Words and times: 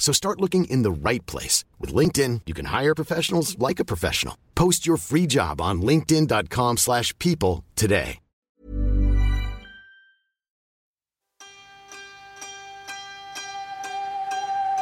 So 0.00 0.12
start 0.12 0.40
looking 0.40 0.64
in 0.64 0.82
the 0.82 0.90
right 0.90 1.24
place. 1.26 1.64
With 1.78 1.94
LinkedIn, 1.94 2.40
you 2.46 2.54
can 2.54 2.80
hire 2.80 2.94
professionals 2.96 3.56
like 3.68 3.78
a 3.78 3.84
professional. 3.84 4.34
Post 4.56 4.86
your 4.88 4.96
free 4.96 5.26
job 5.28 5.60
on 5.60 5.82
linkedin.com 5.82 6.78
slash 6.78 7.16
people 7.18 7.62
today. 7.76 8.18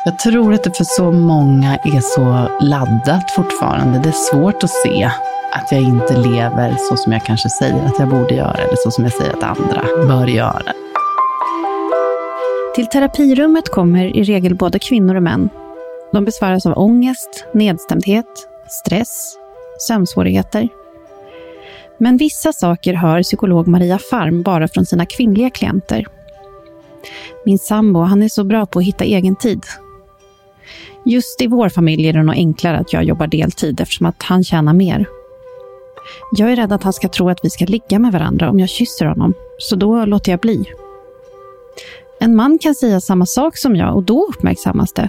Jag 0.05 0.19
tror 0.19 0.55
att 0.55 0.65
det 0.65 0.77
för 0.77 0.85
så 0.85 1.13
många 1.13 1.77
är 1.77 2.01
så 2.01 2.49
laddat 2.65 3.31
fortfarande. 3.31 3.99
Det 3.99 4.09
är 4.09 4.33
svårt 4.33 4.65
att 4.65 4.71
se 4.71 5.11
att 5.53 5.73
jag 5.73 5.83
inte 5.83 6.17
lever 6.17 6.77
så 6.79 6.97
som 6.97 7.13
jag 7.13 7.27
kanske 7.27 7.49
säger 7.49 7.87
att 7.87 7.99
jag 7.99 8.09
borde 8.09 8.35
göra, 8.35 8.55
eller 8.55 8.77
så 8.77 8.91
som 8.91 9.05
jag 9.05 9.13
säger 9.13 9.37
att 9.37 9.43
andra 9.43 9.83
bör 10.09 10.27
göra. 10.27 10.73
Till 12.79 12.87
terapirummet 12.87 13.69
kommer 13.69 14.17
i 14.17 14.23
regel 14.23 14.55
både 14.55 14.79
kvinnor 14.79 15.15
och 15.15 15.23
män. 15.23 15.49
De 16.13 16.25
besväras 16.25 16.67
av 16.67 16.79
ångest, 16.79 17.45
nedstämdhet, 17.55 18.49
stress, 18.69 19.37
sömnsvårigheter. 19.89 20.69
Men 21.99 22.17
vissa 22.17 22.53
saker 22.53 22.95
hör 22.95 23.23
psykolog 23.23 23.69
Maria 23.69 23.99
Farm 24.11 24.43
bara 24.43 24.69
från 24.69 24.87
sina 24.87 25.07
kvinnliga 25.07 25.51
klienter. 25.51 26.07
Min 27.45 27.59
sambo, 27.59 28.01
han 28.01 28.23
är 28.23 28.29
så 28.29 28.45
bra 28.45 28.67
på 28.67 28.79
att 28.79 28.85
hitta 28.85 29.05
egen 29.05 29.37
tid. 29.37 29.63
Just 31.05 31.43
i 31.43 31.47
vår 31.47 31.69
familj 31.69 32.09
är 32.09 32.13
det 32.13 32.23
nog 32.23 32.35
enklare 32.35 32.79
att 32.79 32.93
jag 32.93 33.05
jobbar 33.05 33.27
deltid 33.27 33.81
eftersom 33.81 34.07
att 34.07 34.23
han 34.23 34.45
tjänar 34.45 34.73
mer. 34.73 35.07
Jag 36.37 36.53
är 36.53 36.57
rädd 36.57 36.73
att 36.73 36.83
han 36.83 36.93
ska 36.93 37.09
tro 37.09 37.29
att 37.29 37.41
vi 37.43 37.51
ska 37.51 37.65
ligga 37.65 37.99
med 37.99 38.13
varandra 38.13 38.51
om 38.51 38.61
jag 38.61 38.69
kysser 38.69 39.07
honom, 39.07 39.35
så 39.59 39.77
då 39.77 40.05
låter 40.05 40.33
jag 40.33 40.41
bli. 40.41 40.67
En 42.21 42.37
man 42.37 42.59
kan 42.59 42.75
säga 42.75 43.01
samma 43.01 43.27
sak 43.27 43.57
som 43.57 43.77
jag 43.77 43.97
och 43.97 44.03
då 44.03 44.27
uppmärksammas 44.27 44.93
det. 44.93 45.09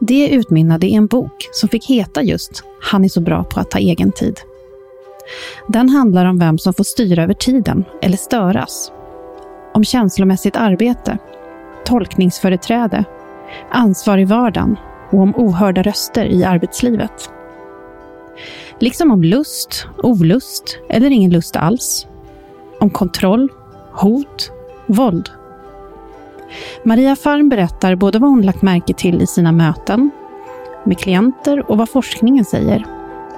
Det 0.00 0.28
utmynnade 0.28 0.86
i 0.86 0.94
en 0.94 1.06
bok 1.06 1.48
som 1.52 1.68
fick 1.68 1.86
heta 1.86 2.22
just 2.22 2.64
Han 2.82 3.04
är 3.04 3.08
så 3.08 3.20
bra 3.20 3.44
på 3.44 3.60
att 3.60 3.70
ta 3.70 3.78
egen 3.78 4.12
tid. 4.12 4.40
Den 5.68 5.88
handlar 5.88 6.26
om 6.26 6.38
vem 6.38 6.58
som 6.58 6.74
får 6.74 6.84
styra 6.84 7.22
över 7.22 7.34
tiden 7.34 7.84
eller 8.02 8.16
störas. 8.16 8.92
Om 9.74 9.84
känslomässigt 9.84 10.56
arbete, 10.56 11.18
tolkningsföreträde, 11.84 13.04
ansvar 13.70 14.18
i 14.18 14.24
vardagen 14.24 14.76
och 15.10 15.18
om 15.18 15.34
ohörda 15.36 15.82
röster 15.82 16.24
i 16.24 16.44
arbetslivet. 16.44 17.30
Liksom 18.78 19.10
om 19.10 19.22
lust, 19.22 19.86
olust 20.02 20.78
eller 20.88 21.10
ingen 21.10 21.30
lust 21.30 21.56
alls. 21.56 22.06
Om 22.80 22.90
kontroll, 22.90 23.48
hot, 23.92 24.52
våld. 24.86 25.30
Maria 26.84 27.16
Farm 27.16 27.48
berättar 27.48 27.94
både 27.94 28.18
vad 28.18 28.30
hon 28.30 28.42
lagt 28.42 28.62
märke 28.62 28.94
till 28.94 29.22
i 29.22 29.26
sina 29.26 29.52
möten 29.52 30.10
med 30.84 30.98
klienter 30.98 31.70
och 31.70 31.78
vad 31.78 31.90
forskningen 31.90 32.44
säger, 32.44 32.86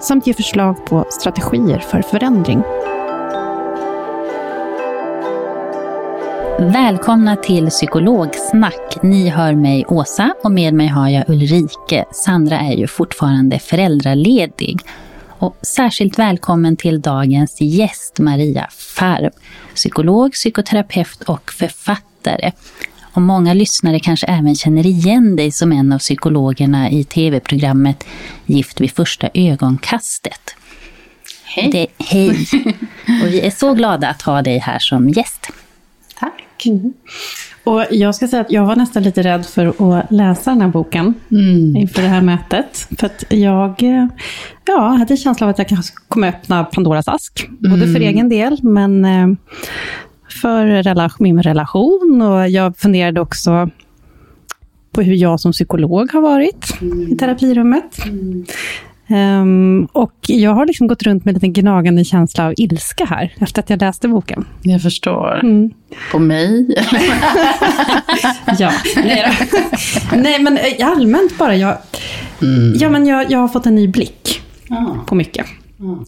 samt 0.01 0.27
ger 0.27 0.35
förslag 0.35 0.87
på 0.87 1.07
strategier 1.11 1.79
för 1.79 2.03
förändring. 2.03 2.63
Välkomna 6.59 7.37
till 7.37 7.69
Psykologsnack. 7.69 9.03
Ni 9.03 9.29
hör 9.29 9.55
mig 9.55 9.85
Åsa 9.89 10.35
och 10.45 10.51
med 10.51 10.75
mig 10.75 10.87
har 10.87 11.09
jag 11.09 11.29
Ulrike. 11.29 12.05
Sandra 12.11 12.59
är 12.59 12.73
ju 12.73 12.87
fortfarande 12.87 13.59
föräldraledig. 13.59 14.81
Och 15.45 15.57
särskilt 15.63 16.19
välkommen 16.19 16.77
till 16.77 17.01
dagens 17.01 17.61
gäst 17.61 18.19
Maria 18.19 18.69
Farm. 18.71 19.31
Psykolog, 19.75 20.33
psykoterapeut 20.33 21.23
och 21.23 21.53
författare. 21.53 22.53
Och 23.13 23.23
många 23.23 23.55
lyssnare 23.55 24.01
kanske 24.01 24.27
även 24.27 24.55
känner 24.55 24.87
igen 24.87 25.37
dig 25.37 25.51
som 25.51 25.73
en 25.73 25.93
av 25.93 25.99
psykologerna 25.99 26.91
i 26.91 27.05
tv-programmet 27.05 28.05
Gift 28.47 28.81
vid 28.81 28.91
första 28.91 29.31
ögonkastet. 29.35 30.57
Hej! 31.45 31.71
Det, 31.73 32.05
hej! 32.05 32.47
Och 33.23 33.29
vi 33.29 33.41
är 33.41 33.51
så 33.51 33.75
glada 33.75 34.09
att 34.09 34.23
ha 34.23 34.43
dig 34.43 34.59
här 34.59 34.79
som 34.79 35.09
gäst. 35.09 35.51
Tack! 36.59 36.69
Och 37.65 37.85
jag 37.91 38.15
ska 38.15 38.29
säga 38.29 38.41
att 38.41 38.51
jag 38.53 38.67
var 38.67 38.77
nästan 38.77 39.03
lite 39.03 39.23
rädd 39.23 39.47
för 39.47 39.67
att 39.67 40.11
läsa 40.11 40.51
den 40.51 40.61
här 40.61 40.69
boken 40.69 41.15
inför 41.77 42.03
det 42.03 42.09
här 42.09 42.21
mötet. 42.23 42.89
För 42.99 43.07
att 43.07 43.25
jag 43.29 43.83
eh, 43.83 44.07
ja, 44.65 44.89
hade 44.89 45.17
känslan 45.17 45.49
av 45.49 45.51
att 45.51 45.59
jag 45.59 45.69
kanske 45.69 45.95
kommer 46.09 46.29
öppna 46.29 46.65
Pandoras 46.65 47.09
ask. 47.09 47.49
Både 47.59 47.93
för 47.93 48.01
egen 48.01 48.29
del, 48.29 48.59
men 48.63 49.05
eh, 49.05 49.29
för 50.43 50.67
relation, 50.67 51.25
min 51.25 51.43
relation. 51.43 52.23
Och 52.23 52.49
jag 52.49 52.77
funderade 52.77 53.21
också 53.21 53.71
på 54.93 55.03
hur 55.03 55.15
jag 55.15 55.41
som 55.41 55.53
psykolog 55.53 56.13
har 56.13 56.21
varit 56.21 56.83
i 57.11 57.17
terapirummet. 57.17 57.97
Ehm, 59.09 59.89
och 59.93 60.15
jag 60.27 60.55
har 60.55 60.67
liksom 60.67 60.87
gått 60.87 61.03
runt 61.03 61.25
med 61.25 61.33
en 61.33 61.35
liten 61.35 61.53
gnagande 61.53 62.05
känsla 62.05 62.47
av 62.47 62.55
ilska 62.57 63.05
här, 63.05 63.35
efter 63.41 63.63
att 63.63 63.71
jag 63.71 63.81
läste 63.81 64.09
boken. 64.09 64.45
Jag 64.63 64.83
förstår. 64.83 65.41
Mm. 65.43 65.71
På 66.13 66.19
mig? 66.19 66.67
Ja, 68.59 68.73
nej, 68.97 69.33
nej 70.15 70.43
men 70.43 70.59
eh, 70.59 70.89
allmänt 70.89 71.39
bara. 71.39 71.57
Jag, 71.57 71.77
ja, 72.81 72.91
men 72.91 73.07
jag, 73.07 73.31
jag 73.31 73.39
har 73.39 73.49
fått 73.49 73.67
en 73.67 73.75
ny 73.75 73.89
blick 73.89 74.41
Ja. 74.69 75.05
på 75.07 75.15
mycket, 75.15 75.47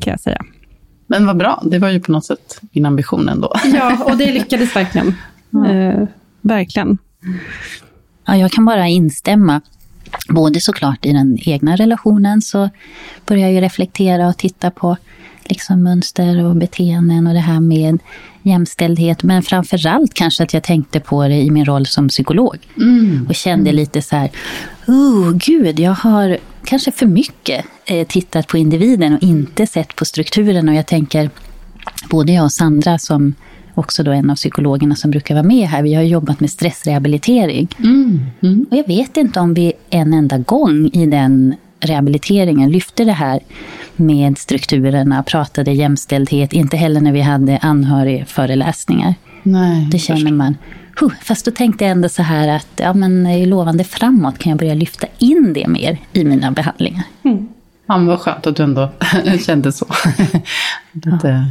kan 0.00 0.10
jag 0.10 0.20
säga. 0.20 0.42
Men 1.06 1.26
vad 1.26 1.36
bra, 1.36 1.62
det 1.70 1.78
var 1.78 1.88
ju 1.88 2.00
på 2.00 2.12
något 2.12 2.24
sätt 2.24 2.60
min 2.72 2.86
ambition 2.86 3.28
ändå. 3.28 3.52
Ja, 3.74 4.04
och 4.04 4.16
det 4.16 4.32
lyckades 4.32 4.76
verkligen. 4.76 5.14
Eh, 5.68 6.08
verkligen. 6.40 6.98
Ja, 8.26 8.36
jag 8.36 8.52
kan 8.52 8.64
bara 8.64 8.86
instämma. 8.88 9.60
Både 10.28 10.60
såklart 10.60 11.06
i 11.06 11.12
den 11.12 11.38
egna 11.46 11.76
relationen 11.76 12.42
så 12.42 12.70
börjar 13.26 13.42
jag 13.42 13.52
ju 13.52 13.60
reflektera 13.60 14.28
och 14.28 14.36
titta 14.36 14.70
på 14.70 14.96
liksom 15.44 15.82
mönster 15.82 16.44
och 16.44 16.56
beteenden 16.56 17.26
och 17.26 17.34
det 17.34 17.40
här 17.40 17.60
med 17.60 17.98
jämställdhet. 18.42 19.22
Men 19.22 19.42
framförallt 19.42 20.14
kanske 20.14 20.42
att 20.42 20.54
jag 20.54 20.62
tänkte 20.62 21.00
på 21.00 21.28
det 21.28 21.36
i 21.36 21.50
min 21.50 21.64
roll 21.64 21.86
som 21.86 22.08
psykolog. 22.08 22.58
Och 23.28 23.34
kände 23.34 23.72
lite 23.72 24.02
så 24.02 24.16
här, 24.16 24.30
oh 24.86 25.32
gud, 25.32 25.80
jag 25.80 25.94
har 25.94 26.38
kanske 26.64 26.92
för 26.92 27.06
mycket 27.06 27.64
eh, 27.84 28.06
tittat 28.06 28.46
på 28.46 28.58
individen 28.58 29.14
och 29.14 29.22
inte 29.22 29.66
sett 29.66 29.96
på 29.96 30.04
strukturen. 30.04 30.68
Och 30.68 30.74
jag 30.74 30.86
tänker, 30.86 31.30
både 32.10 32.32
jag 32.32 32.44
och 32.44 32.52
Sandra 32.52 32.98
som 32.98 33.34
också 33.78 34.02
då 34.02 34.12
en 34.12 34.30
av 34.30 34.34
psykologerna 34.34 34.94
som 34.94 35.10
brukar 35.10 35.34
vara 35.34 35.44
med 35.46 35.68
här, 35.68 35.82
vi 35.82 35.94
har 35.94 36.02
jobbat 36.02 36.40
med 36.40 36.50
stressrehabilitering. 36.50 37.68
Och 38.70 38.76
jag 38.76 38.86
vet 38.86 39.16
inte 39.16 39.40
om 39.40 39.54
vi 39.54 39.72
en 39.90 40.12
enda 40.12 40.38
gång 40.38 40.90
i 40.92 41.06
den 41.06 41.54
rehabiliteringen 41.80 42.70
lyfte 42.70 43.04
det 43.04 43.12
här 43.12 43.40
med 43.96 44.38
strukturerna, 44.38 45.22
pratade 45.22 45.72
jämställdhet, 45.72 46.52
inte 46.52 46.76
heller 46.76 47.00
när 47.00 47.12
vi 47.12 47.20
hade 47.20 47.58
anhörigföreläsningar. 47.58 49.14
Nej, 49.42 49.88
Det 49.90 49.98
känner 49.98 50.32
man. 50.32 50.56
Huh, 51.00 51.12
fast 51.22 51.44
då 51.44 51.50
tänkte 51.50 51.84
jag 51.84 51.90
ändå 51.90 52.08
så 52.08 52.22
här 52.22 52.48
att 52.48 52.68
ja, 52.76 52.94
men 52.94 53.26
är 53.26 53.46
lovande 53.46 53.84
framåt 53.84 54.38
kan 54.38 54.50
jag 54.50 54.58
börja 54.58 54.74
lyfta 54.74 55.06
in 55.18 55.52
det 55.52 55.68
mer 55.68 55.98
i 56.12 56.24
mina 56.24 56.50
behandlingar. 56.50 57.02
Ja, 57.86 57.96
men 57.96 58.06
vad 58.06 58.20
skönt 58.20 58.46
att 58.46 58.56
du 58.56 58.62
ändå 58.62 58.90
kände 59.46 59.72
så. 59.72 59.86
det, 60.92 61.46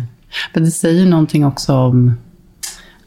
men 0.54 0.64
det 0.64 0.72
säger 0.72 1.06
någonting 1.06 1.46
också 1.46 1.74
om 1.74 2.14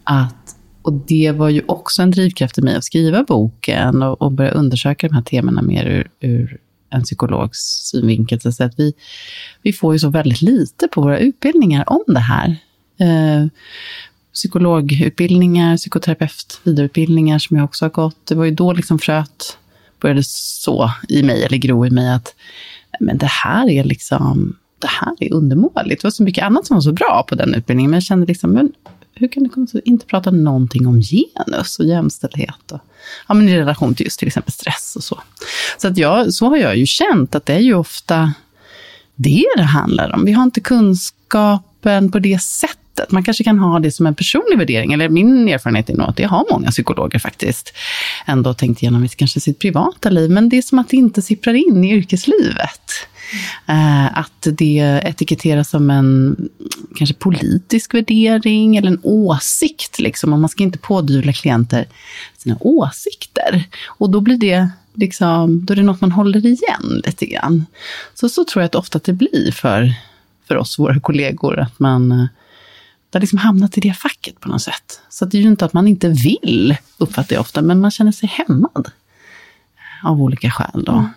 att, 0.04 0.56
och 0.82 0.92
det 0.92 1.32
var 1.32 1.48
ju 1.48 1.62
också 1.66 2.02
en 2.02 2.10
drivkraft 2.10 2.58
i 2.58 2.62
mig 2.62 2.76
att 2.76 2.84
skriva 2.84 3.22
boken 3.22 4.02
och, 4.02 4.22
och 4.22 4.32
börja 4.32 4.50
undersöka 4.50 5.08
de 5.08 5.14
här 5.14 5.22
temana 5.22 5.62
mer 5.62 5.86
ur, 5.86 6.10
ur 6.20 6.58
en 6.90 7.02
psykologs 7.02 7.58
synvinkel. 7.58 8.40
Så 8.40 8.64
att 8.64 8.78
vi, 8.78 8.92
vi 9.62 9.72
får 9.72 9.92
ju 9.92 9.98
så 9.98 10.08
väldigt 10.08 10.42
lite 10.42 10.88
på 10.88 11.00
våra 11.00 11.18
utbildningar 11.18 11.84
om 11.86 12.04
det 12.06 12.20
här. 12.20 12.56
Eh, 13.00 13.46
psykologutbildningar, 14.34 15.76
psykoterapeut, 15.76 16.60
vidareutbildningar 16.62 17.38
som 17.38 17.56
jag 17.56 17.64
också 17.64 17.84
har 17.84 17.90
gått. 17.90 18.26
Det 18.26 18.34
var 18.34 18.44
ju 18.44 18.50
då 18.50 18.72
liksom 18.72 18.98
fröet 18.98 19.58
började 20.00 20.22
så 20.24 20.90
i 21.08 21.22
mig, 21.22 21.44
eller 21.44 21.58
gro 21.58 21.86
i 21.86 21.90
mig, 21.90 22.14
att 22.14 22.34
men 23.00 23.18
det 23.18 23.26
här 23.26 23.68
är 23.68 23.84
liksom, 23.84 24.56
det 24.78 24.88
här 24.88 25.12
är 25.20 25.32
undermåligt. 25.32 26.02
Det 26.02 26.06
var 26.06 26.10
så 26.10 26.22
mycket 26.22 26.44
annat 26.44 26.66
som 26.66 26.76
var 26.76 26.80
så 26.80 26.92
bra 26.92 27.24
på 27.28 27.34
den 27.34 27.54
utbildningen, 27.54 27.90
men 27.90 27.96
jag 27.96 28.04
kände 28.04 28.26
liksom, 28.26 28.50
men 28.50 28.72
hur 29.14 29.28
kan 29.28 29.42
det 29.42 29.48
komma 29.48 29.66
sig 29.66 29.78
att 29.78 29.86
inte 29.86 30.06
prata 30.06 30.30
någonting 30.30 30.86
om 30.86 31.00
genus 31.00 31.78
och 31.78 31.84
jämställdhet? 31.84 32.72
Och, 32.72 32.80
ja, 33.28 33.34
men 33.34 33.48
i 33.48 33.58
relation 33.58 33.94
till 33.94 34.06
just 34.06 34.18
till 34.18 34.28
exempel 34.28 34.52
stress 34.52 34.96
och 34.96 35.04
så. 35.04 35.20
Så, 35.78 35.88
att 35.88 35.98
jag, 35.98 36.34
så 36.34 36.46
har 36.46 36.56
jag 36.56 36.76
ju 36.76 36.86
känt 36.86 37.34
att 37.34 37.46
det 37.46 37.54
är 37.54 37.60
ju 37.60 37.74
ofta 37.74 38.32
det 39.14 39.44
det 39.56 39.62
handlar 39.62 40.14
om. 40.14 40.24
Vi 40.24 40.32
har 40.32 40.42
inte 40.42 40.60
kunskapen 40.60 42.10
på 42.10 42.18
det 42.18 42.42
sättet. 42.42 43.10
Man 43.10 43.22
kanske 43.22 43.44
kan 43.44 43.58
ha 43.58 43.78
det 43.78 43.90
som 43.90 44.06
en 44.06 44.14
personlig 44.14 44.58
värdering, 44.58 44.92
eller 44.92 45.08
min 45.08 45.48
erfarenhet 45.48 45.90
är 45.90 45.94
nog 45.94 46.08
att 46.08 46.16
det 46.16 46.24
har 46.24 46.46
många 46.50 46.70
psykologer 46.70 47.18
faktiskt 47.18 47.72
ändå 48.26 48.54
tänkt 48.54 48.82
igenom 48.82 49.04
i 49.04 49.08
kanske 49.08 49.40
sitt 49.40 49.58
privata 49.58 50.10
liv, 50.10 50.30
men 50.30 50.48
det 50.48 50.58
är 50.58 50.62
som 50.62 50.78
att 50.78 50.88
det 50.88 50.96
inte 50.96 51.22
sipprar 51.22 51.54
in 51.54 51.84
i 51.84 51.92
yrkeslivet. 51.92 52.92
Eh, 53.66 54.18
att 54.18 54.46
det 54.52 55.00
etiketteras 55.04 55.70
som 55.70 55.90
en 55.90 56.36
kanske 56.96 57.14
politisk 57.14 57.94
värdering 57.94 58.76
eller 58.76 58.88
en 58.88 59.00
åsikt. 59.02 59.98
Liksom. 59.98 60.32
Och 60.32 60.38
man 60.38 60.48
ska 60.48 60.62
inte 60.62 60.78
pådyvla 60.78 61.32
klienter 61.32 61.86
sina 62.36 62.56
åsikter. 62.60 63.64
Och 63.86 64.10
då 64.10 64.20
blir 64.20 64.36
det 64.36 64.70
liksom, 64.94 65.64
då 65.64 65.72
är 65.72 65.76
det 65.76 65.82
något 65.82 66.00
man 66.00 66.12
håller 66.12 66.46
igen 66.46 67.02
lite 67.06 67.26
grann. 67.26 67.66
Så, 68.14 68.28
så 68.28 68.44
tror 68.44 68.62
jag 68.62 68.66
att 68.66 68.74
ofta 68.74 68.96
att 68.96 69.04
det 69.04 69.12
blir 69.12 69.52
för, 69.52 69.94
för 70.48 70.56
oss, 70.56 70.78
våra 70.78 71.00
kollegor, 71.00 71.58
att 71.58 71.78
man 71.78 72.12
eh, 72.12 72.26
det 73.10 73.18
har 73.18 73.20
liksom 73.20 73.38
hamnat 73.38 73.78
i 73.78 73.80
det 73.80 73.92
facket 73.92 74.40
på 74.40 74.48
något 74.48 74.62
sätt. 74.62 75.00
Så 75.08 75.24
det 75.24 75.38
är 75.38 75.42
ju 75.42 75.48
inte 75.48 75.64
att 75.64 75.72
man 75.72 75.88
inte 75.88 76.08
vill, 76.08 76.76
uppfattar 76.98 77.36
jag 77.36 77.40
ofta, 77.40 77.62
men 77.62 77.80
man 77.80 77.90
känner 77.90 78.12
sig 78.12 78.28
hämmad. 78.28 78.90
Av 80.02 80.22
olika 80.22 80.50
skäl 80.50 80.84
då. 80.84 81.08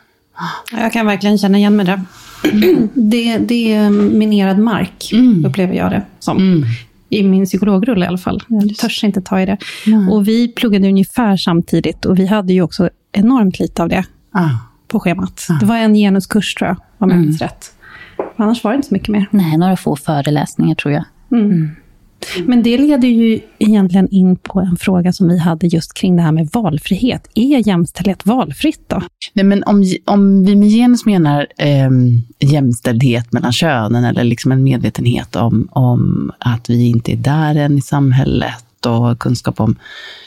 Jag 0.71 0.93
kan 0.93 1.05
verkligen 1.05 1.37
känna 1.37 1.57
igen 1.57 1.75
mig 1.75 1.85
där. 1.85 2.01
Det, 2.93 3.37
det 3.37 3.73
är 3.73 3.89
minerad 3.89 4.57
mark, 4.59 5.11
upplever 5.45 5.73
jag 5.73 5.91
det 5.91 6.01
som. 6.19 6.65
I 7.09 7.23
min 7.23 7.45
psykologrulle 7.45 8.05
i 8.05 8.07
alla 8.07 8.17
fall. 8.17 8.43
Jag 8.47 8.77
törs 8.77 9.03
inte 9.03 9.21
ta 9.21 9.41
i 9.41 9.45
det. 9.45 9.57
Och 10.11 10.27
vi 10.27 10.47
pluggade 10.47 10.87
ungefär 10.87 11.37
samtidigt 11.37 12.05
och 12.05 12.19
vi 12.19 12.25
hade 12.25 12.53
ju 12.53 12.61
också 12.61 12.89
enormt 13.11 13.59
lite 13.59 13.83
av 13.83 13.89
det 13.89 14.03
Ah. 14.33 14.49
på 14.87 14.99
schemat. 14.99 15.47
Det 15.59 15.65
var 15.65 15.77
en 15.77 15.93
genuskurs 15.93 16.53
tror 16.55 16.67
jag, 16.67 16.77
om 16.97 17.09
jag 17.09 17.19
minns 17.19 17.41
rätt. 17.41 17.71
Annars 18.37 18.63
var 18.63 18.71
det 18.71 18.75
inte 18.75 18.87
så 18.87 18.93
mycket 18.93 19.09
mer. 19.09 19.25
Nej, 19.31 19.57
några 19.57 19.77
få 19.77 19.95
föreläsningar 19.95 20.75
tror 20.75 20.93
jag. 20.93 21.03
Men 22.45 22.63
det 22.63 22.77
leder 22.77 23.07
ju 23.07 23.39
egentligen 23.59 24.07
in 24.09 24.35
på 24.35 24.59
en 24.59 24.77
fråga 24.77 25.13
som 25.13 25.27
vi 25.27 25.37
hade 25.37 25.67
just 25.67 25.93
kring 25.93 26.15
det 26.15 26.21
här 26.21 26.31
med 26.31 26.49
valfrihet. 26.53 27.27
Är 27.35 27.67
jämställdhet 27.67 28.25
valfritt 28.25 28.81
då? 28.87 29.01
Nej, 29.33 29.45
men 29.45 29.63
om, 29.63 29.83
om 30.05 30.45
vi 30.45 30.55
med 30.55 30.69
genus 30.69 31.05
menar 31.05 31.47
eh, 31.57 31.89
jämställdhet 32.39 33.33
mellan 33.33 33.51
könen 33.51 34.03
eller 34.03 34.23
liksom 34.23 34.51
en 34.51 34.63
medvetenhet 34.63 35.35
om, 35.35 35.67
om 35.71 36.31
att 36.39 36.69
vi 36.69 36.89
inte 36.89 37.11
är 37.11 37.17
där 37.17 37.55
än 37.55 37.77
i 37.77 37.81
samhället 37.81 38.85
och 38.85 39.19
kunskap 39.19 39.59
om 39.59 39.75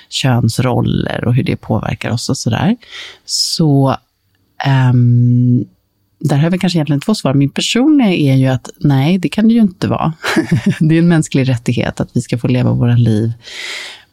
könsroller 0.09 1.25
och 1.25 1.35
hur 1.35 1.43
det 1.43 1.57
påverkar 1.57 2.11
oss 2.11 2.29
och 2.29 2.37
sådär. 2.37 2.77
Så 3.25 3.97
ehm, 4.65 5.65
där 6.19 6.37
har 6.37 6.51
vi 6.51 6.59
kanske 6.59 6.77
egentligen 6.77 7.01
två 7.01 7.15
svar. 7.15 7.35
Min 7.35 7.51
personliga 7.51 8.09
är 8.09 8.37
ju 8.37 8.47
att 8.47 8.71
nej, 8.81 9.19
det 9.19 9.29
kan 9.29 9.49
det 9.49 9.55
ju 9.55 9.61
inte 9.61 9.89
vara. 9.89 10.13
det 10.81 10.95
är 10.95 10.99
en 10.99 11.09
mänsklig 11.09 11.49
rättighet 11.49 12.01
att 12.01 12.11
vi 12.13 12.21
ska 12.21 12.39
få 12.39 12.49
leva 12.49 12.73
våra 12.73 12.97
liv 12.97 13.33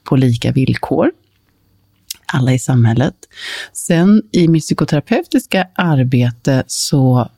på 0.03 0.15
lika 0.15 0.51
villkor 0.51 1.11
alla 2.33 2.53
i 2.53 2.59
samhället. 2.59 3.15
Sen 3.73 4.21
i 4.31 4.47
mitt 4.47 4.63
psykoterapeutiska 4.63 5.67
arbete 5.75 6.63
så, 6.67 7.29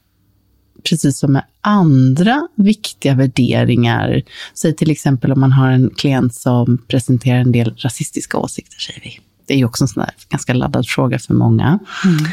precis 0.89 1.19
som 1.19 1.33
med 1.33 1.43
andra 1.61 2.47
viktiga 2.55 3.15
värderingar, 3.15 4.21
säg 4.53 4.75
till 4.75 4.91
exempel 4.91 5.31
om 5.31 5.39
man 5.39 5.51
har 5.51 5.71
en 5.71 5.89
klient 5.89 6.35
som 6.35 6.77
presenterar 6.87 7.39
en 7.39 7.51
del 7.51 7.75
rasistiska 7.77 8.37
åsikter, 8.37 8.79
säger 8.79 9.01
vi. 9.03 9.19
Det 9.45 9.53
är 9.53 9.57
ju 9.57 9.65
också 9.65 9.83
en 9.83 9.87
sån 9.87 10.03
där 10.03 10.13
ganska 10.29 10.53
laddad 10.53 10.87
fråga 10.87 11.19
för 11.19 11.33
många. 11.33 11.79
Mm. 12.05 12.25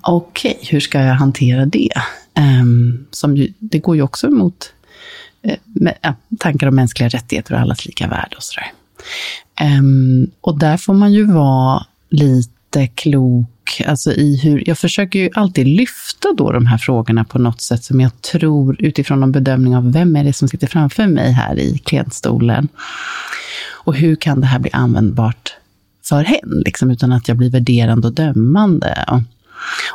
Okej, 0.00 0.58
hur 0.62 0.80
ska 0.80 1.00
jag 1.00 1.14
hantera 1.14 1.66
det? 1.66 1.90
Um, 2.38 3.06
som 3.10 3.36
ju, 3.36 3.52
det 3.58 3.78
går 3.78 3.96
ju 3.96 4.02
också 4.02 4.26
emot 4.26 4.72
uh, 5.46 5.90
ja, 6.02 6.14
tankar 6.38 6.66
om 6.66 6.74
mänskliga 6.74 7.08
rättigheter 7.08 7.54
och 7.54 7.60
allas 7.60 7.86
lika 7.86 8.08
värde 8.08 8.36
och 8.36 8.42
sådär. 8.42 8.72
Um, 9.78 10.30
och 10.40 10.58
där 10.58 10.76
får 10.76 10.94
man 10.94 11.12
ju 11.12 11.24
vara 11.24 11.86
lite 12.08 12.86
klok, 12.86 13.82
alltså 13.86 14.12
i 14.12 14.36
hur, 14.36 14.68
jag 14.68 14.78
försöker 14.78 15.18
ju 15.18 15.30
alltid 15.34 15.66
lyfta 15.66 16.28
då 16.36 16.52
de 16.52 16.66
här 16.66 16.78
frågorna 16.78 17.24
på 17.24 17.38
något 17.38 17.60
sätt 17.60 17.84
som 17.84 18.00
jag 18.00 18.22
tror 18.22 18.76
utifrån 18.78 19.22
en 19.22 19.32
bedömning 19.32 19.76
av 19.76 19.92
vem 19.92 20.16
är 20.16 20.24
det 20.24 20.32
som 20.32 20.48
sitter 20.48 20.66
framför 20.66 21.06
mig 21.06 21.32
här 21.32 21.58
i 21.58 21.78
klientstolen. 21.78 22.68
Och 23.70 23.94
hur 23.94 24.16
kan 24.16 24.40
det 24.40 24.46
här 24.46 24.58
bli 24.58 24.70
användbart 24.72 25.54
för 26.04 26.24
hen, 26.24 26.62
liksom, 26.64 26.90
utan 26.90 27.12
att 27.12 27.28
jag 27.28 27.36
blir 27.36 27.50
värderande 27.50 28.06
och 28.06 28.14
dömande. 28.14 29.04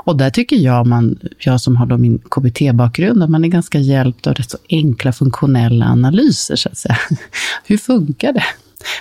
Och, 0.04 0.18
där 0.18 0.30
tycker 0.30 0.56
jag, 0.56 0.88
man, 0.88 1.20
jag 1.40 1.62
som 1.62 1.76
har 1.76 1.86
då 1.86 1.98
min 1.98 2.20
KBT-bakgrund, 2.20 3.24
att 3.24 3.30
man 3.30 3.46
är 3.46 3.50
ganska 3.50 3.80
hjälpt 3.80 4.28
av 4.28 4.34
rätt 4.34 4.52
så 4.52 4.58
enkla 4.70 5.14
funktionella 5.14 5.86
analyser, 5.86 6.56
så 6.56 6.70
att 6.70 6.78
säga. 6.78 6.98
Hur 7.66 7.78
funkar 7.78 8.34
det 8.34 8.46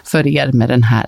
för 0.05 0.27
er 0.27 0.53
med 0.53 0.69
den 0.69 0.83
här 0.83 1.07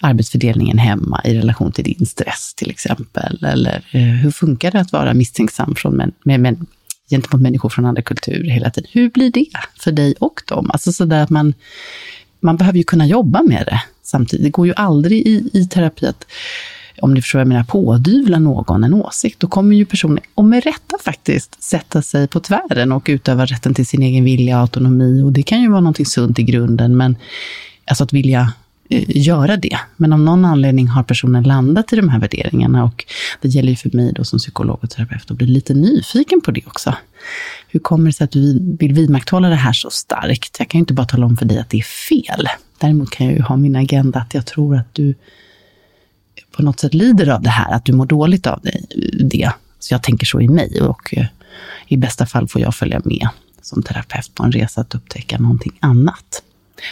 arbetsfördelningen 0.00 0.78
hemma 0.78 1.20
i 1.24 1.34
relation 1.34 1.72
till 1.72 1.84
din 1.84 2.06
stress 2.06 2.54
till 2.54 2.70
exempel? 2.70 3.44
Eller 3.44 3.84
eh, 3.92 4.02
hur 4.02 4.30
funkar 4.30 4.70
det 4.70 4.80
att 4.80 4.92
vara 4.92 5.14
misstänksam 5.14 5.74
från 5.74 5.96
män, 5.96 6.12
med, 6.24 6.40
med, 6.40 6.66
gentemot 7.10 7.42
människor 7.42 7.68
från 7.68 7.84
andra 7.84 8.02
kulturer 8.02 8.50
hela 8.50 8.70
tiden? 8.70 8.90
Hur 8.92 9.10
blir 9.10 9.30
det 9.30 9.46
för 9.78 9.92
dig 9.92 10.14
och 10.18 10.42
dem? 10.46 10.70
Alltså 10.70 10.92
sådär 10.92 11.22
att 11.22 11.30
man, 11.30 11.54
man 12.40 12.56
behöver 12.56 12.78
ju 12.78 12.84
kunna 12.84 13.06
jobba 13.06 13.42
med 13.42 13.66
det 13.66 13.82
samtidigt. 14.02 14.44
Det 14.44 14.50
går 14.50 14.66
ju 14.66 14.74
aldrig 14.76 15.26
i, 15.26 15.50
i 15.52 15.66
terapi 15.66 16.06
att 16.06 16.26
om 17.02 17.14
ni 17.14 17.22
förstår 17.22 17.38
vad 17.38 17.40
jag 17.40 17.48
menar, 17.48 17.64
pådyvla 17.64 18.38
någon 18.38 18.84
en 18.84 18.94
åsikt, 18.94 19.40
då 19.40 19.46
kommer 19.46 19.76
ju 19.76 19.86
personen, 19.86 20.18
och 20.34 20.44
med 20.44 20.64
rätta 20.64 20.96
faktiskt, 21.04 21.62
sätta 21.62 22.02
sig 22.02 22.28
på 22.28 22.40
tvären 22.40 22.92
och 22.92 23.06
utöva 23.08 23.46
rätten 23.46 23.74
till 23.74 23.86
sin 23.86 24.02
egen 24.02 24.24
vilja 24.24 24.56
och 24.56 24.60
autonomi. 24.60 25.22
Och 25.22 25.32
det 25.32 25.42
kan 25.42 25.62
ju 25.62 25.68
vara 25.68 25.80
någonting 25.80 26.06
sunt 26.06 26.38
i 26.38 26.42
grunden, 26.42 26.96
men 26.96 27.16
alltså 27.84 28.04
att 28.04 28.12
vilja 28.12 28.52
eh, 28.90 29.04
göra 29.08 29.56
det. 29.56 29.78
Men 29.96 30.12
av 30.12 30.20
någon 30.20 30.44
anledning 30.44 30.88
har 30.88 31.02
personen 31.02 31.42
landat 31.42 31.92
i 31.92 31.96
de 31.96 32.08
här 32.08 32.20
värderingarna 32.20 32.84
och 32.84 33.04
det 33.42 33.48
gäller 33.48 33.70
ju 33.70 33.76
för 33.76 33.90
mig 33.96 34.12
då 34.14 34.24
som 34.24 34.38
psykolog 34.38 34.78
och 34.82 34.90
terapeut 34.90 35.30
att 35.30 35.36
bli 35.36 35.46
lite 35.46 35.74
nyfiken 35.74 36.40
på 36.40 36.50
det 36.50 36.66
också. 36.66 36.94
Hur 37.68 37.80
kommer 37.80 38.06
det 38.06 38.12
sig 38.12 38.24
att 38.24 38.30
du 38.30 38.76
vill 38.78 38.92
vidmakthålla 38.92 39.48
det 39.48 39.54
här 39.54 39.72
så 39.72 39.90
starkt? 39.90 40.56
Jag 40.58 40.68
kan 40.68 40.78
ju 40.78 40.80
inte 40.80 40.94
bara 40.94 41.06
tala 41.06 41.26
om 41.26 41.36
för 41.36 41.46
dig 41.46 41.58
att 41.58 41.70
det 41.70 41.78
är 41.78 41.82
fel. 41.82 42.48
Däremot 42.78 43.10
kan 43.10 43.26
jag 43.26 43.36
ju 43.36 43.42
ha 43.42 43.56
min 43.56 43.76
agenda 43.76 44.20
att 44.20 44.34
jag 44.34 44.46
tror 44.46 44.76
att 44.76 44.94
du 44.94 45.14
på 46.52 46.62
något 46.62 46.80
sätt 46.80 46.94
lider 46.94 47.28
av 47.28 47.42
det 47.42 47.50
här, 47.50 47.72
att 47.72 47.84
du 47.84 47.92
mår 47.92 48.06
dåligt 48.06 48.46
av 48.46 48.60
det. 49.30 49.52
Så 49.78 49.94
jag 49.94 50.02
tänker 50.02 50.26
så 50.26 50.40
i 50.40 50.48
mig 50.48 50.80
och 50.80 51.14
eh, 51.14 51.26
i 51.88 51.96
bästa 51.96 52.26
fall 52.26 52.48
får 52.48 52.60
jag 52.60 52.74
följa 52.74 53.00
med 53.04 53.28
som 53.62 53.82
terapeut 53.82 54.34
på 54.34 54.42
en 54.42 54.52
resa 54.52 54.80
att 54.80 54.94
upptäcka 54.94 55.38
någonting 55.38 55.72
annat. 55.80 56.42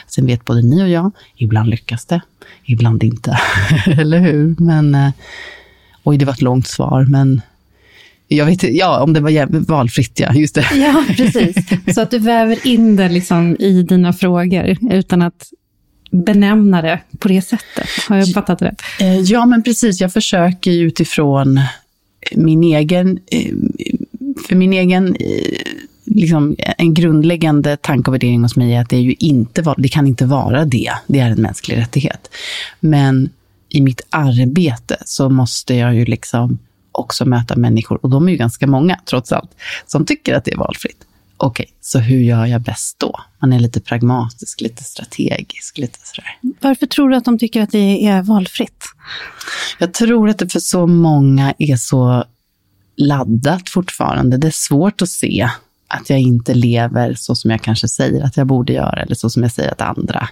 Sen 0.06 0.26
vet 0.26 0.44
både 0.44 0.62
ni 0.62 0.82
och 0.82 0.88
jag, 0.88 1.10
ibland 1.36 1.70
lyckas 1.70 2.06
det, 2.06 2.20
ibland 2.64 3.02
inte. 3.02 3.38
Eller 3.86 4.18
hur? 4.18 4.56
Men, 4.58 4.94
eh, 4.94 5.10
oj, 6.02 6.18
det 6.18 6.24
var 6.24 6.32
ett 6.32 6.42
långt 6.42 6.66
svar, 6.66 7.04
men 7.04 7.40
jag 8.28 8.46
vet 8.46 8.62
ja, 8.62 9.02
om 9.02 9.12
det 9.12 9.20
var 9.20 9.66
valfritt, 9.66 10.20
ja, 10.20 10.34
just 10.34 10.54
det. 10.54 10.66
Ja, 10.74 11.04
precis. 11.16 11.56
Så 11.94 12.00
att 12.00 12.10
du 12.10 12.18
väver 12.18 12.66
in 12.66 12.96
det 12.96 13.08
liksom 13.08 13.56
i 13.58 13.82
dina 13.82 14.12
frågor 14.12 14.76
utan 14.90 15.22
att 15.22 15.50
benämna 16.14 16.82
det 16.82 17.00
på 17.18 17.28
det 17.28 17.42
sättet. 17.42 17.88
Har 18.08 18.16
jag 18.16 18.32
fattat 18.32 18.62
rätt? 18.62 18.82
Eh, 19.00 19.20
Ja, 19.20 19.46
men 19.46 19.62
precis. 19.62 20.00
Jag 20.00 20.12
försöker 20.12 20.70
utifrån 20.70 21.60
min 22.34 22.64
egen 22.64 23.18
eh, 23.26 23.52
för 24.48 24.54
min 24.56 24.72
egen, 24.72 25.16
eh, 25.16 25.62
liksom, 26.04 26.56
en 26.78 26.94
grundläggande 26.94 27.76
tanke 27.76 28.10
och 28.10 28.14
värdering 28.14 28.42
hos 28.42 28.56
mig 28.56 28.74
är 28.74 28.80
att 28.80 28.88
det, 28.88 28.96
är 28.96 29.00
ju 29.00 29.14
inte, 29.18 29.74
det 29.76 29.88
kan 29.88 30.06
inte 30.06 30.26
vara 30.26 30.64
det. 30.64 30.92
Det 31.06 31.18
är 31.18 31.30
en 31.30 31.42
mänsklig 31.42 31.76
rättighet. 31.76 32.30
Men 32.80 33.30
i 33.68 33.80
mitt 33.80 34.00
arbete 34.10 34.96
så 35.04 35.28
måste 35.28 35.74
jag 35.74 35.94
ju 35.94 36.04
liksom 36.04 36.58
också 36.92 37.24
möta 37.24 37.56
människor, 37.56 37.98
och 38.02 38.10
de 38.10 38.28
är 38.28 38.32
ju 38.32 38.38
ganska 38.38 38.66
många 38.66 39.00
trots 39.04 39.32
allt, 39.32 39.50
som 39.86 40.06
tycker 40.06 40.34
att 40.34 40.44
det 40.44 40.52
är 40.52 40.56
valfritt. 40.56 41.04
Okej, 41.36 41.64
okay, 41.64 41.74
så 41.80 41.98
hur 41.98 42.20
gör 42.20 42.46
jag 42.46 42.60
bäst 42.60 42.98
då? 42.98 43.20
Man 43.38 43.52
är 43.52 43.60
lite 43.60 43.80
pragmatisk, 43.80 44.60
lite 44.60 44.84
strategisk, 44.84 45.78
lite 45.78 45.98
sådär. 46.02 46.38
Varför 46.60 46.86
tror 46.86 47.08
du 47.08 47.16
att 47.16 47.24
de 47.24 47.38
tycker 47.38 47.62
att 47.62 47.70
det 47.70 48.06
är 48.06 48.22
valfritt? 48.22 48.84
Jag 49.78 49.94
tror 49.94 50.28
att 50.28 50.38
det 50.38 50.48
för 50.48 50.60
så 50.60 50.86
många 50.86 51.54
är 51.58 51.76
så 51.76 52.24
laddat 52.96 53.68
fortfarande. 53.68 54.36
Det 54.36 54.46
är 54.46 54.50
svårt 54.50 55.02
att 55.02 55.08
se 55.08 55.50
att 55.88 56.10
jag 56.10 56.20
inte 56.20 56.54
lever 56.54 57.14
så 57.14 57.34
som 57.34 57.50
jag 57.50 57.62
kanske 57.62 57.88
säger 57.88 58.22
att 58.22 58.36
jag 58.36 58.46
borde 58.46 58.72
göra, 58.72 59.02
eller 59.02 59.14
så 59.14 59.30
som 59.30 59.42
jag 59.42 59.52
säger 59.52 59.72
att 59.72 59.80
andra 59.80 60.28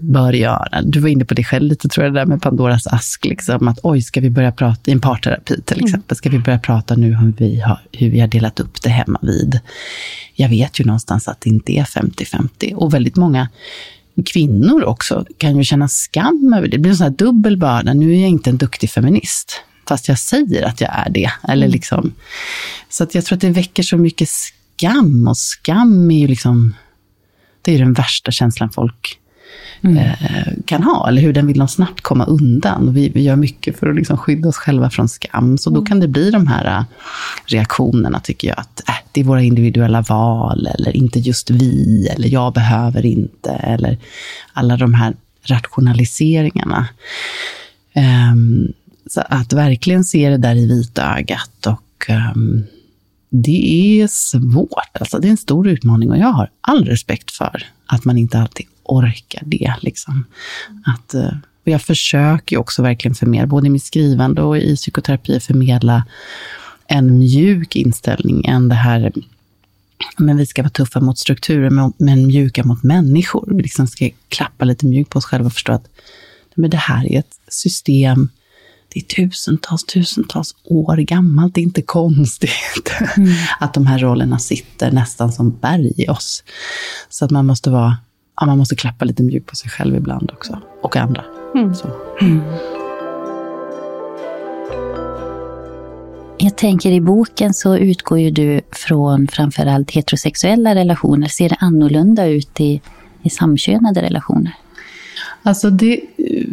bör 0.00 0.32
göra. 0.32 0.82
Du 0.82 1.00
var 1.00 1.08
inne 1.08 1.24
på 1.24 1.34
det 1.34 1.44
själv 1.44 1.68
lite, 1.68 1.88
tror 1.88 2.06
jag, 2.06 2.14
det 2.14 2.20
där 2.20 2.26
med 2.26 2.42
Pandoras 2.42 2.86
ask. 2.86 3.24
Liksom, 3.24 3.68
att 3.68 3.78
oj, 3.82 4.02
ska 4.02 4.20
vi 4.20 4.30
börja 4.30 4.52
prata 4.52 4.90
i 4.90 4.92
en 4.92 5.00
parterapi 5.00 5.62
till 5.62 5.76
mm. 5.76 5.86
exempel, 5.86 6.16
ska 6.16 6.30
vi 6.30 6.38
börja 6.38 6.58
prata 6.58 6.96
nu 6.96 7.16
om 7.16 7.24
hur 7.24 7.32
vi 7.32 7.60
har, 7.60 7.80
hur 7.92 8.10
vi 8.10 8.20
har 8.20 8.28
delat 8.28 8.60
upp 8.60 8.82
det 8.82 8.90
hemma 8.90 9.18
vid. 9.22 9.60
Jag 10.34 10.48
vet 10.48 10.80
ju 10.80 10.84
någonstans 10.84 11.28
att 11.28 11.40
det 11.40 11.50
inte 11.50 11.72
är 11.72 11.84
50-50. 11.84 12.74
Och 12.74 12.94
väldigt 12.94 13.16
många 13.16 13.48
kvinnor 14.26 14.84
också 14.84 15.26
kan 15.38 15.56
ju 15.56 15.64
känna 15.64 15.88
skam 15.88 16.54
över 16.56 16.68
det. 16.68 16.76
Det 16.76 16.78
blir 16.78 16.90
en 16.90 16.96
sån 16.96 17.04
här 17.04 17.14
dubbel 17.18 17.56
börda. 17.56 17.94
Nu 17.94 18.14
är 18.14 18.20
jag 18.20 18.30
inte 18.30 18.50
en 18.50 18.56
duktig 18.56 18.90
feminist, 18.90 19.60
fast 19.88 20.08
jag 20.08 20.18
säger 20.18 20.62
att 20.62 20.80
jag 20.80 20.90
är 20.94 21.10
det. 21.10 21.30
Eller 21.42 21.66
mm. 21.66 21.72
liksom, 21.72 22.12
så 22.88 23.04
att 23.04 23.14
jag 23.14 23.24
tror 23.24 23.36
att 23.36 23.40
det 23.40 23.50
väcker 23.50 23.82
så 23.82 23.96
mycket 23.96 24.28
skam. 24.28 25.28
Och 25.28 25.38
skam 25.38 26.10
är 26.10 26.18
ju 26.18 26.26
liksom, 26.26 26.74
det 27.62 27.74
är 27.74 27.78
den 27.78 27.92
värsta 27.92 28.30
känslan 28.30 28.70
folk 28.70 29.17
mm. 29.80 29.96
eh, 29.96 30.52
kan 30.64 30.82
ha, 30.82 31.08
eller 31.08 31.22
hur 31.22 31.32
den 31.32 31.46
vill 31.46 31.58
de 31.58 31.68
snabbt 31.68 32.00
komma 32.00 32.24
undan. 32.24 32.94
Vi, 32.94 33.08
vi 33.08 33.22
gör 33.22 33.36
mycket 33.36 33.78
för 33.78 33.90
att 33.90 33.96
liksom 33.96 34.16
skydda 34.16 34.48
oss 34.48 34.56
själva 34.56 34.90
från 34.90 35.08
skam, 35.08 35.58
så 35.58 35.70
då 35.70 35.76
mm. 35.76 35.86
kan 35.86 36.00
det 36.00 36.08
bli 36.08 36.30
de 36.30 36.46
här 36.46 36.78
eh, 36.78 36.84
reaktionerna, 37.46 38.20
tycker 38.20 38.48
jag, 38.48 38.58
att 38.58 38.88
äh, 38.88 38.94
det 39.12 39.20
är 39.20 39.24
våra 39.24 39.42
individuella 39.42 40.02
val, 40.02 40.66
eller 40.78 40.96
inte 40.96 41.18
just 41.18 41.50
vi, 41.50 42.08
eller 42.08 42.28
jag 42.28 42.52
behöver 42.52 43.06
inte, 43.06 43.50
eller 43.50 43.98
alla 44.52 44.76
de 44.76 44.94
här 44.94 45.14
rationaliseringarna. 45.42 46.88
Um, 48.32 48.72
så 49.10 49.20
att 49.28 49.52
verkligen 49.52 50.04
se 50.04 50.30
det 50.30 50.36
där 50.36 50.54
i 50.56 50.66
vitögat 50.66 51.66
och 51.66 52.06
um, 52.34 52.64
det 53.30 54.00
är 54.00 54.06
svårt. 54.06 54.96
Alltså, 55.00 55.18
det 55.18 55.28
är 55.28 55.30
en 55.30 55.36
stor 55.36 55.68
utmaning 55.68 56.10
och 56.10 56.18
jag 56.18 56.32
har 56.32 56.50
all 56.60 56.84
respekt 56.84 57.30
för 57.30 57.66
att 57.86 58.04
man 58.04 58.18
inte 58.18 58.38
alltid 58.38 58.66
orkar 58.88 59.42
det. 59.46 59.74
Liksom. 59.80 60.24
Att, 60.86 61.14
eh, 61.14 61.32
och 61.64 61.68
jag 61.68 61.82
försöker 61.82 62.56
också 62.56 62.82
verkligen 62.82 63.14
förmedla, 63.14 63.46
både 63.46 63.66
i 63.66 63.70
mitt 63.70 63.84
skrivande 63.84 64.42
och 64.42 64.58
i 64.58 64.76
psykoterapi, 64.76 65.40
förmedla 65.40 66.04
en 66.86 67.18
mjuk 67.18 67.76
inställning 67.76 68.44
än 68.44 68.68
det 68.68 68.74
här 68.74 69.12
men 70.16 70.36
vi 70.36 70.46
ska 70.46 70.62
vara 70.62 70.70
tuffa 70.70 71.00
mot 71.00 71.18
strukturer, 71.18 71.92
men 71.98 72.26
mjuka 72.26 72.64
mot 72.64 72.82
människor. 72.82 73.44
Vi 73.50 73.62
liksom 73.62 73.86
ska 73.86 74.10
klappa 74.28 74.64
lite 74.64 74.86
mjukt 74.86 75.10
på 75.10 75.18
oss 75.18 75.24
själva 75.24 75.46
och 75.46 75.52
förstå 75.52 75.72
att 75.72 75.88
men 76.54 76.70
det 76.70 76.76
här 76.76 77.12
är 77.12 77.18
ett 77.18 77.38
system, 77.48 78.28
det 78.88 79.00
är 79.00 79.04
tusentals, 79.04 79.84
tusentals 79.84 80.54
år 80.64 80.96
gammalt. 80.96 81.54
Det 81.54 81.60
är 81.60 81.62
inte 81.62 81.82
konstigt 81.82 82.92
mm. 83.16 83.34
att 83.60 83.74
de 83.74 83.86
här 83.86 83.98
rollerna 83.98 84.38
sitter 84.38 84.90
nästan 84.90 85.32
som 85.32 85.50
berg 85.50 85.92
i 85.96 86.08
oss. 86.08 86.44
Så 87.08 87.24
att 87.24 87.30
man 87.30 87.46
måste 87.46 87.70
vara 87.70 87.96
ja, 88.40 88.46
man 88.46 88.58
måste 88.58 88.76
klappa 88.76 89.04
lite 89.04 89.22
mjukt 89.22 89.46
på 89.46 89.56
sig 89.56 89.70
själv 89.70 89.96
ibland 89.96 90.30
också. 90.32 90.60
Och 90.82 90.96
andra. 90.96 91.24
Mm. 91.54 91.72
Mm. 92.20 92.40
Jag 96.38 96.56
tänker 96.56 96.92
i 96.92 97.00
boken 97.00 97.54
så 97.54 97.76
utgår 97.76 98.18
ju 98.18 98.30
du 98.30 98.60
från 98.72 99.28
framförallt 99.28 99.90
heterosexuella 99.90 100.74
relationer. 100.74 101.28
Ser 101.28 101.48
det 101.48 101.56
annorlunda 101.60 102.26
ut 102.26 102.60
i, 102.60 102.80
i 103.22 103.30
samkönade 103.30 104.02
relationer? 104.02 104.52
Alltså 105.42 105.70
det 105.70 106.00
eh, 106.16 106.44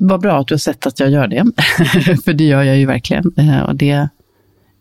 var 0.00 0.18
bra 0.18 0.40
att 0.40 0.46
du 0.46 0.54
har 0.54 0.58
sett 0.58 0.86
att 0.86 1.00
jag 1.00 1.10
gör 1.10 1.28
det. 1.28 1.44
för 2.24 2.32
det 2.32 2.44
gör 2.44 2.62
jag 2.62 2.76
ju 2.76 2.86
verkligen. 2.86 3.32
Eh, 3.36 3.60
och 3.60 3.76
det 3.76 4.08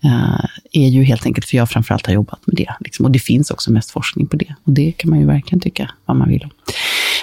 Eh, 0.05 0.45
är 0.71 0.87
ju 0.87 1.03
helt 1.03 1.25
enkelt 1.25 1.45
för 1.45 1.57
jag 1.57 1.69
framförallt 1.69 2.05
har 2.05 2.13
jobbat 2.13 2.47
med 2.47 2.55
det. 2.55 2.73
Liksom. 2.79 3.05
Och 3.05 3.11
det 3.11 3.19
finns 3.19 3.51
också 3.51 3.71
mest 3.71 3.91
forskning 3.91 4.27
på 4.27 4.35
det. 4.35 4.55
Och 4.63 4.71
det 4.71 4.91
kan 4.91 5.09
man 5.09 5.19
ju 5.19 5.25
verkligen 5.25 5.59
tycka 5.59 5.91
vad 6.05 6.17
man 6.17 6.29
vill 6.29 6.43
om. 6.43 6.49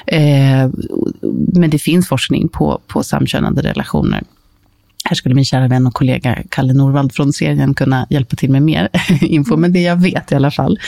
Eh, 0.07 0.71
men 1.55 1.71
det 1.71 1.79
finns 1.79 2.09
forskning 2.09 2.49
på, 2.49 2.81
på 2.87 3.03
samkönade 3.03 3.63
relationer. 3.63 4.23
Här 5.05 5.15
skulle 5.15 5.35
min 5.35 5.45
kära 5.45 5.69
vän 5.69 5.87
och 5.87 5.95
kollega 5.95 6.39
Kalle 6.49 6.73
Norvald 6.73 7.13
från 7.13 7.33
serien 7.33 7.75
kunna 7.75 8.07
hjälpa 8.11 8.37
till 8.37 8.51
med 8.51 8.63
mer 8.63 8.89
info. 9.21 9.57
Men 9.57 9.73
det 9.73 9.83
jag 9.83 9.97
vet 9.97 10.33
i 10.33 10.35
alla 10.35 10.51
fall 10.51 10.79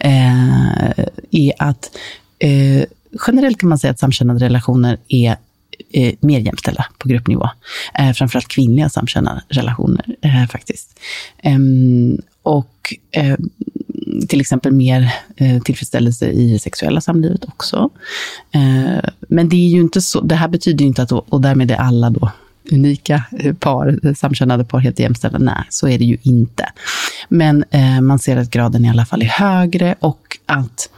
eh, 0.00 0.90
är 1.30 1.52
att 1.58 1.90
eh, 2.38 2.84
generellt 3.26 3.58
kan 3.58 3.68
man 3.68 3.78
säga 3.78 3.90
att 3.90 3.98
samkönade 3.98 4.44
relationer 4.44 4.98
är 5.08 5.36
eh, 5.92 6.14
mer 6.20 6.40
jämställda 6.40 6.86
på 6.98 7.08
gruppnivå. 7.08 7.48
Eh, 7.98 8.12
framförallt 8.12 8.48
kvinnliga 8.48 8.88
samkönade 8.88 9.42
relationer 9.48 10.16
eh, 10.22 10.46
faktiskt. 10.46 11.00
Och 12.42 12.94
eh, 13.10 13.36
till 14.28 14.40
exempel 14.40 14.72
mer 14.72 15.14
eh, 15.36 15.62
tillfredsställelse 15.62 16.26
i 16.26 16.58
sexuella 16.58 17.00
samlivet 17.00 17.44
också. 17.44 17.90
Eh, 18.50 19.10
men 19.28 19.48
det 19.48 19.56
är 19.56 19.68
ju 19.68 19.80
inte 19.80 20.00
så, 20.00 20.20
det 20.20 20.34
här 20.34 20.48
betyder 20.48 20.82
ju 20.82 20.88
inte 20.88 21.02
att, 21.02 21.12
och 21.12 21.40
därmed 21.40 21.70
är 21.70 21.76
alla 21.76 22.10
då 22.10 22.30
unika 22.72 23.24
eh, 23.38 23.54
par, 23.54 24.14
samkönade 24.14 24.64
par 24.64 24.78
helt 24.78 24.98
jämställda. 24.98 25.38
Nej, 25.38 25.64
så 25.68 25.88
är 25.88 25.98
det 25.98 26.04
ju 26.04 26.18
inte. 26.22 26.72
Men 27.28 27.64
eh, 27.70 28.00
man 28.00 28.18
ser 28.18 28.36
att 28.36 28.50
graden 28.50 28.84
i 28.84 28.90
alla 28.90 29.06
fall 29.06 29.22
är 29.22 29.26
högre 29.26 29.94
och 30.00 30.38
att 30.46 30.90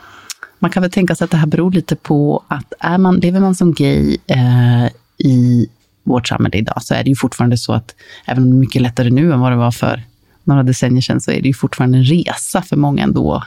man 0.60 0.70
kan 0.70 0.82
väl 0.82 0.90
tänka 0.90 1.14
sig 1.14 1.24
att 1.24 1.30
det 1.30 1.36
här 1.36 1.46
beror 1.46 1.72
lite 1.72 1.96
på 1.96 2.44
att 2.48 2.72
är 2.80 2.98
man, 2.98 3.16
lever 3.16 3.40
man 3.40 3.54
som 3.54 3.72
gay 3.72 4.16
eh, 4.26 4.86
i 5.18 5.68
vårt 6.02 6.28
samhälle 6.28 6.58
idag, 6.58 6.82
så 6.82 6.94
är 6.94 7.04
det 7.04 7.08
ju 7.08 7.16
fortfarande 7.16 7.58
så 7.58 7.72
att, 7.72 7.94
även 8.26 8.42
om 8.42 8.50
det 8.50 8.56
är 8.56 8.60
mycket 8.60 8.82
lättare 8.82 9.10
nu 9.10 9.32
än 9.32 9.40
vad 9.40 9.52
det 9.52 9.56
var 9.56 9.70
för 9.70 10.02
några 10.44 10.62
decennier 10.62 11.00
sedan, 11.00 11.20
så 11.20 11.30
är 11.30 11.40
det 11.40 11.48
ju 11.48 11.54
fortfarande 11.54 11.98
en 11.98 12.04
resa 12.04 12.62
för 12.62 12.76
många 12.76 13.02
ändå. 13.02 13.44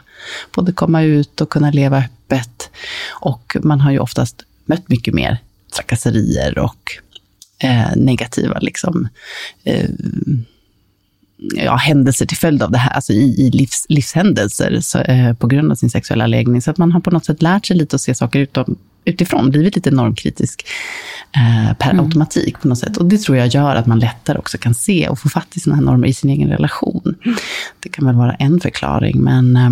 Både 0.55 0.71
komma 0.71 1.01
ut 1.01 1.41
och 1.41 1.49
kunna 1.49 1.71
leva 1.71 1.97
öppet. 1.97 2.69
Och 3.21 3.57
man 3.63 3.81
har 3.81 3.91
ju 3.91 3.99
oftast 3.99 4.43
mött 4.65 4.89
mycket 4.89 5.13
mer 5.13 5.37
trakasserier 5.75 6.59
och 6.59 6.91
eh, 7.59 7.95
negativa 7.95 8.59
liksom, 8.59 9.07
eh, 9.63 9.89
ja, 11.55 11.75
händelser 11.75 12.25
till 12.25 12.37
följd 12.37 12.63
av 12.63 12.71
det 12.71 12.77
här, 12.77 12.91
alltså 12.91 13.13
i, 13.13 13.47
i 13.47 13.51
livs, 13.51 13.85
livshändelser 13.89 14.79
så, 14.81 14.99
eh, 14.99 15.33
på 15.33 15.47
grund 15.47 15.71
av 15.71 15.75
sin 15.75 15.89
sexuella 15.89 16.27
läggning. 16.27 16.61
Så 16.61 16.71
att 16.71 16.77
man 16.77 16.91
har 16.91 16.99
på 16.99 17.11
något 17.11 17.25
sätt 17.25 17.41
lärt 17.41 17.65
sig 17.65 17.77
lite 17.77 17.95
att 17.95 18.01
se 18.01 18.15
saker 18.15 18.39
utom, 18.39 18.75
utifrån, 19.05 19.49
blivit 19.49 19.75
lite 19.75 19.91
normkritisk 19.91 20.65
eh, 21.35 21.77
per 21.77 21.91
mm. 21.91 22.05
automatik 22.05 22.59
på 22.59 22.67
något 22.67 22.79
sätt. 22.79 22.97
Och 22.97 23.05
det 23.05 23.21
tror 23.21 23.37
jag 23.37 23.47
gör 23.47 23.75
att 23.75 23.85
man 23.85 23.99
lättare 23.99 24.37
också 24.37 24.57
kan 24.57 24.73
se 24.73 25.09
och 25.09 25.19
få 25.19 25.29
fatt 25.29 25.57
i 25.57 25.71
här 25.71 25.81
normer 25.81 26.07
i 26.07 26.13
sin 26.13 26.29
egen 26.29 26.49
relation. 26.49 27.15
Det 27.79 27.89
kan 27.89 28.05
väl 28.05 28.15
vara 28.15 28.33
en 28.33 28.59
förklaring, 28.59 29.21
men 29.21 29.55
eh, 29.55 29.69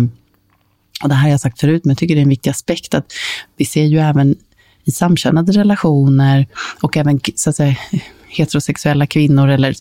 och 1.02 1.08
det 1.08 1.14
här 1.14 1.22
har 1.22 1.30
jag 1.30 1.40
sagt 1.40 1.60
förut, 1.60 1.84
men 1.84 1.90
jag 1.90 1.98
tycker 1.98 2.14
det 2.14 2.20
är 2.20 2.22
en 2.22 2.28
viktig 2.28 2.50
aspekt 2.50 2.94
att 2.94 3.12
vi 3.56 3.64
ser 3.64 3.84
ju 3.84 3.98
även 3.98 4.36
i 4.84 4.90
samkönade 4.90 5.52
relationer 5.52 6.46
och 6.80 6.96
även 6.96 7.20
så 7.34 7.50
att 7.50 7.56
säga, 7.56 7.76
heterosexuella 8.32 9.06
kvinnor, 9.06 9.48
eller 9.48 9.74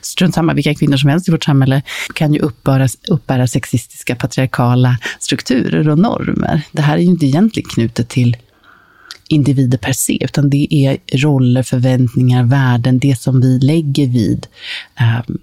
strunt 0.00 0.34
samma 0.34 0.54
vilka 0.54 0.74
kvinnor 0.74 0.96
som 0.96 1.10
helst 1.10 1.28
i 1.28 1.32
vårt 1.32 1.44
samhälle, 1.44 1.82
kan 2.14 2.34
ju 2.34 2.40
uppbära, 2.40 2.88
uppbära 3.08 3.46
sexistiska 3.46 4.16
patriarkala 4.16 4.98
strukturer 5.18 5.88
och 5.88 5.98
normer. 5.98 6.62
Det 6.72 6.82
här 6.82 6.94
är 6.96 7.00
ju 7.00 7.06
inte 7.06 7.26
egentligen 7.26 7.68
knutet 7.68 8.08
till 8.08 8.36
individer 9.28 9.78
per 9.78 9.92
se, 9.92 10.24
utan 10.24 10.50
det 10.50 10.68
är 10.70 11.16
roller, 11.16 11.62
förväntningar, 11.62 12.44
värden, 12.44 12.98
det 12.98 13.20
som 13.20 13.40
vi 13.40 13.58
lägger 13.58 14.06
vid, 14.06 14.46
eh, 15.00 15.34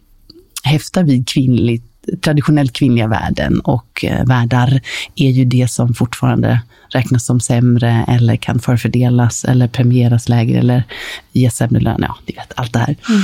häftar 0.64 1.04
vid 1.04 1.28
kvinnligt 1.28 1.91
traditionellt 2.22 2.74
kvinnliga 2.74 3.08
värden 3.08 3.60
och 3.60 4.06
eh, 4.06 4.26
världar 4.26 4.82
är 5.16 5.30
ju 5.30 5.46
det 5.46 5.72
som 5.72 5.94
fortfarande 5.94 6.62
räknas 6.90 7.26
som 7.26 7.40
sämre 7.40 8.06
eller 8.08 8.36
kan 8.36 8.60
förfördelas 8.60 9.46
eller 9.46 9.68
premieras 9.68 10.30
lägre 10.30 10.60
eller 10.60 10.84
ges 11.32 11.56
sämre 11.56 11.82
lön. 11.82 12.00
Ja, 12.08 12.18
du 12.26 12.34
vet, 12.34 12.54
allt 12.56 12.74
det 12.74 12.80
här. 12.80 12.96
Mm. 13.10 13.22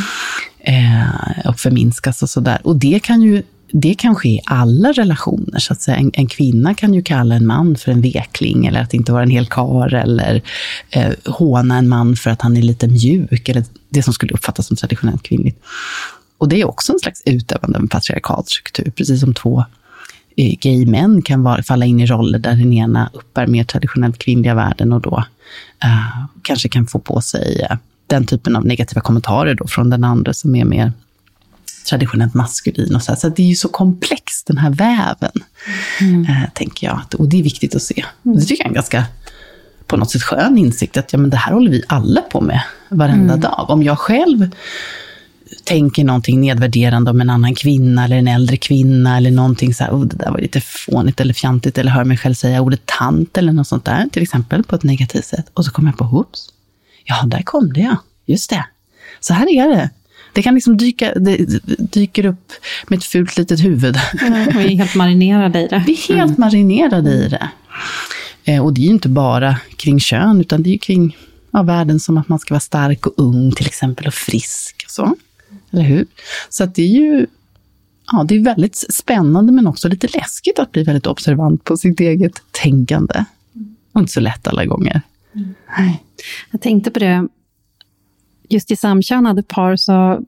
Eh, 0.60 1.50
och 1.50 1.60
förminskas 1.60 2.24
och 2.24 2.30
sådär. 2.30 2.60
Och 2.64 2.76
det 2.76 3.00
kan 3.00 3.22
ju 3.22 3.44
det 3.72 3.94
kan 3.94 4.16
ske 4.16 4.30
i 4.30 4.42
alla 4.46 4.92
relationer. 4.92 5.60
Så 5.60 5.74
att 5.74 5.82
säga. 5.82 5.98
En, 5.98 6.12
en, 6.14 6.28
kvinna 6.28 6.74
kan 6.74 6.94
ju 6.94 7.02
kalla 7.02 7.36
en 7.36 7.46
man 7.46 7.76
för 7.76 7.92
en 7.92 8.02
vekling 8.02 8.66
eller 8.66 8.82
att 8.82 8.94
inte 8.94 9.12
vara 9.12 9.24
en 9.24 9.30
hel 9.30 9.48
kar 9.48 9.94
eller 9.94 10.42
eh, 10.90 11.12
håna 11.26 11.78
en 11.78 11.90
man 11.90 12.16
för 12.16 12.30
att 12.30 12.42
han 12.42 12.58
är 12.58 12.62
lite 12.62 12.88
mjuk 12.88 13.50
eller 13.50 13.64
det 13.90 14.04
som 14.04 14.14
skulle 14.14 14.34
uppfattas 14.34 14.68
som 14.68 14.78
traditionellt 14.78 15.24
kvinnligt. 15.24 15.64
Och 16.38 16.50
det 16.50 16.62
är 16.62 16.68
också 16.68 16.94
en 16.94 17.00
slags 17.00 17.22
utövande 17.26 17.78
av 17.78 17.84
en 17.84 17.88
patriarkal 17.88 18.46
struktur, 18.46 18.92
precis 18.96 19.20
som 19.20 19.34
två 19.34 19.66
eh, 20.38 20.56
gay 20.60 20.86
män 20.86 21.22
kan 21.22 21.44
vara, 21.44 21.64
falla 21.64 21.86
in 21.86 22.00
i 22.00 22.06
roller 22.06 22.40
där 22.40 22.56
den 22.56 22.74
ena 22.74 23.10
uppbär 23.14 23.48
mer 23.48 23.64
traditionellt 23.64 24.18
kvinnliga 24.18 24.56
värden 24.56 24.94
och 24.94 25.02
då 25.02 25.18
uh, 25.86 26.26
kanske 26.42 26.70
kan 26.70 26.88
få 26.88 27.00
på 27.00 27.22
sig 27.22 27.68
uh, 27.72 27.78
den 28.08 28.26
typen 28.26 28.56
av 28.56 28.66
negativa 28.66 29.02
kommentarer 29.02 29.56
då 29.56 29.68
från 29.68 29.90
den 29.90 30.04
andra 30.04 30.34
som 30.34 30.56
är 30.56 30.66
mer 30.66 30.94
traditionellt 31.90 32.34
maskulin. 32.34 32.96
Och 32.96 33.04
så 33.04 33.12
här. 33.12 33.20
så 33.20 33.30
det 33.30 33.44
är 33.44 33.48
ju 33.48 33.56
så 33.56 33.70
komplext, 33.70 34.48
den 34.48 34.58
här 34.58 34.70
väven, 34.70 35.44
mm. 36.02 36.22
uh, 36.22 36.50
tänker 36.54 36.88
jag. 36.88 37.02
Och 37.18 37.30
det 37.30 37.40
är 37.40 37.44
viktigt 37.44 37.76
att 37.76 37.82
se. 37.82 38.06
Mm. 38.26 38.38
Det 38.38 38.44
tycker 38.44 38.64
jag 38.64 38.66
är 38.66 38.70
en 38.70 38.74
ganska 38.74 39.06
på 39.88 39.98
något 39.98 40.12
sätt 40.12 40.24
skön 40.24 40.58
insikt 40.58 40.98
att 40.98 41.14
ja, 41.14 41.20
men 41.20 41.30
det 41.30 41.38
här 41.38 41.54
håller 41.54 41.72
vi 41.72 41.84
alla 41.88 42.22
på 42.22 42.42
med 42.42 42.62
varenda 42.90 43.34
mm. 43.34 43.40
dag. 43.40 43.66
Om 43.70 43.84
jag 43.84 44.00
själv 44.00 44.50
tänker 45.64 46.04
någonting 46.04 46.42
nedvärderande 46.42 47.12
om 47.12 47.22
en 47.22 47.30
annan 47.30 47.56
kvinna 47.56 48.06
eller 48.06 48.16
en 48.16 48.28
äldre 48.28 48.58
kvinna 48.58 49.18
eller 49.18 49.32
någonting 49.32 49.74
så 49.74 49.84
här, 49.84 49.92
oh, 49.92 50.06
det 50.06 50.16
där 50.16 50.32
var 50.32 50.40
lite 50.40 50.62
fånigt 50.62 51.20
eller 51.20 51.34
fjantigt 51.34 51.78
eller 51.78 51.92
hör 51.92 52.04
mig 52.04 52.18
själv 52.18 52.34
säga 52.34 52.62
ordet 52.62 52.86
tant 52.86 53.38
eller 53.38 53.54
något 53.54 53.68
sånt 53.68 53.86
där 53.86 54.10
till 54.12 54.24
exempel 54.24 54.64
på 54.64 54.76
ett 54.76 54.84
negativt 54.84 55.26
sätt. 55.26 55.46
Och 55.54 55.66
så 55.66 55.72
kommer 55.72 55.90
jag 55.90 55.98
på, 55.98 56.04
hoops, 56.04 56.50
ja, 57.04 57.24
där 57.26 57.42
kom 57.42 57.74
det 57.74 57.82
ja, 57.82 57.98
just 58.26 58.50
det. 58.50 58.66
Så 59.20 59.34
här 59.34 59.50
är 59.50 59.68
det. 59.68 59.90
Det 60.34 60.44
kan 60.44 60.54
liksom 60.54 60.78
dyka, 60.78 61.14
det 61.16 61.38
dyker 61.78 62.26
upp 62.26 62.52
med 62.88 62.98
ett 62.98 63.06
fult 63.06 63.38
litet 63.38 63.64
huvud. 63.64 63.98
Mm, 64.22 64.48
och 64.48 64.62
är 64.62 64.68
helt 64.68 64.96
marinerade 64.96 65.60
i 65.60 65.68
det. 65.68 65.84
Vi 65.88 65.94
är 65.94 66.16
helt 66.16 66.30
mm. 66.30 66.36
marinerade 66.38 67.10
i 67.10 67.30
det. 67.30 67.50
Eh, 68.44 68.66
och 68.66 68.74
det 68.74 68.82
är 68.82 68.86
ju 68.86 68.92
inte 68.92 69.10
bara 69.10 69.56
kring 69.76 70.00
kön, 70.00 70.42
utan 70.42 70.64
det 70.64 70.70
är 70.70 70.72
ju 70.72 70.78
kring 70.78 71.18
ja, 71.52 71.64
värden 71.64 72.00
som 72.00 72.18
att 72.18 72.30
man 72.30 72.40
ska 72.40 72.54
vara 72.54 72.60
stark 72.60 73.08
och 73.08 73.14
ung 73.18 73.52
till 73.52 73.66
exempel, 73.66 74.08
och 74.08 74.14
frisk 74.14 74.84
och 74.86 74.92
så. 74.92 75.16
Eller 75.72 75.84
hur? 75.84 76.06
Så 76.50 76.64
att 76.64 76.76
det 76.76 76.82
är 76.82 76.88
ju 76.88 77.28
ja, 78.12 78.24
det 78.24 78.36
är 78.36 78.40
väldigt 78.40 78.76
spännande 78.76 79.52
men 79.52 79.68
också 79.68 79.88
lite 79.88 80.08
läskigt 80.18 80.60
att 80.60 80.72
bli 80.72 80.84
väldigt 80.84 81.08
observant 81.08 81.64
på 81.64 81.78
sitt 81.78 82.00
eget 82.00 82.42
tänkande. 82.52 83.26
Och 83.92 84.02
inte 84.02 84.14
så 84.14 84.20
lätt 84.20 84.48
alla 84.48 84.66
gånger. 84.66 85.02
Mm. 85.36 85.54
Jag 86.52 86.62
tänkte 86.62 86.92
på 86.92 87.00
det, 87.00 87.28
just 88.50 88.72
i 88.72 88.76
samkönade 88.76 89.44
par 89.44 89.76
så 89.76 90.22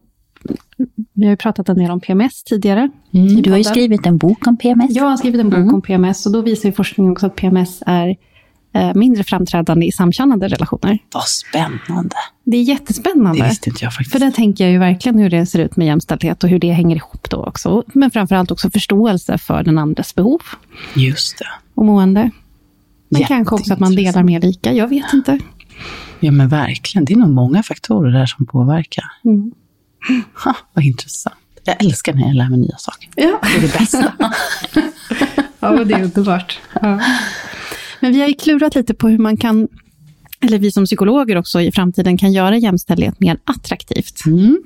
vi 1.13 1.25
har 1.25 1.31
ju 1.31 1.38
pratat 1.38 1.69
en 1.69 1.77
del 1.77 1.91
om 1.91 2.00
PMS 2.00 2.43
tidigare. 2.43 2.89
Mm. 3.12 3.41
Du 3.41 3.51
har 3.51 3.58
ju 3.58 3.63
skrivit 3.63 4.05
en 4.05 4.17
bok 4.17 4.48
om 4.48 4.58
PMS. 4.58 4.96
Jag 4.96 5.03
har 5.03 5.17
skrivit 5.17 5.41
en 5.41 5.50
bok 5.50 5.60
mm. 5.60 5.75
om 5.75 5.81
PMS 5.81 6.25
och 6.25 6.31
då 6.31 6.41
visar 6.41 6.69
ju 6.69 6.74
forskningen 6.74 7.12
också 7.12 7.25
att 7.25 7.36
PMS 7.36 7.84
är 7.86 8.15
mindre 8.95 9.23
framträdande 9.23 9.85
i 9.85 9.91
samkönade 9.91 10.47
relationer. 10.47 10.99
Vad 11.13 11.23
spännande! 11.23 12.15
Det 12.43 12.57
är 12.57 12.63
jättespännande. 12.63 13.41
Det 13.43 13.49
visste 13.49 13.69
inte 13.69 13.83
jag 13.83 13.93
faktiskt. 13.93 14.11
För 14.11 14.19
där 14.19 14.31
tänker 14.31 14.63
jag 14.63 14.71
ju 14.71 14.79
verkligen 14.79 15.19
hur 15.19 15.29
det 15.29 15.45
ser 15.45 15.59
ut 15.59 15.75
med 15.75 15.88
jämställdhet 15.88 16.43
och 16.43 16.49
hur 16.49 16.59
det 16.59 16.71
hänger 16.71 16.95
ihop 16.95 17.29
då 17.29 17.43
också. 17.43 17.83
Men 17.88 18.11
framförallt 18.11 18.51
också 18.51 18.69
förståelse 18.69 19.38
för 19.38 19.63
den 19.63 19.77
andres 19.77 20.15
behov. 20.15 20.41
Just 20.95 21.38
det. 21.38 21.47
Och 21.75 21.85
mående. 21.85 22.31
Men 23.09 23.23
kanske 23.23 23.55
också 23.55 23.73
att 23.73 23.79
man 23.79 23.95
delar 23.95 24.23
mer 24.23 24.41
lika, 24.41 24.73
jag 24.73 24.88
vet 24.88 25.13
inte. 25.13 25.39
Ja 26.19 26.31
men 26.31 26.49
verkligen, 26.49 27.05
det 27.05 27.13
är 27.13 27.17
nog 27.17 27.29
många 27.29 27.63
faktorer 27.63 28.11
där 28.11 28.25
som 28.25 28.45
påverkar. 28.45 29.05
Mm. 29.25 29.51
Ha, 30.43 30.55
vad 30.73 30.85
intressant. 30.85 31.35
Jag 31.63 31.83
älskar 31.83 32.13
när 32.13 32.27
jag 32.27 32.35
lär 32.35 32.49
mig 32.49 32.59
nya 32.59 32.77
saker. 32.77 33.09
Ja. 33.15 33.39
Det 33.41 33.57
är 33.57 33.61
det 33.61 33.79
bästa. 33.79 34.13
ja, 35.59 35.83
det 35.83 35.93
är 35.93 36.03
underbart. 36.03 36.59
Ja. 36.81 36.99
Men 38.00 38.13
vi 38.13 38.22
har 38.22 38.27
ju 38.27 38.34
klurat 38.34 38.75
lite 38.75 38.94
på 38.94 39.10
hur 39.10 39.18
man 39.18 39.38
kan, 39.38 39.68
eller 40.39 40.60
vi 40.60 40.72
som 40.72 40.86
psykologer 40.86 41.38
också 41.38 41.62
i 41.62 41.72
framtiden 41.72 42.18
kan 42.18 42.34
göra 42.34 42.58
jämställdhet 42.58 43.20
mer 43.20 43.38
attraktivt. 43.44 44.25
Mm. 44.25 44.63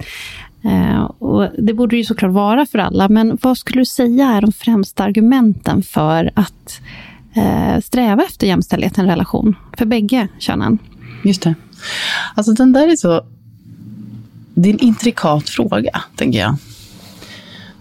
Uh, 0.66 1.04
och 1.04 1.50
det 1.58 1.74
borde 1.74 1.98
ju 1.98 2.04
såklart 2.04 2.32
vara 2.32 2.66
för 2.66 2.80
alla, 2.80 3.10
men 3.10 3.38
vad 3.42 3.58
skulle 3.58 3.82
du 3.82 3.86
säga 3.86 4.28
är 4.28 4.42
de 4.42 4.52
främsta 4.52 5.04
argumenten 5.04 5.84
för 5.84 6.32
att 6.36 6.82
uh, 7.38 7.80
sträva 7.80 8.24
efter 8.24 8.48
jämställdhet 8.48 8.98
i 8.98 9.02
en 9.02 9.08
relation? 9.08 9.56
För 9.78 9.86
bägge 9.86 10.28
könen. 10.40 10.78
Just 11.24 11.42
det. 11.42 11.56
Alltså 12.36 12.54
den 12.54 12.74
där 12.74 12.88
är 12.88 12.96
så 12.96 13.26
det 14.54 14.70
är 14.70 14.74
en 14.74 14.80
intrikat 14.80 15.50
fråga, 15.50 16.02
tänker 16.16 16.40
jag. 16.40 16.56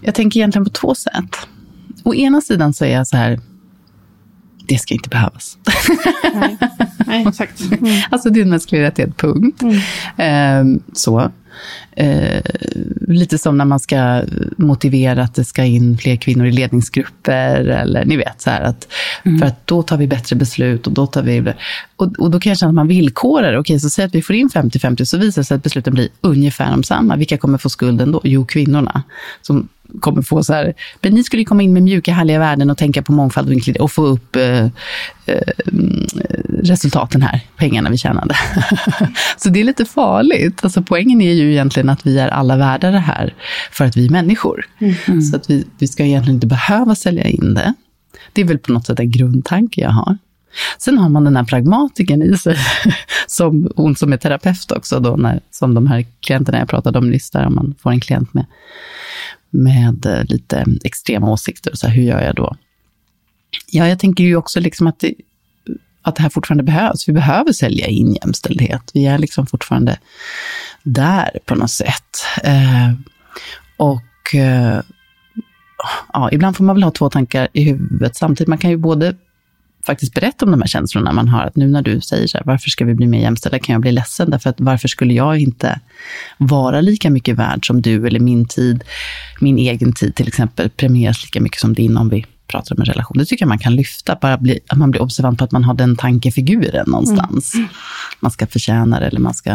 Jag 0.01 0.15
tänker 0.15 0.39
egentligen 0.39 0.65
på 0.65 0.71
två 0.71 0.95
sätt. 0.95 1.35
Å 2.03 2.13
ena 2.13 2.41
sidan 2.41 2.73
så 2.73 2.85
är 2.85 2.93
jag 2.93 3.07
så 3.07 3.17
här, 3.17 3.39
det 4.65 4.77
ska 4.77 4.93
inte 4.93 5.09
behövas. 5.09 5.57
Nej, 6.33 6.57
Nej 7.05 7.25
exakt. 7.27 7.61
Mm. 7.61 8.01
Alltså 8.09 8.29
det 8.29 8.39
är 8.39 8.43
en 8.43 8.49
mänsklig 8.49 8.81
rättighet, 8.81 9.17
punkt. 9.17 9.61
Mm. 9.61 10.75
Eh, 10.75 10.81
så. 10.93 11.31
Eh, 11.95 12.41
lite 13.07 13.37
som 13.37 13.57
när 13.57 13.65
man 13.65 13.79
ska 13.79 14.21
motivera 14.57 15.23
att 15.23 15.35
det 15.35 15.43
ska 15.43 15.63
in 15.63 15.97
fler 15.97 16.15
kvinnor 16.15 16.45
i 16.45 16.51
ledningsgrupper, 16.51 17.65
eller 17.65 18.05
ni 18.05 18.17
vet, 18.17 18.41
så 18.41 18.49
här 18.49 18.61
att, 18.61 18.87
mm. 19.25 19.39
för 19.39 19.45
att 19.45 19.67
då 19.67 19.83
tar 19.83 19.97
vi 19.97 20.07
bättre 20.07 20.35
beslut 20.35 20.87
och 20.87 20.93
då 20.93 21.07
tar 21.07 21.21
vi... 21.21 21.53
Och, 21.95 22.19
och 22.19 22.31
då 22.31 22.39
kan 22.39 22.49
jag 22.49 22.57
känna 22.57 22.69
att 22.69 22.75
man 22.75 22.87
villkorar, 22.87 23.57
okej, 23.57 23.79
så 23.79 23.89
säg 23.89 24.05
att 24.05 24.15
vi 24.15 24.21
får 24.21 24.35
in 24.35 24.49
50-50, 24.49 25.05
så 25.05 25.17
visar 25.17 25.41
det 25.41 25.45
sig 25.45 25.55
att 25.55 25.63
besluten 25.63 25.93
blir 25.93 26.09
ungefär 26.21 26.71
de 26.71 26.83
samma. 26.83 27.15
Vilka 27.15 27.37
kommer 27.37 27.57
få 27.57 27.69
skulden 27.69 28.11
då? 28.11 28.21
Jo, 28.23 28.45
kvinnorna. 28.45 29.03
Som 29.41 29.67
kommer 29.99 30.21
få 30.21 30.43
så 30.43 30.53
här, 30.53 30.73
men 31.01 31.13
ni 31.13 31.23
skulle 31.23 31.41
ju 31.41 31.45
komma 31.45 31.63
in 31.63 31.73
med 31.73 31.83
mjuka, 31.83 32.13
härliga 32.13 32.39
värden 32.39 32.69
och 32.69 32.77
tänka 32.77 33.01
på 33.01 33.11
mångfald 33.11 33.49
och, 33.49 33.81
och 33.81 33.91
få 33.91 34.05
upp 34.05 34.35
eh, 34.35 34.65
eh, 35.25 35.41
resultaten 36.63 37.21
här, 37.21 37.39
pengarna 37.57 37.89
vi 37.89 37.97
tjänade. 37.97 38.35
så 39.37 39.49
det 39.49 39.59
är 39.59 39.63
lite 39.63 39.85
farligt. 39.85 40.63
Alltså 40.63 40.81
poängen 40.81 41.21
är 41.21 41.33
ju 41.33 41.51
egentligen 41.51 41.89
att 41.89 42.07
vi 42.07 42.19
är 42.19 42.27
alla 42.27 42.55
värda 42.55 42.91
det 42.91 42.99
här 42.99 43.33
för 43.71 43.85
att 43.85 43.97
vi 43.97 44.05
är 44.05 44.09
människor. 44.09 44.65
Mm. 44.79 45.21
Så 45.21 45.35
att 45.35 45.49
vi, 45.49 45.65
vi 45.77 45.87
ska 45.87 46.03
egentligen 46.03 46.35
inte 46.35 46.47
behöva 46.47 46.95
sälja 46.95 47.23
in 47.23 47.53
det. 47.53 47.73
Det 48.33 48.41
är 48.41 48.45
väl 48.45 48.59
på 48.59 48.71
något 48.71 48.85
sätt 48.85 48.99
en 48.99 49.11
grundtanke 49.11 49.81
jag 49.81 49.89
har. 49.89 50.17
Sen 50.77 50.97
har 50.97 51.09
man 51.09 51.23
den 51.23 51.35
här 51.35 51.43
pragmatiken 51.43 52.21
i 52.21 52.37
sig, 52.37 52.57
som 53.27 53.71
hon 53.75 53.95
som 53.95 54.13
är 54.13 54.17
terapeut 54.17 54.71
också, 54.71 54.99
då, 54.99 55.15
när, 55.15 55.39
som 55.51 55.73
de 55.73 55.87
här 55.87 56.05
klienterna 56.19 56.57
jag 56.59 56.69
pratade 56.69 56.97
om 56.99 57.09
nyss, 57.09 57.31
där 57.31 57.45
om 57.45 57.55
man 57.55 57.75
får 57.81 57.91
en 57.91 57.99
klient 57.99 58.33
med, 58.33 58.45
med 59.49 60.05
eh, 60.05 60.23
lite 60.23 60.65
extrema 60.83 61.31
åsikter, 61.31 61.71
och 61.71 61.77
så 61.77 61.87
här, 61.87 61.95
hur 61.95 62.03
gör 62.03 62.21
jag 62.21 62.35
då? 62.35 62.55
Ja, 63.71 63.87
jag 63.87 63.99
tänker 63.99 64.23
ju 64.23 64.35
också 64.35 64.59
liksom 64.59 64.87
att 64.87 64.99
det, 64.99 65.13
att 66.01 66.15
det 66.15 66.21
här 66.21 66.29
fortfarande 66.29 66.63
behövs. 66.63 67.09
Vi 67.09 67.13
behöver 67.13 67.51
sälja 67.51 67.87
in 67.87 68.13
jämställdhet. 68.13 68.91
Vi 68.93 69.05
är 69.05 69.17
liksom 69.17 69.47
fortfarande 69.47 69.99
där 70.83 71.39
på 71.45 71.55
något 71.55 71.71
sätt. 71.71 72.25
Eh, 72.43 72.93
och 73.77 74.35
eh, 74.35 74.81
ja, 76.13 76.31
ibland 76.31 76.57
får 76.57 76.63
man 76.63 76.75
väl 76.75 76.83
ha 76.83 76.91
två 76.91 77.09
tankar 77.09 77.47
i 77.53 77.63
huvudet 77.63 78.15
samtidigt. 78.15 78.47
Man 78.47 78.57
kan 78.57 78.69
ju 78.69 78.77
både 78.77 79.15
faktiskt 79.85 80.13
berätta 80.13 80.45
om 80.45 80.51
de 80.51 80.61
här 80.61 80.67
känslorna 80.67 81.11
man 81.11 81.27
har. 81.27 81.43
Att 81.43 81.55
nu 81.55 81.67
när 81.67 81.81
du 81.81 82.01
säger 82.01 82.27
så 82.27 82.37
här, 82.37 82.45
varför 82.45 82.69
ska 82.69 82.85
vi 82.85 82.93
bli 82.93 83.07
mer 83.07 83.21
jämställda, 83.21 83.59
kan 83.59 83.73
jag 83.73 83.81
bli 83.81 83.91
ledsen. 83.91 84.29
Därför 84.29 84.49
att 84.49 84.61
varför 84.61 84.87
skulle 84.87 85.13
jag 85.13 85.39
inte 85.39 85.79
vara 86.37 86.81
lika 86.81 87.09
mycket 87.09 87.35
värd 87.35 87.67
som 87.67 87.81
du 87.81 88.07
eller 88.07 88.19
min 88.19 88.47
tid, 88.47 88.83
min 89.39 89.57
egen 89.57 89.93
tid 89.93 90.15
till 90.15 90.27
exempel, 90.27 90.69
premieras 90.69 91.23
lika 91.23 91.41
mycket 91.41 91.59
som 91.59 91.73
din 91.73 91.97
om 91.97 92.09
vi 92.09 92.25
pratar 92.47 92.75
om 92.75 92.81
en 92.81 92.85
relation. 92.85 93.17
Det 93.17 93.25
tycker 93.25 93.43
jag 93.43 93.49
man 93.49 93.59
kan 93.59 93.75
lyfta, 93.75 94.17
bara 94.21 94.37
bli, 94.37 94.59
att 94.67 94.77
man 94.77 94.91
blir 94.91 95.01
observant 95.01 95.37
på 95.37 95.43
att 95.43 95.51
man 95.51 95.63
har 95.63 95.73
den 95.73 95.95
tankefiguren 95.95 96.85
någonstans. 96.87 97.53
Mm. 97.55 97.67
Man 98.19 98.31
ska 98.31 98.47
förtjäna 98.47 98.99
det 98.99 99.05
eller 99.05 99.19
man 99.19 99.33
ska 99.33 99.49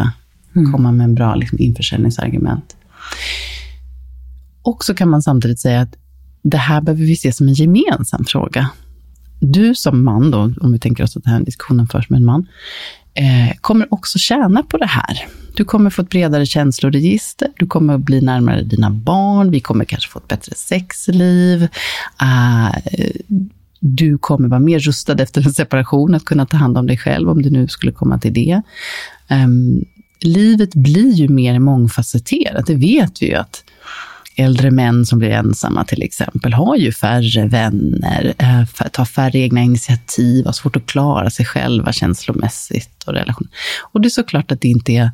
mm. 0.55 0.71
komma 0.71 0.91
med 0.91 1.03
en 1.03 1.15
bra 1.15 1.35
liksom, 1.35 1.59
införsäljningsargument. 1.59 2.75
Och 4.61 4.85
så 4.85 4.93
kan 4.93 5.09
man 5.09 5.21
samtidigt 5.21 5.59
säga 5.59 5.81
att 5.81 5.95
det 6.43 6.57
här 6.57 6.81
behöver 6.81 7.03
vi 7.03 7.15
se 7.15 7.33
som 7.33 7.47
en 7.47 7.53
gemensam 7.53 8.25
fråga 8.25 8.69
du 9.39 9.75
som 9.75 10.03
man, 10.03 10.31
då, 10.31 10.53
om 10.61 10.71
vi 10.71 10.79
tänker 10.79 11.03
oss 11.03 11.17
att 11.17 11.23
den 11.23 11.33
här 11.33 11.39
diskussionen 11.39 11.87
förs 11.87 12.09
med 12.09 12.17
en 12.17 12.25
man, 12.25 12.47
eh, 13.13 13.57
kommer 13.61 13.93
också 13.93 14.19
tjäna 14.19 14.63
på 14.63 14.77
det 14.77 14.85
här. 14.85 15.27
Du 15.55 15.65
kommer 15.65 15.89
få 15.89 16.01
ett 16.01 16.09
bredare 16.09 16.45
känsloregister, 16.45 17.47
du 17.57 17.67
kommer 17.67 17.97
bli 17.97 18.21
närmare 18.21 18.63
dina 18.63 18.89
barn, 18.89 19.51
vi 19.51 19.59
kommer 19.59 19.85
kanske 19.85 20.09
få 20.09 20.19
ett 20.19 20.27
bättre 20.27 20.55
sexliv. 20.55 21.67
Uh, 22.21 22.75
du 23.79 24.17
kommer 24.17 24.47
vara 24.47 24.59
mer 24.59 24.79
rustad 24.79 25.21
efter 25.21 25.45
en 25.45 25.53
separation 25.53 26.15
att 26.15 26.25
kunna 26.25 26.45
ta 26.45 26.57
hand 26.57 26.77
om 26.77 26.87
dig 26.87 26.97
själv, 26.97 27.29
om 27.29 27.41
du 27.41 27.49
nu 27.49 27.67
skulle 27.67 27.91
komma 27.91 28.19
till 28.19 28.33
det. 28.33 28.61
Um, 29.29 29.85
livet 30.21 30.75
blir 30.75 31.13
ju 31.13 31.29
mer 31.29 31.59
mångfacetterat, 31.59 32.65
det 32.65 32.75
vet 32.75 33.21
vi 33.21 33.25
ju 33.25 33.35
att 33.35 33.63
äldre 34.39 34.71
män 34.71 35.05
som 35.05 35.19
blir 35.19 35.29
ensamma 35.29 35.83
till 35.83 36.03
exempel 36.03 36.53
har 36.53 36.75
ju 36.75 36.91
färre 36.91 37.47
vänner, 37.47 38.33
eh, 38.37 38.89
tar 38.91 39.05
färre 39.05 39.39
egna 39.39 39.61
initiativ, 39.61 40.45
har 40.45 40.53
svårt 40.53 40.75
att 40.75 40.85
klara 40.85 41.29
sig 41.29 41.45
själva 41.45 41.91
känslomässigt 41.91 43.03
och 43.03 43.13
relation. 43.13 43.47
Och 43.91 44.01
det 44.01 44.07
är 44.07 44.09
såklart 44.09 44.51
att 44.51 44.61
det 44.61 44.67
inte 44.67 44.91
är 44.91 45.11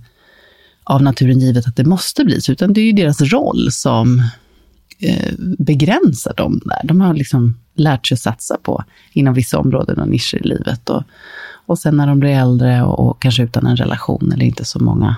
av 0.83 1.03
naturen 1.03 1.39
givet 1.39 1.67
att 1.67 1.75
det 1.75 1.83
måste 1.83 2.23
bli 2.23 2.41
så, 2.41 2.51
utan 2.51 2.73
det 2.73 2.81
är 2.81 2.85
ju 2.85 2.91
deras 2.91 3.21
roll 3.21 3.71
som 3.71 4.19
eh, 4.99 5.33
begränsar 5.59 6.33
dem 6.37 6.61
där. 6.65 6.87
De 6.87 7.01
har 7.01 7.13
liksom 7.13 7.57
lärt 7.75 8.07
sig 8.07 8.15
att 8.15 8.21
satsa 8.21 8.57
på 8.57 8.83
inom 9.13 9.33
vissa 9.33 9.59
områden 9.59 9.99
och 9.99 10.07
nischer 10.07 10.35
i 10.35 10.47
livet. 10.47 10.89
Och, 10.89 11.03
och 11.65 11.79
sen 11.79 11.97
när 11.97 12.07
de 12.07 12.19
blir 12.19 12.29
äldre 12.29 12.83
och, 12.83 13.09
och 13.09 13.21
kanske 13.21 13.43
utan 13.43 13.67
en 13.67 13.77
relation 13.77 14.31
eller 14.31 14.45
inte 14.45 14.65
så 14.65 14.79
många 14.79 15.15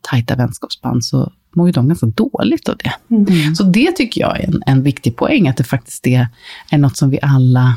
tajta 0.00 0.36
vänskapsband 0.36 1.04
så 1.04 1.32
mår 1.52 1.68
ju 1.68 1.72
de 1.72 1.88
ganska 1.88 2.06
dåligt 2.06 2.68
av 2.68 2.76
det. 2.76 3.14
Mm. 3.14 3.54
Så 3.54 3.64
det 3.64 3.92
tycker 3.96 4.20
jag 4.20 4.40
är 4.40 4.44
en, 4.44 4.62
en 4.66 4.82
viktig 4.82 5.16
poäng, 5.16 5.48
att 5.48 5.56
det 5.56 5.64
faktiskt 5.64 6.06
är, 6.06 6.28
är 6.70 6.78
något 6.78 6.96
som 6.96 7.10
vi 7.10 7.18
alla 7.22 7.76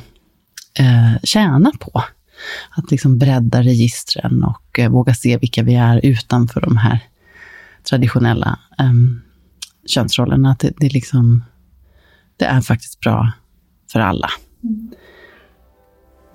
eh, 0.79 1.21
tjänar 1.23 1.71
på. 1.79 2.03
Att 2.69 2.91
liksom 2.91 3.17
bredda 3.17 3.63
registren 3.63 4.43
och 4.43 4.79
eh, 4.79 4.89
våga 4.89 5.13
se 5.13 5.37
vilka 5.37 5.63
vi 5.63 5.75
är 5.75 6.05
utanför 6.05 6.61
de 6.61 6.77
här 6.77 6.99
traditionella 7.89 8.59
eh, 8.79 8.93
könsrollerna. 9.85 10.51
Att 10.51 10.59
det, 10.59 10.73
det, 10.77 10.89
liksom, 10.89 11.43
det 12.37 12.45
är 12.45 12.61
faktiskt 12.61 12.99
bra 12.99 13.31
för 13.91 13.99
alla. 13.99 14.29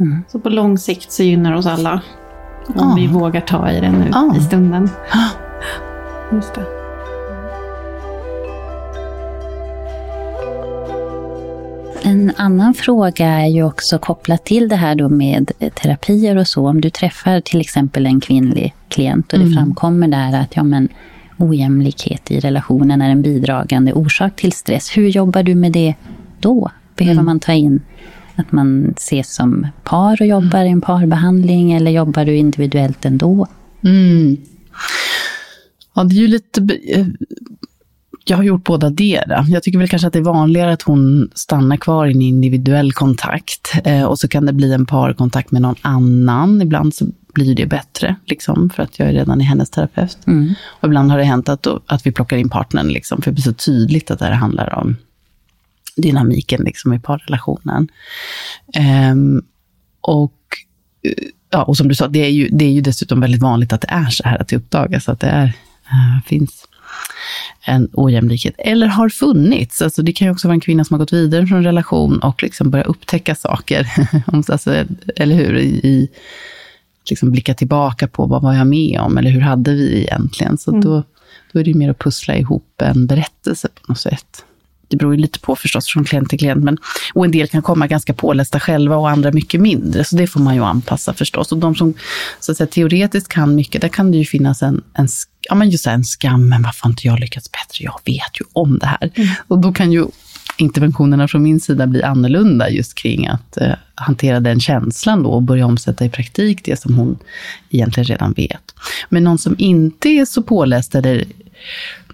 Mm. 0.00 0.24
Så 0.28 0.40
på 0.40 0.48
lång 0.48 0.78
sikt 0.78 1.12
så 1.12 1.22
gynnar 1.22 1.52
oss 1.52 1.66
alla. 1.66 2.02
Om 2.66 2.74
ja. 2.76 2.94
vi 2.96 3.06
vågar 3.06 3.40
ta 3.40 3.70
i 3.70 3.80
det 3.80 3.90
nu 3.90 4.08
ja. 4.12 4.36
i 4.36 4.40
stunden. 4.40 4.88
Just 6.32 6.54
det. 6.54 6.77
En 12.02 12.32
annan 12.36 12.74
fråga 12.74 13.26
är 13.26 13.46
ju 13.46 13.62
också 13.62 13.98
kopplat 13.98 14.44
till 14.44 14.68
det 14.68 14.76
här 14.76 14.94
då 14.94 15.08
med 15.08 15.52
terapier 15.74 16.36
och 16.36 16.48
så. 16.48 16.68
Om 16.68 16.80
du 16.80 16.90
träffar 16.90 17.40
till 17.40 17.60
exempel 17.60 18.06
en 18.06 18.20
kvinnlig 18.20 18.74
klient 18.88 19.32
och 19.32 19.38
det 19.38 19.44
mm. 19.44 19.56
framkommer 19.56 20.08
där 20.08 20.40
att 20.40 20.56
ja, 20.56 20.62
men, 20.62 20.88
ojämlikhet 21.36 22.30
i 22.30 22.40
relationen 22.40 23.02
är 23.02 23.10
en 23.10 23.22
bidragande 23.22 23.92
orsak 23.92 24.36
till 24.36 24.52
stress. 24.52 24.96
Hur 24.96 25.08
jobbar 25.08 25.42
du 25.42 25.54
med 25.54 25.72
det 25.72 25.94
då? 26.40 26.70
Behöver 26.96 27.12
mm. 27.12 27.24
man 27.24 27.40
ta 27.40 27.52
in 27.52 27.80
att 28.36 28.52
man 28.52 28.94
ses 28.96 29.34
som 29.34 29.66
par 29.84 30.22
och 30.22 30.26
jobbar 30.26 30.64
i 30.64 30.68
en 30.68 30.80
parbehandling 30.80 31.72
eller 31.72 31.90
jobbar 31.90 32.24
du 32.24 32.36
individuellt 32.36 33.04
ändå? 33.04 33.46
Mm. 33.84 34.36
Ja, 35.94 36.04
det 36.04 36.14
är 36.14 36.20
ju 36.20 36.28
lite 36.28 36.60
jag 38.30 38.36
har 38.36 38.44
gjort 38.44 38.64
båda 38.64 38.90
dera. 38.90 39.44
Jag 39.48 39.62
tycker 39.62 39.78
väl 39.78 39.88
kanske 39.88 40.06
att 40.06 40.12
det 40.12 40.18
är 40.18 40.22
vanligare 40.22 40.72
att 40.72 40.82
hon 40.82 41.30
stannar 41.34 41.76
kvar 41.76 42.06
i 42.06 42.12
en 42.12 42.22
individuell 42.22 42.92
kontakt 42.92 43.72
eh, 43.84 44.04
och 44.04 44.18
så 44.18 44.28
kan 44.28 44.46
det 44.46 44.52
bli 44.52 44.72
en 44.72 44.86
parkontakt 44.86 45.50
med 45.50 45.62
någon 45.62 45.76
annan. 45.82 46.62
Ibland 46.62 46.94
så 46.94 47.06
blir 47.34 47.54
det 47.54 47.66
bättre, 47.66 48.16
liksom, 48.26 48.70
för 48.70 48.82
att 48.82 48.98
jag 48.98 49.08
är 49.08 49.12
redan 49.12 49.40
i 49.40 49.44
hennes 49.44 49.70
terapeut. 49.70 50.18
Mm. 50.26 50.54
Och 50.80 50.88
ibland 50.88 51.10
har 51.10 51.18
det 51.18 51.24
hänt 51.24 51.48
att, 51.48 51.66
att 51.86 52.06
vi 52.06 52.12
plockar 52.12 52.36
in 52.36 52.48
partnern, 52.48 52.88
liksom, 52.88 53.22
för 53.22 53.30
det 53.30 53.34
blir 53.34 53.42
så 53.42 53.52
tydligt 53.52 54.10
att 54.10 54.18
det 54.18 54.24
här 54.24 54.32
handlar 54.32 54.74
om 54.74 54.96
dynamiken 55.96 56.62
liksom, 56.64 56.92
i 56.92 56.98
parrelationen. 56.98 57.88
Um, 59.12 59.42
och, 60.00 60.32
eh, 61.02 61.24
ja, 61.50 61.62
och 61.62 61.76
som 61.76 61.88
du 61.88 61.94
sa, 61.94 62.08
det 62.08 62.24
är, 62.24 62.30
ju, 62.30 62.48
det 62.48 62.64
är 62.64 62.72
ju 62.72 62.80
dessutom 62.80 63.20
väldigt 63.20 63.42
vanligt 63.42 63.72
att 63.72 63.80
det 63.80 63.90
är 63.90 64.10
så 64.10 64.28
här, 64.28 64.38
att 64.38 64.48
det 64.48 64.56
uppdagas 64.56 65.08
att 65.08 65.20
det 65.20 65.26
är, 65.26 65.46
uh, 65.46 66.22
finns 66.26 66.67
en 67.64 67.88
ojämlikhet, 67.92 68.54
eller 68.58 68.86
har 68.86 69.08
funnits. 69.08 69.82
Alltså 69.82 70.02
det 70.02 70.12
kan 70.12 70.26
ju 70.26 70.32
också 70.32 70.48
vara 70.48 70.54
en 70.54 70.60
kvinna 70.60 70.84
som 70.84 70.94
har 70.94 70.98
gått 70.98 71.12
vidare 71.12 71.46
från 71.46 71.58
en 71.58 71.64
relation 71.64 72.18
och 72.18 72.42
liksom 72.42 72.70
börjat 72.70 72.86
upptäcka 72.86 73.34
saker, 73.34 73.88
alltså, 74.26 74.84
eller 75.16 75.34
hur, 75.34 75.56
i, 75.56 75.66
i 75.66 76.08
liksom 77.10 77.30
blicka 77.30 77.54
tillbaka 77.54 78.08
på 78.08 78.26
vad 78.26 78.42
var 78.42 78.54
jag 78.54 78.66
med 78.66 79.00
om, 79.00 79.18
eller 79.18 79.30
hur 79.30 79.40
hade 79.40 79.74
vi 79.74 80.02
egentligen? 80.02 80.58
Så 80.58 80.70
mm. 80.70 80.80
då, 80.80 81.02
då 81.52 81.60
är 81.60 81.64
det 81.64 81.74
mer 81.74 81.90
att 81.90 81.98
pussla 81.98 82.36
ihop 82.36 82.82
en 82.82 83.06
berättelse 83.06 83.68
på 83.68 83.92
något 83.92 84.00
sätt. 84.00 84.44
Det 84.88 84.96
beror 84.96 85.14
ju 85.14 85.20
lite 85.20 85.38
på 85.38 85.56
förstås 85.56 85.92
från 85.92 86.04
klient 86.04 86.30
till 86.30 86.38
klient, 86.38 86.64
men, 86.64 86.78
och 87.14 87.24
en 87.24 87.30
del 87.30 87.48
kan 87.48 87.62
komma 87.62 87.86
ganska 87.86 88.14
pålästa 88.14 88.60
själva 88.60 88.96
och 88.96 89.10
andra 89.10 89.32
mycket 89.32 89.60
mindre, 89.60 90.04
så 90.04 90.16
det 90.16 90.26
får 90.26 90.40
man 90.40 90.54
ju 90.54 90.64
anpassa 90.64 91.14
förstås. 91.14 91.52
Och 91.52 91.58
de 91.58 91.74
som 91.74 91.94
så 92.40 92.52
att 92.52 92.58
säga, 92.58 92.66
teoretiskt 92.66 93.28
kan 93.28 93.54
mycket, 93.54 93.80
där 93.80 93.88
kan 93.88 94.10
det 94.10 94.18
ju 94.18 94.24
finnas 94.24 94.62
en, 94.62 94.82
en, 94.92 95.08
ja, 95.48 95.54
men 95.54 95.70
just 95.70 95.86
en 95.86 96.04
skam, 96.04 96.48
men 96.48 96.62
varför 96.62 96.82
har 96.82 96.90
inte 96.90 97.06
jag 97.06 97.20
lyckats 97.20 97.52
bättre? 97.52 97.84
Jag 97.84 98.00
vet 98.04 98.40
ju 98.40 98.44
om 98.52 98.78
det 98.78 98.86
här. 98.86 99.10
Mm. 99.14 99.28
Och 99.48 99.58
då 99.58 99.72
kan 99.72 99.92
ju 99.92 100.06
interventionerna 100.58 101.28
från 101.28 101.42
min 101.42 101.60
sida 101.60 101.86
bli 101.86 102.02
annorlunda 102.02 102.70
just 102.70 102.94
kring 102.94 103.26
att 103.26 103.56
eh, 103.56 103.72
hantera 103.94 104.40
den 104.40 104.60
känslan 104.60 105.22
då 105.22 105.30
och 105.30 105.42
börja 105.42 105.66
omsätta 105.66 106.04
i 106.04 106.10
praktik 106.10 106.64
det 106.64 106.80
som 106.80 106.94
hon 106.94 107.18
egentligen 107.70 108.04
redan 108.04 108.32
vet. 108.32 108.74
Men 109.08 109.24
någon 109.24 109.38
som 109.38 109.54
inte 109.58 110.08
är 110.08 110.24
så 110.24 110.42
påläst 110.42 110.94
eller 110.94 111.24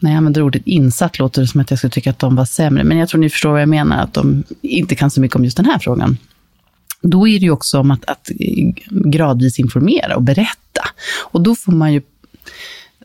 när 0.01 0.11
jag 0.11 0.17
använder 0.17 0.43
ordet 0.43 0.63
insatt 0.67 1.19
låter 1.19 1.41
det 1.41 1.47
som 1.47 1.61
att 1.61 1.71
jag 1.71 1.79
skulle 1.79 1.91
tycka 1.91 2.11
att 2.11 2.19
de 2.19 2.37
var 2.37 2.45
sämre, 2.45 2.85
men 2.85 2.99
jag 2.99 3.09
tror 3.09 3.21
ni 3.21 3.31
förstår 3.31 3.51
vad 3.51 3.61
jag 3.61 3.69
menar, 3.69 4.03
att 4.03 4.15
de 4.15 4.45
inte 4.63 4.95
kan 4.95 5.11
så 5.11 5.21
mycket 5.21 5.37
om 5.37 5.45
just 5.45 5.57
den 5.57 5.67
här 5.67 5.79
frågan. 5.79 6.19
Då 7.03 7.29
är 7.29 7.39
det 7.39 7.45
ju 7.45 7.51
också 7.51 7.79
om 7.79 7.91
att, 7.91 8.05
att 8.05 8.31
gradvis 8.91 9.59
informera 9.59 10.17
och 10.17 10.23
berätta. 10.23 10.83
Och 11.23 11.41
då 11.41 11.55
får 11.55 11.73
man 11.73 11.93
ju 11.93 12.03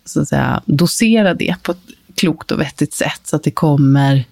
så 0.09 0.21
att 0.21 0.27
säga, 0.27 0.61
dosera 0.65 1.33
det 1.33 1.55
på 1.63 1.71
ett 1.71 1.77
klokt 2.15 2.51
och 2.51 2.59
vettigt 2.59 2.93
sätt, 2.93 3.21
så 3.23 3.35
att 3.35 3.43
det 3.43 3.51
kommer 3.51 4.25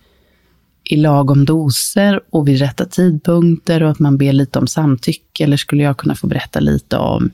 i 0.84 0.96
lagom 0.96 1.46
doser 1.46 2.22
och 2.30 2.48
vid 2.48 2.60
rätta 2.60 2.86
tidpunkter 2.86 3.84
och 3.84 3.92
att 3.92 4.00
man 4.00 4.18
ber 4.18 4.34
lite 4.34 4.60
om 4.60 4.68
samtycke, 4.68 5.44
eller 5.44 5.58
skulle 5.58 5.84
jag 5.84 5.98
kunna 5.98 6.16
få 6.16 6.28
berätta 6.28 6.60
lite 6.60 6.98
om 6.98 7.32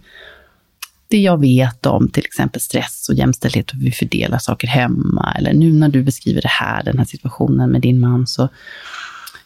det 1.07 1.21
jag 1.21 1.39
vet 1.39 1.85
om 1.85 2.09
till 2.09 2.25
exempel 2.25 2.61
stress 2.61 3.09
och 3.09 3.15
jämställdhet 3.15 3.71
och 3.71 3.75
hur 3.75 3.85
vi 3.85 3.91
fördelar 3.91 4.37
saker 4.37 4.67
hemma. 4.67 5.35
Eller 5.37 5.53
nu 5.53 5.73
när 5.73 5.89
du 5.89 6.03
beskriver 6.03 6.41
det 6.41 6.47
här, 6.47 6.83
den 6.83 6.97
här 6.97 7.05
situationen 7.05 7.71
med 7.71 7.81
din 7.81 7.99
man, 7.99 8.27
så 8.27 8.49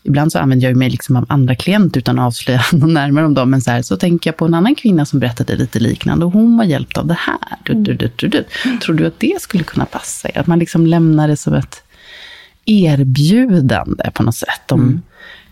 ibland 0.07 0.31
så 0.31 0.39
använder 0.39 0.67
jag 0.67 0.77
mig 0.77 0.89
liksom 0.89 1.15
av 1.15 1.25
andra 1.29 1.55
klienter 1.55 1.99
utan 1.99 2.19
att 2.19 2.25
avslöja 2.25 2.61
något 2.73 2.89
närmare 2.89 3.25
om 3.25 3.33
dem. 3.33 3.49
Men 3.49 3.61
så, 3.61 3.71
här, 3.71 3.81
så 3.81 3.97
tänker 3.97 4.27
jag 4.27 4.37
på 4.37 4.45
en 4.45 4.53
annan 4.53 4.75
kvinna 4.75 5.05
som 5.05 5.19
berättade 5.19 5.55
lite 5.55 5.79
liknande 5.79 6.25
och 6.25 6.31
hon 6.31 6.57
var 6.57 6.63
hjälpt 6.63 6.97
av 6.97 7.07
det 7.07 7.17
här. 7.19 7.57
Du, 7.65 7.73
du, 7.73 7.93
du, 7.93 8.11
du, 8.15 8.27
du. 8.27 8.45
Tror 8.77 8.95
du 8.95 9.05
att 9.05 9.19
det 9.19 9.41
skulle 9.41 9.63
kunna 9.63 9.85
passa 9.85 10.29
er? 10.29 10.37
Att 10.37 10.47
man 10.47 10.59
liksom 10.59 10.85
lämnar 10.85 11.27
det 11.27 11.37
som 11.37 11.53
ett 11.53 11.83
erbjudande 12.65 14.11
på 14.13 14.23
något 14.23 14.35
sätt 14.35 14.71
om 14.71 14.81
mm. 14.81 15.01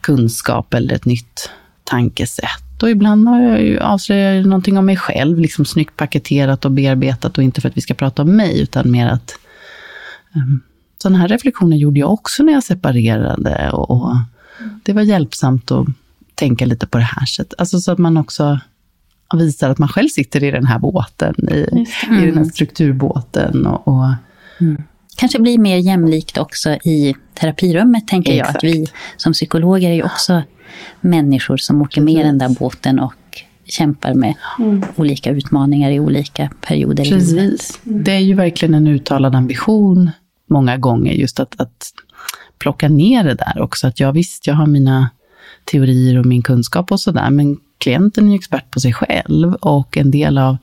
kunskap 0.01 0.73
eller 0.73 0.95
ett 0.95 1.05
nytt 1.05 1.49
tankesätt. 1.83 2.83
Och 2.83 2.89
ibland 2.89 3.27
har 3.27 3.41
jag 3.41 3.61
ju 3.61 3.79
avslöjat 3.79 4.45
någonting 4.45 4.77
om 4.77 4.85
mig 4.85 4.97
själv, 4.97 5.39
liksom 5.39 5.65
snyggt 5.65 5.97
paketerat 5.97 6.65
och 6.65 6.71
bearbetat 6.71 7.37
och 7.37 7.43
inte 7.43 7.61
för 7.61 7.69
att 7.69 7.77
vi 7.77 7.81
ska 7.81 7.93
prata 7.93 8.21
om 8.21 8.35
mig, 8.35 8.61
utan 8.61 8.91
mer 8.91 9.07
att 9.07 9.35
um, 10.35 10.61
sådana 11.01 11.17
här 11.17 11.27
reflektioner 11.27 11.77
gjorde 11.77 11.99
jag 11.99 12.13
också 12.13 12.43
när 12.43 12.53
jag 12.53 12.63
separerade 12.63 13.71
och, 13.71 13.91
och 13.91 14.15
det 14.83 14.93
var 14.93 15.01
hjälpsamt 15.01 15.71
att 15.71 15.87
tänka 16.35 16.65
lite 16.65 16.87
på 16.87 16.97
det 16.97 17.03
här 17.03 17.25
sättet. 17.25 17.59
Alltså 17.59 17.79
så 17.79 17.91
att 17.91 17.97
man 17.97 18.17
också 18.17 18.59
visar 19.33 19.69
att 19.69 19.77
man 19.77 19.89
själv 19.89 20.07
sitter 20.07 20.43
i 20.43 20.51
den 20.51 20.65
här 20.65 20.79
båten, 20.79 21.35
i, 21.51 21.67
mm. 21.71 22.23
i 22.23 22.25
den 22.25 22.37
här 22.37 22.43
strukturbåten. 22.43 23.65
Och, 23.65 23.87
och 23.87 24.13
mm. 24.61 24.83
Kanske 25.17 25.39
blir 25.39 25.57
mer 25.57 25.77
jämlikt 25.77 26.37
också 26.37 26.69
i 26.69 27.15
terapirummet, 27.33 28.07
tänker 28.07 28.33
Exakt. 28.33 28.63
jag. 28.63 28.71
Att 28.71 28.75
vi 28.75 28.87
som 29.17 29.33
psykologer 29.33 29.89
är 29.89 29.93
ju 29.93 30.03
också 30.03 30.43
människor 31.01 31.57
som 31.57 31.81
åker 31.81 32.01
med 32.01 32.25
den 32.25 32.37
där 32.37 32.49
båten 32.49 32.99
och 32.99 33.13
kämpar 33.65 34.13
med 34.13 34.33
mm. 34.59 34.83
olika 34.95 35.29
utmaningar 35.29 35.91
i 35.91 35.99
olika 35.99 36.49
perioder 36.61 37.03
Precis. 37.03 37.31
i 37.31 37.35
livet. 37.35 37.61
Mm. 37.85 38.03
Det 38.03 38.11
är 38.11 38.19
ju 38.19 38.33
verkligen 38.33 38.73
en 38.73 38.87
uttalad 38.87 39.35
ambition 39.35 40.11
många 40.49 40.77
gånger, 40.77 41.13
just 41.13 41.39
att, 41.39 41.61
att 41.61 41.91
plocka 42.59 42.89
ner 42.89 43.23
det 43.23 43.33
där 43.33 43.61
också. 43.61 43.87
Att 43.87 43.99
jag 43.99 44.13
visst, 44.13 44.47
jag 44.47 44.53
har 44.53 44.65
mina 44.65 45.09
teorier 45.65 46.17
och 46.19 46.25
min 46.25 46.41
kunskap 46.41 46.91
och 46.91 46.99
sådär, 46.99 47.29
men 47.29 47.57
klienten 47.77 48.25
är 48.25 48.29
ju 48.29 48.35
expert 48.35 48.71
på 48.71 48.79
sig 48.79 48.93
själv 48.93 49.53
och 49.53 49.97
en 49.97 50.11
del 50.11 50.37
av 50.37 50.57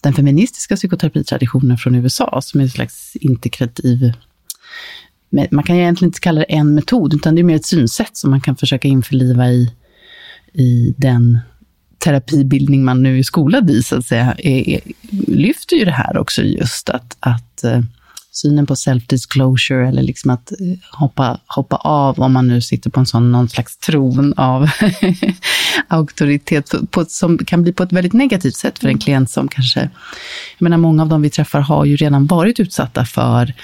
den 0.00 0.12
feministiska 0.12 0.76
psykoterapitraditionen 0.76 1.78
från 1.78 1.94
USA, 1.94 2.40
som 2.42 2.60
är 2.60 2.64
en 2.64 2.70
slags 2.70 3.16
integrativ 3.16 4.12
man 5.50 5.64
kan 5.64 5.76
egentligen 5.76 6.08
inte 6.08 6.20
kalla 6.20 6.40
det 6.40 6.52
en 6.52 6.74
metod, 6.74 7.14
utan 7.14 7.34
det 7.34 7.40
är 7.40 7.44
mer 7.44 7.56
ett 7.56 7.66
synsätt 7.66 8.16
som 8.16 8.30
man 8.30 8.40
kan 8.40 8.56
försöka 8.56 8.88
införliva 8.88 9.50
i, 9.50 9.72
i 10.52 10.94
den 10.96 11.38
terapibildning 11.98 12.84
man 12.84 13.02
nu 13.02 13.18
är 13.18 13.22
skolad 13.22 13.70
i, 13.70 13.82
så 13.82 13.96
att 13.96 14.06
säga, 14.06 14.34
är, 14.38 14.68
är, 14.68 14.80
lyfter 15.26 15.76
ju 15.76 15.84
det 15.84 15.92
här 15.92 16.18
också 16.18 16.42
just 16.42 16.88
att, 16.88 17.16
att 17.20 17.64
eh, 17.64 17.80
synen 18.32 18.66
på 18.66 18.74
self-disclosure, 18.74 19.88
eller 19.88 20.02
liksom 20.02 20.30
att 20.30 20.52
uh, 20.60 20.76
hoppa, 20.92 21.38
hoppa 21.46 21.76
av, 21.76 22.20
om 22.20 22.32
man 22.32 22.48
nu 22.48 22.60
sitter 22.60 22.90
på 22.90 23.00
en 23.00 23.06
sån, 23.06 23.32
någon 23.32 23.48
slags 23.48 23.76
tron 23.76 24.34
av 24.36 24.68
auktoritet, 25.88 26.74
på, 26.90 27.04
som 27.04 27.38
kan 27.38 27.62
bli 27.62 27.72
på 27.72 27.82
ett 27.82 27.92
väldigt 27.92 28.12
negativt 28.12 28.56
sätt 28.56 28.78
för 28.78 28.88
en 28.88 28.98
klient 28.98 29.30
som 29.30 29.48
kanske, 29.48 29.80
jag 30.58 30.62
menar 30.62 30.76
många 30.76 31.02
av 31.02 31.08
dem 31.08 31.22
vi 31.22 31.30
träffar 31.30 31.60
har 31.60 31.84
ju 31.84 31.96
redan 31.96 32.26
varit 32.26 32.60
utsatta 32.60 33.04
för, 33.04 33.54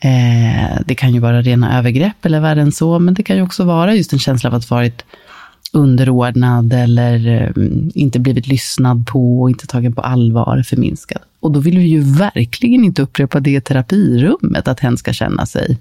eh, 0.00 0.80
det 0.86 0.94
kan 0.94 1.14
ju 1.14 1.20
vara 1.20 1.42
rena 1.42 1.78
övergrepp 1.78 2.26
eller 2.26 2.40
värre 2.40 2.62
än 2.62 2.72
så, 2.72 2.98
men 2.98 3.14
det 3.14 3.22
kan 3.22 3.36
ju 3.36 3.42
också 3.42 3.64
vara 3.64 3.94
just 3.94 4.12
en 4.12 4.18
känsla 4.18 4.50
av 4.50 4.54
att 4.54 4.70
varit 4.70 5.04
underordnad 5.74 6.72
eller 6.72 7.52
um, 7.56 7.90
inte 7.94 8.20
blivit 8.20 8.46
lyssnad 8.46 9.06
på 9.06 9.42
och 9.42 9.50
inte 9.50 9.66
tagen 9.66 9.94
på 9.94 10.00
allvar, 10.00 10.62
förminskad. 10.62 11.22
Och 11.40 11.52
då 11.52 11.60
vill 11.60 11.78
vi 11.78 11.84
ju 11.84 12.00
verkligen 12.00 12.84
inte 12.84 13.02
upprepa 13.02 13.40
det 13.40 13.50
i 13.50 13.60
terapirummet, 13.60 14.68
att 14.68 14.80
hen 14.80 14.96
ska 14.96 15.12
känna 15.12 15.46
sig 15.46 15.78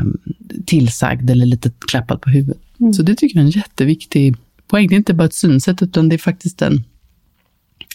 um, 0.00 0.18
tillsagd 0.66 1.30
eller 1.30 1.46
lite 1.46 1.70
klappad 1.86 2.20
på 2.20 2.30
huvudet. 2.30 2.62
Mm. 2.80 2.92
Så 2.92 3.02
det 3.02 3.14
tycker 3.14 3.36
jag 3.36 3.42
är 3.42 3.46
en 3.46 3.50
jätteviktig 3.50 4.36
poäng. 4.66 4.88
Det 4.88 4.94
är 4.94 4.96
inte 4.96 5.14
bara 5.14 5.24
ett 5.24 5.34
synsätt, 5.34 5.82
utan 5.82 6.08
det 6.08 6.16
är 6.16 6.18
faktiskt 6.18 6.62
en 6.62 6.84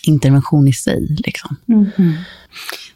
intervention 0.04 0.68
i 0.68 0.74
sig. 0.74 1.18
Liksom. 1.26 1.56
Mm. 1.68 2.14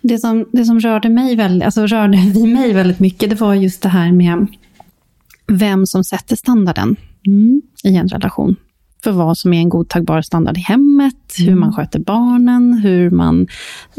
Det 0.01 0.19
som, 0.19 0.45
det 0.51 0.65
som 0.65 0.79
rörde, 0.79 1.09
mig 1.09 1.35
väldigt, 1.35 1.65
alltså 1.65 1.87
rörde 1.87 2.17
mig 2.47 2.73
väldigt 2.73 2.99
mycket, 2.99 3.29
det 3.29 3.35
var 3.35 3.53
just 3.53 3.81
det 3.81 3.89
här 3.89 4.11
med 4.11 4.47
vem 5.47 5.85
som 5.85 6.03
sätter 6.03 6.35
standarden 6.35 6.95
mm. 7.27 7.61
i 7.83 7.95
en 7.95 8.07
relation. 8.07 8.55
För 9.03 9.11
vad 9.11 9.38
som 9.38 9.53
är 9.53 9.57
en 9.57 9.69
godtagbar 9.69 10.21
standard 10.21 10.57
i 10.57 10.59
hemmet, 10.59 11.39
mm. 11.39 11.49
hur 11.49 11.59
man 11.59 11.73
sköter 11.73 11.99
barnen, 11.99 12.73
hur 12.73 13.09
man 13.09 13.47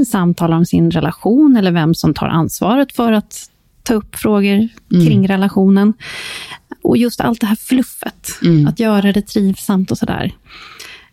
samtalar 0.06 0.56
om 0.56 0.66
sin 0.66 0.90
relation, 0.90 1.56
eller 1.56 1.72
vem 1.72 1.94
som 1.94 2.14
tar 2.14 2.26
ansvaret 2.26 2.92
för 2.92 3.12
att 3.12 3.50
ta 3.82 3.94
upp 3.94 4.16
frågor 4.16 4.68
mm. 4.92 5.06
kring 5.06 5.28
relationen. 5.28 5.92
Och 6.82 6.96
just 6.96 7.20
allt 7.20 7.40
det 7.40 7.46
här 7.46 7.56
fluffet, 7.56 8.28
mm. 8.42 8.66
att 8.66 8.80
göra 8.80 9.12
det 9.12 9.22
trivsamt 9.22 9.90
och 9.90 9.98
sådär. 9.98 10.34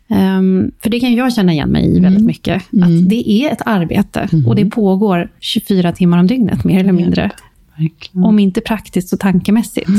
Um, 0.08 0.72
för 0.84 0.90
det 0.90 1.00
kan 1.00 1.16
jag 1.16 1.34
känna 1.34 1.54
igen 1.54 1.70
mig 1.70 1.86
i 1.86 2.00
väldigt 2.00 2.20
mm. 2.20 2.26
mycket. 2.26 2.56
Att 2.56 2.74
mm. 2.74 3.08
det 3.08 3.30
är 3.30 3.52
ett 3.52 3.62
arbete 3.66 4.30
mm. 4.32 4.48
och 4.48 4.56
det 4.56 4.66
pågår 4.66 5.32
24 5.40 5.92
timmar 5.92 6.18
om 6.18 6.28
dygnet, 6.28 6.64
mer 6.64 6.80
eller 6.80 6.92
mindre. 6.92 7.32
Verkligen. 7.78 8.26
Om 8.26 8.40
inte 8.40 8.62
praktiskt 8.62 9.10
så 9.10 9.18
tankemässigt. 9.18 9.90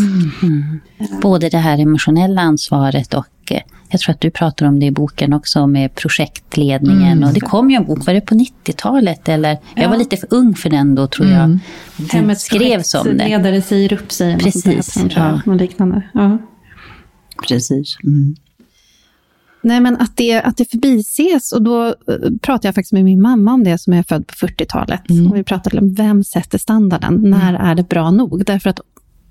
Mm. 0.42 0.80
Både 1.22 1.48
det 1.48 1.58
här 1.58 1.78
emotionella 1.78 2.40
ansvaret 2.40 3.14
och 3.14 3.26
eh, 3.50 3.60
jag 3.88 4.00
tror 4.00 4.12
att 4.14 4.20
du 4.20 4.30
pratar 4.30 4.66
om 4.66 4.80
det 4.80 4.86
i 4.86 4.90
boken 4.90 5.32
också 5.32 5.66
med 5.66 5.94
projektledningen. 5.94 7.12
Mm. 7.12 7.28
Och 7.28 7.34
det 7.34 7.40
kom 7.40 7.70
ju 7.70 7.76
en 7.76 7.84
bok, 7.84 8.06
var 8.06 8.14
det 8.14 8.20
på 8.20 8.34
90-talet? 8.34 9.28
Eller, 9.28 9.50
ja. 9.50 9.82
Jag 9.82 9.88
var 9.88 9.96
lite 9.96 10.16
för 10.16 10.28
ung 10.30 10.54
för 10.54 10.70
den 10.70 10.94
då 10.94 11.06
tror 11.06 11.28
jag. 11.28 11.44
Mm. 11.44 11.60
Hemmets 12.10 12.44
skrevs 12.44 12.94
om 12.94 13.04
det. 13.04 13.28
ledare 13.28 13.62
säger 13.62 13.92
upp 13.92 14.12
sig. 14.12 14.38
Precis. 14.38 14.92
Sånt 14.92 15.14
där, 15.14 15.42
ja. 15.46 15.54
liknande. 15.54 16.02
Ja. 16.14 16.38
Precis. 17.48 17.96
Mm. 18.04 18.36
Nej, 19.64 19.80
men 19.80 19.96
att 19.96 20.16
det, 20.16 20.42
att 20.42 20.56
det 20.56 20.70
förbises. 20.70 21.52
Och 21.52 21.62
då 21.62 21.86
uh, 21.86 21.94
pratade 22.42 22.68
jag 22.68 22.74
faktiskt 22.74 22.92
med 22.92 23.04
min 23.04 23.22
mamma 23.22 23.52
om 23.52 23.64
det, 23.64 23.78
som 23.78 23.92
är 23.92 24.02
född 24.02 24.26
på 24.26 24.34
40-talet. 24.34 25.10
Mm. 25.10 25.30
Och 25.30 25.36
vi 25.36 25.44
pratade 25.44 25.78
om 25.78 25.94
vem 25.94 26.24
sätter 26.24 26.58
standarden? 26.58 27.14
Mm. 27.14 27.30
När 27.30 27.54
är 27.54 27.74
det 27.74 27.88
bra 27.88 28.10
nog? 28.10 28.44
Därför 28.44 28.70
att 28.70 28.80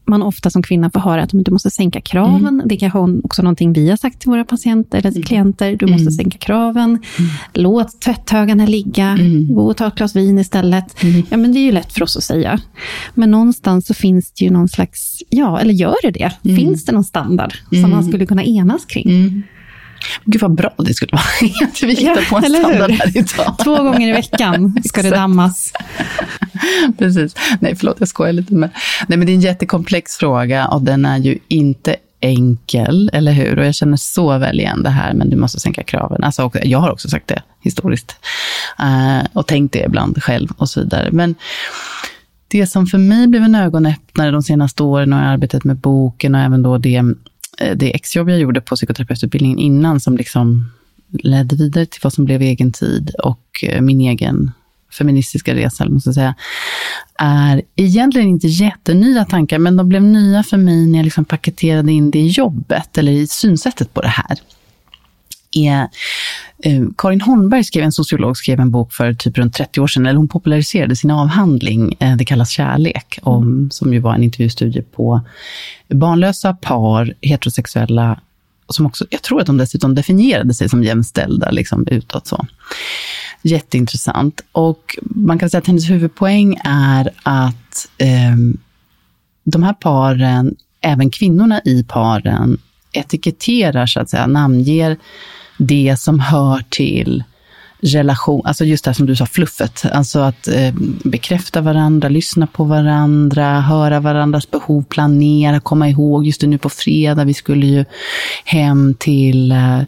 man 0.06 0.24
ofta 0.24 0.50
som 0.50 0.64
kvinna 0.64 0.90
får 0.90 1.00
höra 1.00 1.24
att 1.24 1.30
du 1.34 1.52
måste 1.52 1.72
sänka 1.72 2.02
kraven. 2.02 2.48
Mm. 2.48 2.68
Det 2.68 2.76
är 2.76 2.80
kanske 2.80 3.00
också 3.24 3.42
någonting 3.42 3.74
vi 3.74 3.90
har 3.90 3.98
sagt 3.98 4.20
till 4.20 4.30
våra 4.30 4.46
patienter 4.46 4.98
eller 4.98 5.10
mm. 5.10 5.24
klienter. 5.24 5.76
Du 5.76 5.86
måste 5.86 6.02
mm. 6.02 6.12
sänka 6.12 6.38
kraven. 6.38 6.90
Mm. 6.90 7.32
Låt 7.54 8.02
tvätthögarna 8.02 8.66
ligga. 8.66 9.08
Mm. 9.08 9.54
Gå 9.54 9.68
och 9.68 9.78
ta 9.78 9.88
ett 9.88 9.96
glas 9.96 10.16
vin 10.16 10.40
istället. 10.40 11.04
Mm. 11.04 11.24
Ja, 11.30 11.38
men 11.38 11.54
det 11.54 11.60
är 11.60 11.66
ju 11.66 11.72
lätt 11.72 11.94
för 11.94 12.04
oss 12.04 12.18
att 12.18 12.24
säga. 12.24 12.60
Men 13.14 13.32
någonstans 13.32 13.88
så 13.88 13.94
finns 13.94 14.32
det 14.32 14.46
ju 14.46 14.52
någon 14.52 14.70
slags, 14.70 15.24
ja, 15.30 15.60
eller 15.60 15.74
gör 15.74 15.96
det 16.04 16.12
det? 16.12 16.56
Finns 16.56 16.86
det 16.86 16.92
någon 16.92 17.04
standard 17.04 17.54
som 17.70 17.90
man 17.90 18.04
skulle 18.04 18.26
kunna 18.26 18.44
enas 18.44 18.86
kring? 18.86 19.44
Gud 20.26 20.42
vad 20.42 20.56
bra 20.56 20.74
det 20.78 20.94
skulle 20.94 21.12
vara. 21.12 21.24
vi 21.82 21.96
hittar 21.96 22.22
ja, 22.22 22.24
på 22.30 22.38
en 22.38 22.44
standard 22.44 22.92
här 22.92 23.18
idag. 23.18 23.56
Två 23.64 23.84
gånger 23.84 24.10
i 24.10 24.12
veckan 24.12 24.82
ska 24.86 25.02
det 25.02 25.10
dammas. 25.10 25.74
Precis. 26.98 27.36
Nej, 27.60 27.76
förlåt, 27.76 27.96
jag 28.00 28.08
skojar 28.08 28.34
lite. 28.34 28.54
Men, 28.54 28.70
nej, 29.08 29.18
men 29.18 29.26
det 29.26 29.32
är 29.32 29.36
en 29.36 29.42
jättekomplex 29.42 30.18
fråga 30.18 30.68
och 30.68 30.82
den 30.82 31.06
är 31.06 31.18
ju 31.18 31.40
inte 31.48 31.96
enkel, 32.24 33.10
eller 33.14 33.32
hur? 33.32 33.60
Och 33.60 33.66
jag 33.66 33.76
känner 33.76 33.98
så 33.98 34.38
väl 34.38 34.60
igen 34.60 34.84
det 34.84 34.90
här, 34.90 35.14
men 35.14 35.30
du 35.30 35.36
måste 35.36 35.60
sänka 35.60 35.84
kraven. 35.84 36.24
Alltså, 36.24 36.52
jag 36.64 36.80
har 36.80 36.92
också 36.92 37.10
sagt 37.10 37.28
det 37.28 37.42
historiskt. 37.62 38.16
Uh, 38.80 39.28
och 39.34 39.48
tänkt 39.48 39.74
det 39.74 39.84
ibland 39.84 40.24
själv 40.24 40.50
och 40.58 40.70
så 40.70 40.80
vidare. 40.80 41.10
Men 41.12 41.36
det 42.48 42.68
som 42.68 42.88
för 42.88 42.98
mig 42.98 43.28
blev 43.28 43.44
en 43.44 43.56
ögonöppnare 43.56 44.32
de 44.32 44.44
senaste 44.44 44.84
åren 44.84 45.14
och 45.14 45.20
arbetat 45.20 45.64
med 45.64 45.76
boken 45.76 46.36
och 46.36 46.42
även 46.42 46.64
då 46.64 46.78
det 46.78 47.04
Eh, 47.58 47.76
det 47.76 47.96
exjobb 47.96 48.30
jag 48.30 48.40
gjorde 48.40 48.62
på 48.62 48.76
psykoterapeututbildningen 48.76 49.60
innan 49.60 50.00
som 50.00 50.18
liksom 50.18 50.72
ledde 51.12 51.56
vidare 51.56 51.86
till 51.86 52.00
vad 52.04 52.14
som 52.14 52.26
blev 52.26 52.42
egen 52.42 52.72
tid 52.72 53.16
och 53.24 53.64
eh, 53.64 53.82
min 53.82 54.02
egen 54.02 54.52
feministiska 54.92 55.56
resa, 55.56 55.90
måste 55.90 56.08
jag 56.08 56.16
säga, 56.16 56.36
är 57.20 57.62
egentligen 57.76 58.28
inte 58.28 58.48
jättenya 58.48 59.26
tankar, 59.26 59.60
men 59.60 59.78
de 59.78 59.90
blev 59.90 60.04
nya 60.04 60.44
för 60.44 60.58
mig 60.58 60.88
när 60.88 61.00
jag 61.00 61.04
liksom 61.04 61.26
paketerade 61.26 61.92
in 61.92 62.12
det 62.12 62.20
i 62.20 62.28
jobbet, 62.28 62.98
eller 62.98 63.12
i 63.12 63.28
synsättet 63.28 63.94
på 63.94 64.02
det 64.02 64.08
här 64.08 64.38
är 65.54 65.90
eh, 66.64 66.84
Karin 66.98 67.22
Holmberg, 67.22 67.64
skrev, 67.64 67.84
en 67.84 67.92
sociolog, 67.92 68.38
skrev 68.38 68.60
en 68.60 68.72
bok 68.72 68.94
för 68.94 69.14
typ 69.14 69.38
runt 69.38 69.54
30 69.54 69.80
år 69.80 69.88
sedan, 69.88 70.06
eller 70.06 70.18
hon 70.18 70.28
populariserade 70.28 70.96
sin 70.96 71.12
avhandling, 71.12 71.96
eh, 72.00 72.16
det 72.16 72.26
kallas 72.26 72.50
Kärlek, 72.50 73.20
om, 73.22 73.70
som 73.72 73.94
ju 73.94 74.00
var 74.00 74.16
en 74.16 74.24
intervjustudie 74.24 74.82
på 74.82 75.22
barnlösa 75.90 76.54
par, 76.54 77.14
heterosexuella, 77.22 78.20
som 78.70 78.86
också, 78.86 79.06
jag 79.10 79.22
tror 79.22 79.42
att 79.42 79.48
de 79.48 79.58
dessutom 79.58 79.96
definierade 79.96 80.54
sig 80.54 80.70
som 80.70 80.84
jämställda 80.84 81.52
liksom, 81.52 81.88
utåt. 81.88 82.28
Så. 82.28 82.46
Jätteintressant. 83.42 84.42
Och 84.52 84.98
man 85.02 85.40
kan 85.40 85.50
säga 85.50 85.60
att 85.60 85.68
hennes 85.68 85.90
huvudpoäng 85.90 86.60
är 86.64 87.10
att 87.24 87.90
eh, 87.98 88.36
de 89.44 89.64
här 89.64 89.74
paren, 89.74 90.56
även 90.82 91.10
kvinnorna 91.10 91.62
i 91.66 91.84
paren, 91.84 92.58
etiketterar, 92.92 93.86
så 93.86 94.00
att 94.00 94.10
säga, 94.10 94.28
namnger 94.28 94.98
det 95.58 96.00
som 96.00 96.20
hör 96.20 96.64
till 96.70 97.24
relation, 97.84 98.42
alltså 98.46 98.66
just 98.66 98.84
det 98.84 98.90
här 98.90 98.94
som 98.94 99.06
du 99.06 99.16
sa, 99.16 99.26
fluffet. 99.26 99.86
Alltså 99.92 100.20
att 100.20 100.48
eh, 100.48 100.74
bekräfta 101.04 101.62
varandra, 101.62 102.10
lyssna 102.10 102.48
på 102.48 102.64
varandra, 102.64 103.62
höra 103.62 104.00
varandras 104.00 104.52
behov, 104.52 104.84
planera, 104.84 105.60
komma 105.60 105.90
ihåg. 105.90 106.26
Just 106.26 106.42
det, 106.42 106.48
nu 106.48 106.58
på 106.58 106.70
fredag, 106.70 107.24
vi 107.24 107.34
skulle 107.34 107.66
ju 107.66 107.86
hem 108.46 108.96
till 109.00 109.52
eh, 109.52 109.80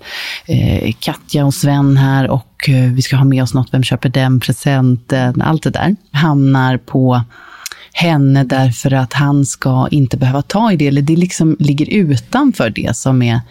eh 0.45 0.93
Katja 0.99 1.45
och 1.45 1.53
Sven 1.53 1.97
här 1.97 2.29
och 2.29 2.69
eh, 2.69 2.91
vi 2.91 3.01
ska 3.01 3.15
ha 3.15 3.25
med 3.25 3.43
oss 3.43 3.53
något, 3.53 3.73
vem 3.73 3.83
köper 3.83 4.09
den 4.09 4.39
presenten? 4.39 5.41
Allt 5.41 5.63
det 5.63 5.69
där 5.69 5.95
hamnar 6.11 6.77
på 6.77 7.21
henne 7.97 8.43
därför 8.43 8.93
att 8.93 9.13
han 9.13 9.45
ska 9.45 9.87
inte 9.91 10.17
behöva 10.17 10.41
ta 10.41 10.71
i 10.71 10.75
det, 10.75 10.87
eller 10.87 11.01
det 11.01 11.15
liksom 11.15 11.55
ligger 11.59 11.89
utanför 11.89 12.69
det 12.69 12.97
som 12.97 13.21
är 13.21 13.41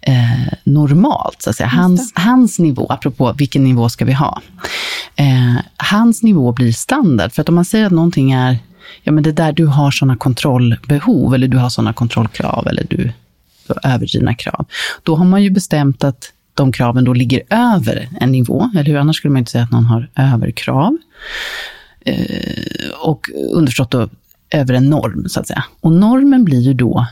eh, 0.00 0.52
normalt. 0.64 1.42
Så 1.42 1.50
att 1.50 1.56
säga. 1.56 1.68
Hans, 1.68 2.12
hans 2.14 2.58
nivå, 2.58 2.86
apropå 2.90 3.34
vilken 3.38 3.64
nivå 3.64 3.88
ska 3.88 4.04
vi 4.04 4.12
ha? 4.12 4.42
Eh, 5.16 5.56
hans 5.76 6.22
nivå 6.22 6.52
blir 6.52 6.72
standard, 6.72 7.32
för 7.32 7.42
att 7.42 7.48
om 7.48 7.54
man 7.54 7.64
säger 7.64 7.86
att 7.86 7.92
någonting 7.92 8.32
är, 8.32 8.58
ja 9.02 9.12
men 9.12 9.22
det 9.22 9.32
där 9.32 9.52
du 9.52 9.66
har 9.66 9.90
sådana 9.90 10.16
kontrollbehov, 10.16 11.34
eller 11.34 11.48
du 11.48 11.58
har 11.58 11.68
sådana 11.68 11.92
kontrollkrav, 11.92 12.66
eller 12.68 12.86
du 12.90 13.12
har 13.68 13.94
överdrivna 13.94 14.34
krav, 14.34 14.66
då 15.02 15.16
har 15.16 15.24
man 15.24 15.42
ju 15.42 15.50
bestämt 15.50 16.04
att 16.04 16.32
de 16.54 16.72
kraven 16.72 17.04
då 17.04 17.12
ligger 17.12 17.42
över 17.50 18.08
en 18.20 18.32
nivå, 18.32 18.70
eller 18.74 18.84
hur? 18.84 18.96
Annars 18.96 19.16
skulle 19.16 19.32
man 19.32 19.38
inte 19.38 19.50
säga 19.50 19.64
att 19.64 19.70
någon 19.70 19.86
har 19.86 20.08
överkrav. 20.16 20.98
Eh, 22.04 22.90
och 23.00 23.30
underförstått 23.52 23.90
då 23.90 24.08
över 24.50 24.74
en 24.74 24.90
norm, 24.90 25.28
så 25.28 25.40
att 25.40 25.46
säga. 25.46 25.64
Och 25.80 25.92
normen 25.92 26.44
blir 26.44 26.60
ju 26.60 26.74
då 26.74 27.06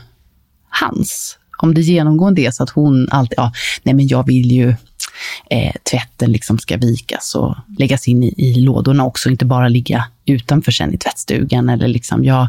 hans. 0.69 1.37
Om 1.57 1.73
det 1.73 1.81
genomgående 1.81 2.41
är 2.41 2.51
så 2.51 2.63
att 2.63 2.69
hon 2.69 3.07
alltid, 3.11 3.33
ja, 3.37 3.53
nej 3.83 3.95
men 3.95 4.07
jag 4.07 4.27
vill 4.27 4.51
ju 4.51 4.69
eh, 5.49 5.73
tvätten 5.91 6.31
liksom 6.31 6.57
ska 6.57 6.77
vikas 6.77 7.35
och 7.35 7.55
läggas 7.77 8.07
in 8.07 8.23
i, 8.23 8.33
i 8.37 8.55
lådorna 8.55 9.05
också, 9.05 9.29
inte 9.29 9.45
bara 9.45 9.67
ligga 9.67 10.05
utanför 10.25 10.71
sen 10.71 10.93
i 10.93 10.97
tvättstugan 10.97 11.69
eller 11.69 11.87
liksom, 11.87 12.23
jag, 12.23 12.47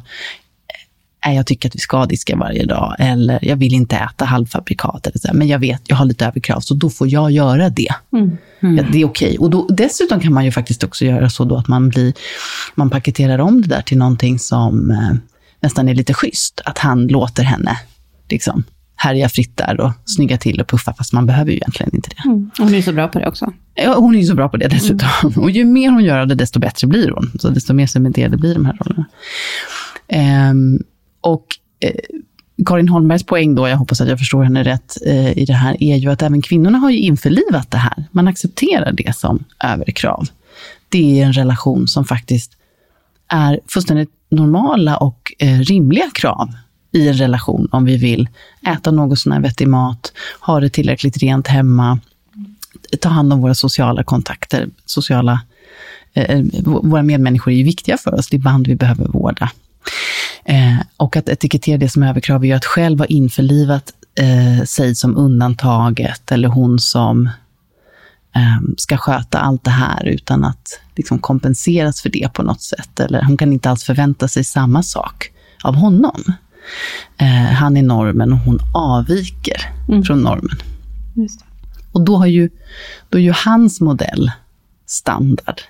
eh, 1.27 1.35
jag 1.35 1.47
tycker 1.47 1.69
att 1.69 1.75
vi 1.75 1.81
ska 1.81 2.07
diska 2.07 2.37
varje 2.37 2.65
dag, 2.65 2.97
eller 2.99 3.39
jag 3.45 3.57
vill 3.57 3.75
inte 3.75 3.97
äta 3.97 4.25
halvfabrikat, 4.25 5.07
eller 5.07 5.19
så 5.19 5.31
men 5.33 5.49
jag 5.49 5.59
vet, 5.59 5.83
jag 5.87 5.97
har 5.97 6.05
lite 6.05 6.27
överkrav, 6.27 6.61
så 6.61 6.75
då 6.75 6.91
får 6.91 7.09
jag 7.09 7.31
göra 7.31 7.69
det. 7.69 7.95
Mm. 8.13 8.37
Mm. 8.63 8.77
Ja, 8.77 8.85
det 8.93 9.01
är 9.01 9.05
okej. 9.05 9.39
Okay. 9.39 9.61
Och 9.63 9.77
dessutom 9.77 10.21
kan 10.21 10.33
man 10.33 10.45
ju 10.45 10.53
faktiskt 10.53 10.85
också 10.85 11.05
göra 11.05 11.31
så 11.31 11.45
då 11.45 11.57
att 11.57 11.69
man, 11.69 11.89
blir, 11.89 12.13
man 12.75 12.91
paketerar 12.91 13.39
om 13.39 13.63
det 13.63 13.69
där 13.69 13.83
till 13.83 13.99
någonting 13.99 14.39
som 14.39 14.91
eh, 14.91 15.13
nästan 15.61 15.89
är 15.89 15.95
lite 15.95 16.15
schysst. 16.15 16.61
Att 16.65 16.79
han 16.79 17.07
låter 17.07 17.43
henne 17.43 17.79
liksom, 18.29 18.65
härja 18.97 19.29
fritt 19.29 19.57
där 19.57 19.81
och 19.81 19.93
snygga 20.05 20.39
till 20.39 20.61
och 20.61 20.69
puffa, 20.69 20.95
fast 20.95 21.13
man 21.13 21.27
behöver 21.27 21.51
ju 21.51 21.57
egentligen 21.57 21.95
inte 21.95 22.11
det. 22.11 22.29
Mm. 22.29 22.51
Hon 22.59 22.69
är 22.69 22.77
ju 22.77 22.83
så 22.83 22.93
bra 22.93 23.09
på 23.09 23.19
det 23.19 23.29
också. 23.29 23.53
Ja, 23.75 23.95
hon 23.99 24.15
är 24.15 24.21
ju 24.21 24.27
så 24.27 24.35
bra 24.35 24.49
på 24.49 24.57
det 24.57 24.69
dessutom. 24.69 25.09
Mm. 25.23 25.39
Och 25.43 25.51
ju 25.51 25.65
mer 25.65 25.91
hon 25.91 26.05
gör 26.05 26.19
av 26.19 26.27
det, 26.27 26.35
desto 26.35 26.61
bättre 26.61 26.87
blir 26.87 27.11
hon. 27.11 27.33
Så 27.39 27.49
desto 27.49 27.75
mer 27.75 27.87
cementerade 27.87 28.37
blir 28.37 28.55
de 28.55 28.65
här 28.67 28.79
rollerna. 28.81 29.07
Um, 30.51 30.83
och 31.21 31.47
eh, 31.81 31.91
Karin 32.67 32.89
Holmbergs 32.89 33.27
poäng 33.27 33.55
då, 33.55 33.69
jag 33.69 33.77
hoppas 33.77 34.01
att 34.01 34.09
jag 34.09 34.19
förstår 34.19 34.43
henne 34.43 34.63
rätt 34.63 34.97
eh, 35.07 35.39
i 35.39 35.45
det 35.45 35.53
här, 35.53 35.83
är 35.83 35.97
ju 35.97 36.11
att 36.11 36.23
även 36.23 36.43
kvinnorna 36.43 36.79
har 36.79 36.91
ju 36.91 36.99
införlivat 36.99 37.71
det 37.71 37.79
här. 37.79 38.05
Man 38.11 38.29
accepterar 38.29 38.93
det 38.93 39.17
som 39.17 39.45
överkrav. 39.65 40.29
Det 40.89 41.21
är 41.21 41.27
en 41.27 41.33
relation 41.33 41.89
som 41.89 42.05
faktiskt 42.05 42.53
är 43.29 43.61
fullständigt 43.67 44.11
normala 44.29 44.97
och 44.97 45.33
eh, 45.39 45.59
rimliga 45.59 46.11
krav 46.15 46.53
i 46.93 47.09
en 47.09 47.15
relation 47.15 47.69
om 47.73 47.85
vi 47.85 47.97
vill 47.97 48.29
äta 48.67 48.91
något 48.91 49.19
sån 49.19 49.33
här 49.33 49.41
vettig 49.41 49.69
mat, 49.69 50.13
ha 50.41 50.61
det 50.61 50.71
tillräckligt 50.71 51.17
rent 51.17 51.49
hemma, 51.49 51.99
ta 53.01 53.09
hand 53.09 53.33
om 53.33 53.41
våra 53.41 53.55
sociala 53.55 54.05
kontakter. 54.05 54.69
Sociala, 54.85 55.41
eh, 56.13 56.31
eh 56.31 56.45
våra 56.65 57.03
medmänniskor 57.03 57.53
är 57.53 57.57
ju 57.57 57.65
viktiga 57.65 57.99
för 57.99 58.15
oss, 58.15 58.29
det 58.29 58.37
är 58.37 58.41
band 58.41 58.67
vi 58.67 58.75
behöver 58.75 59.09
vårda. 59.09 59.51
Eh, 60.45 60.79
och 60.97 61.17
att 61.17 61.29
etikettera 61.29 61.79
det 61.79 61.89
som 61.89 62.03
överkrav 62.03 62.43
är 62.45 62.47
ju 62.47 62.53
att 62.53 62.65
själv 62.65 62.99
ha 62.99 63.07
införlivat 63.07 63.93
eh, 64.19 64.65
sig 64.65 64.95
som 64.95 65.17
undantaget 65.17 66.33
eller 66.33 66.49
hon 66.49 66.79
som 66.79 67.27
eh, 68.35 68.75
ska 68.77 68.97
sköta 68.97 69.39
allt 69.39 69.65
det 69.65 69.71
här 69.71 70.05
utan 70.05 70.45
att 70.45 70.81
liksom, 70.97 71.19
kompenseras 71.19 72.03
för 72.03 72.09
det 72.09 72.33
på 72.33 72.43
något 72.43 72.63
sätt. 72.63 73.01
Eller 73.01 73.23
hon 73.23 73.37
kan 73.37 73.53
inte 73.53 73.71
alls 73.71 73.85
förvänta 73.85 74.29
sig 74.29 74.45
samma 74.45 74.83
sak 74.83 75.31
av 75.63 75.75
honom. 75.75 76.23
Eh, 77.17 77.53
han 77.53 77.77
är 77.77 77.83
normen 77.83 78.33
och 78.33 78.39
hon 78.39 78.59
avviker 78.75 79.73
mm. 79.89 80.03
från 80.03 80.21
normen. 80.21 80.57
Och 81.93 82.05
då, 82.05 82.17
har 82.17 82.27
ju, 82.27 82.51
då 83.09 83.19
är 83.19 83.23
ju 83.23 83.33
hans 83.45 83.81
modell 83.81 84.31
standard. 84.87 85.61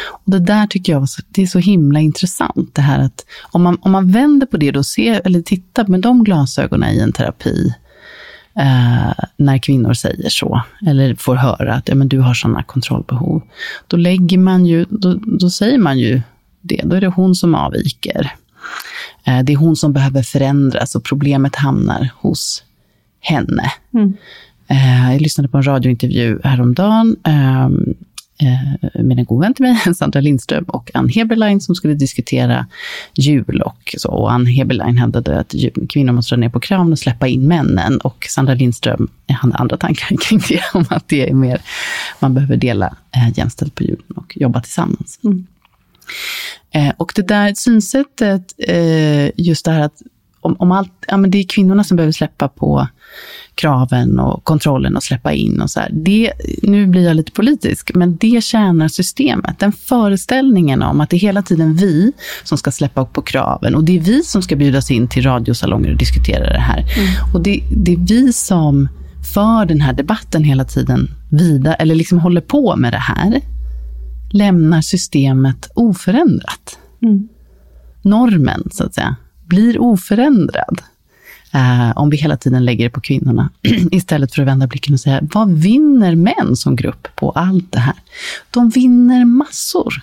Och 0.00 0.32
det 0.32 0.38
där 0.38 0.66
tycker 0.66 0.92
jag 0.92 1.06
det 1.28 1.42
är 1.42 1.46
så 1.46 1.58
himla 1.58 2.00
intressant. 2.00 2.70
Det 2.74 2.82
här 2.82 2.98
att 2.98 3.24
om 3.50 3.62
man, 3.62 3.78
om 3.82 3.92
man 3.92 4.12
vänder 4.12 4.46
på 4.46 4.56
det 4.56 4.76
och 4.76 4.86
ser, 4.86 5.22
eller 5.24 5.42
tittar 5.42 5.86
med 5.86 6.00
de 6.00 6.24
glasögonen 6.24 6.94
i 6.94 6.98
en 6.98 7.12
terapi, 7.12 7.74
eh, 8.56 9.24
när 9.36 9.58
kvinnor 9.58 9.94
säger 9.94 10.28
så, 10.28 10.62
eller 10.86 11.14
får 11.14 11.36
höra 11.36 11.74
att 11.74 11.88
ja, 11.88 11.94
men 11.94 12.08
du 12.08 12.18
har 12.18 12.34
sådana 12.34 12.62
kontrollbehov, 12.62 13.42
då 13.86 13.96
lägger 13.96 14.38
man 14.38 14.66
ju, 14.66 14.86
då, 14.90 15.14
då 15.14 15.50
säger 15.50 15.78
man 15.78 15.98
ju 15.98 16.22
det. 16.60 16.80
Då 16.84 16.96
är 16.96 17.00
det 17.00 17.06
hon 17.06 17.34
som 17.34 17.54
avviker. 17.54 18.32
Eh, 19.24 19.42
det 19.42 19.52
är 19.52 19.56
hon 19.56 19.76
som 19.76 19.92
behöver 19.92 20.22
förändras 20.22 20.94
och 20.94 21.04
problemet 21.04 21.56
hamnar 21.56 22.08
hos 22.16 22.64
henne. 23.20 23.72
Mm. 23.94 24.16
Eh, 24.68 25.12
jag 25.12 25.20
lyssnade 25.20 25.48
på 25.48 25.56
en 25.56 25.66
radiointervju 25.66 26.38
häromdagen 26.44 27.16
ehm, 27.24 27.84
eh, 27.88 27.94
Eh, 28.42 29.02
med 29.02 29.18
en 29.18 29.24
god 29.24 29.40
vän 29.40 29.54
till 29.54 29.62
mig, 29.62 29.76
Sandra 29.94 30.20
Lindström 30.20 30.64
och 30.64 30.90
Ann 30.94 31.08
Heberlein 31.08 31.60
som 31.60 31.74
skulle 31.74 31.94
diskutera 31.94 32.66
jul 33.14 33.62
och 33.62 33.94
så. 33.98 34.08
Och 34.08 34.32
Ann 34.32 34.46
Heberlein 34.46 34.96
hävdade 34.96 35.40
att 35.40 35.54
kvinnor 35.88 36.12
måste 36.12 36.34
dra 36.34 36.40
ner 36.40 36.48
på 36.48 36.60
kraven 36.60 36.92
och 36.92 36.98
släppa 36.98 37.28
in 37.28 37.48
männen. 37.48 37.98
Och 38.00 38.26
Sandra 38.28 38.54
Lindström 38.54 39.08
eh, 39.26 39.36
hade 39.36 39.54
andra 39.54 39.76
tankar 39.76 40.16
kring 40.22 40.40
det, 40.48 40.62
om 40.74 40.84
att 40.88 41.08
det 41.08 41.28
är 41.28 41.34
mer, 41.34 41.60
man 42.20 42.34
behöver 42.34 42.56
dela 42.56 42.96
eh, 43.16 43.38
jämställt 43.38 43.74
på 43.74 43.82
julen 43.82 44.16
och 44.16 44.36
jobba 44.36 44.60
tillsammans. 44.60 45.20
Mm. 45.24 45.46
Eh, 46.70 46.92
och 46.96 47.12
det 47.14 47.28
där 47.28 47.54
synsättet, 47.54 48.54
eh, 48.58 49.30
just 49.36 49.64
det 49.64 49.70
här 49.70 49.80
att 49.80 50.02
om, 50.42 50.56
om 50.58 50.72
allt, 50.72 50.92
ja, 51.08 51.16
men 51.16 51.30
det 51.30 51.38
är 51.38 51.44
kvinnorna 51.44 51.84
som 51.84 51.96
behöver 51.96 52.12
släppa 52.12 52.48
på 52.48 52.86
kraven 53.54 54.18
och 54.18 54.44
kontrollen 54.44 54.96
och 54.96 55.02
släppa 55.02 55.32
in 55.32 55.60
och 55.60 55.70
så 55.70 55.80
här. 55.80 55.90
Det, 55.92 56.32
nu 56.62 56.86
blir 56.86 57.04
jag 57.04 57.16
lite 57.16 57.32
politisk, 57.32 57.90
men 57.94 58.16
det 58.16 58.44
tjänar 58.44 58.88
systemet. 58.88 59.58
Den 59.58 59.72
föreställningen 59.72 60.82
om 60.82 61.00
att 61.00 61.10
det 61.10 61.16
är 61.16 61.20
hela 61.20 61.42
tiden 61.42 61.74
vi 61.74 62.12
som 62.44 62.58
ska 62.58 62.70
släppa 62.70 63.00
upp 63.00 63.12
på 63.12 63.22
kraven 63.22 63.74
och 63.74 63.84
det 63.84 63.96
är 63.96 64.00
vi 64.00 64.22
som 64.22 64.42
ska 64.42 64.56
bjudas 64.56 64.90
in 64.90 65.08
till 65.08 65.22
radiosalonger 65.22 65.90
och 65.90 65.98
diskutera 65.98 66.52
det 66.52 66.60
här. 66.60 66.78
Mm. 66.78 67.34
Och 67.34 67.42
det, 67.42 67.62
det 67.76 67.92
är 67.92 68.06
vi 68.08 68.32
som 68.32 68.88
för 69.34 69.64
den 69.64 69.80
här 69.80 69.92
debatten 69.92 70.44
hela 70.44 70.64
tiden 70.64 71.10
vidare, 71.30 71.74
eller 71.74 71.94
liksom 71.94 72.18
håller 72.18 72.40
på 72.40 72.76
med 72.76 72.92
det 72.92 72.98
här, 72.98 73.40
lämnar 74.30 74.80
systemet 74.80 75.70
oförändrat. 75.74 76.78
Mm. 77.02 77.28
Normen, 78.02 78.68
så 78.72 78.84
att 78.84 78.94
säga, 78.94 79.16
blir 79.52 79.80
oförändrad. 79.80 80.82
Eh, 81.54 81.92
om 81.96 82.10
vi 82.10 82.16
hela 82.16 82.36
tiden 82.36 82.64
lägger 82.64 82.84
det 82.84 82.90
på 82.90 83.00
kvinnorna. 83.00 83.50
Istället 83.90 84.34
för 84.34 84.42
att 84.42 84.48
vända 84.48 84.66
blicken 84.66 84.94
och 84.94 85.00
säga, 85.00 85.20
vad 85.22 85.52
vinner 85.52 86.14
män 86.14 86.56
som 86.56 86.76
grupp 86.76 87.08
på 87.16 87.30
allt 87.30 87.72
det 87.72 87.78
här? 87.78 87.94
De 88.50 88.70
vinner 88.70 89.24
massor. 89.24 90.02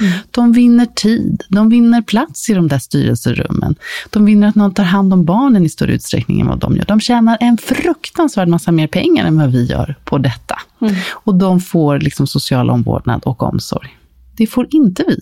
Mm. 0.00 0.12
De 0.30 0.52
vinner 0.52 0.86
tid, 0.86 1.42
de 1.48 1.68
vinner 1.68 2.02
plats 2.02 2.50
i 2.50 2.54
de 2.54 2.68
där 2.68 2.78
styrelserummen. 2.78 3.74
De 4.10 4.24
vinner 4.24 4.48
att 4.48 4.54
någon 4.54 4.74
tar 4.74 4.84
hand 4.84 5.12
om 5.12 5.24
barnen 5.24 5.66
i 5.66 5.68
större 5.68 5.92
utsträckning 5.92 6.40
än 6.40 6.46
vad 6.46 6.58
de 6.58 6.76
gör. 6.76 6.84
De 6.84 7.00
tjänar 7.00 7.38
en 7.40 7.58
fruktansvärd 7.58 8.48
massa 8.48 8.72
mer 8.72 8.86
pengar 8.86 9.24
än 9.24 9.38
vad 9.38 9.52
vi 9.52 9.64
gör 9.64 9.94
på 10.04 10.18
detta. 10.18 10.58
Mm. 10.80 10.94
Och 11.10 11.34
de 11.34 11.60
får 11.60 12.00
liksom 12.00 12.26
social 12.26 12.70
omvårdnad 12.70 13.22
och 13.24 13.42
omsorg. 13.42 13.88
Det 14.36 14.46
får 14.46 14.66
inte 14.70 15.04
vi 15.08 15.20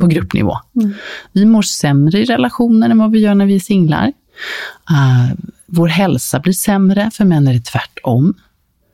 på 0.00 0.06
gruppnivå. 0.06 0.58
Mm. 0.76 0.94
Vi 1.32 1.44
mår 1.44 1.62
sämre 1.62 2.18
i 2.18 2.24
relationer 2.24 2.90
än 2.90 2.98
vad 2.98 3.10
vi 3.10 3.18
gör 3.18 3.34
när 3.34 3.46
vi 3.46 3.54
är 3.54 3.60
singlar. 3.60 4.12
Uh, 4.90 5.34
vår 5.66 5.88
hälsa 5.88 6.40
blir 6.40 6.52
sämre, 6.52 7.10
för 7.10 7.24
män 7.24 7.48
är 7.48 7.54
det 7.54 7.64
tvärtom. 7.64 8.34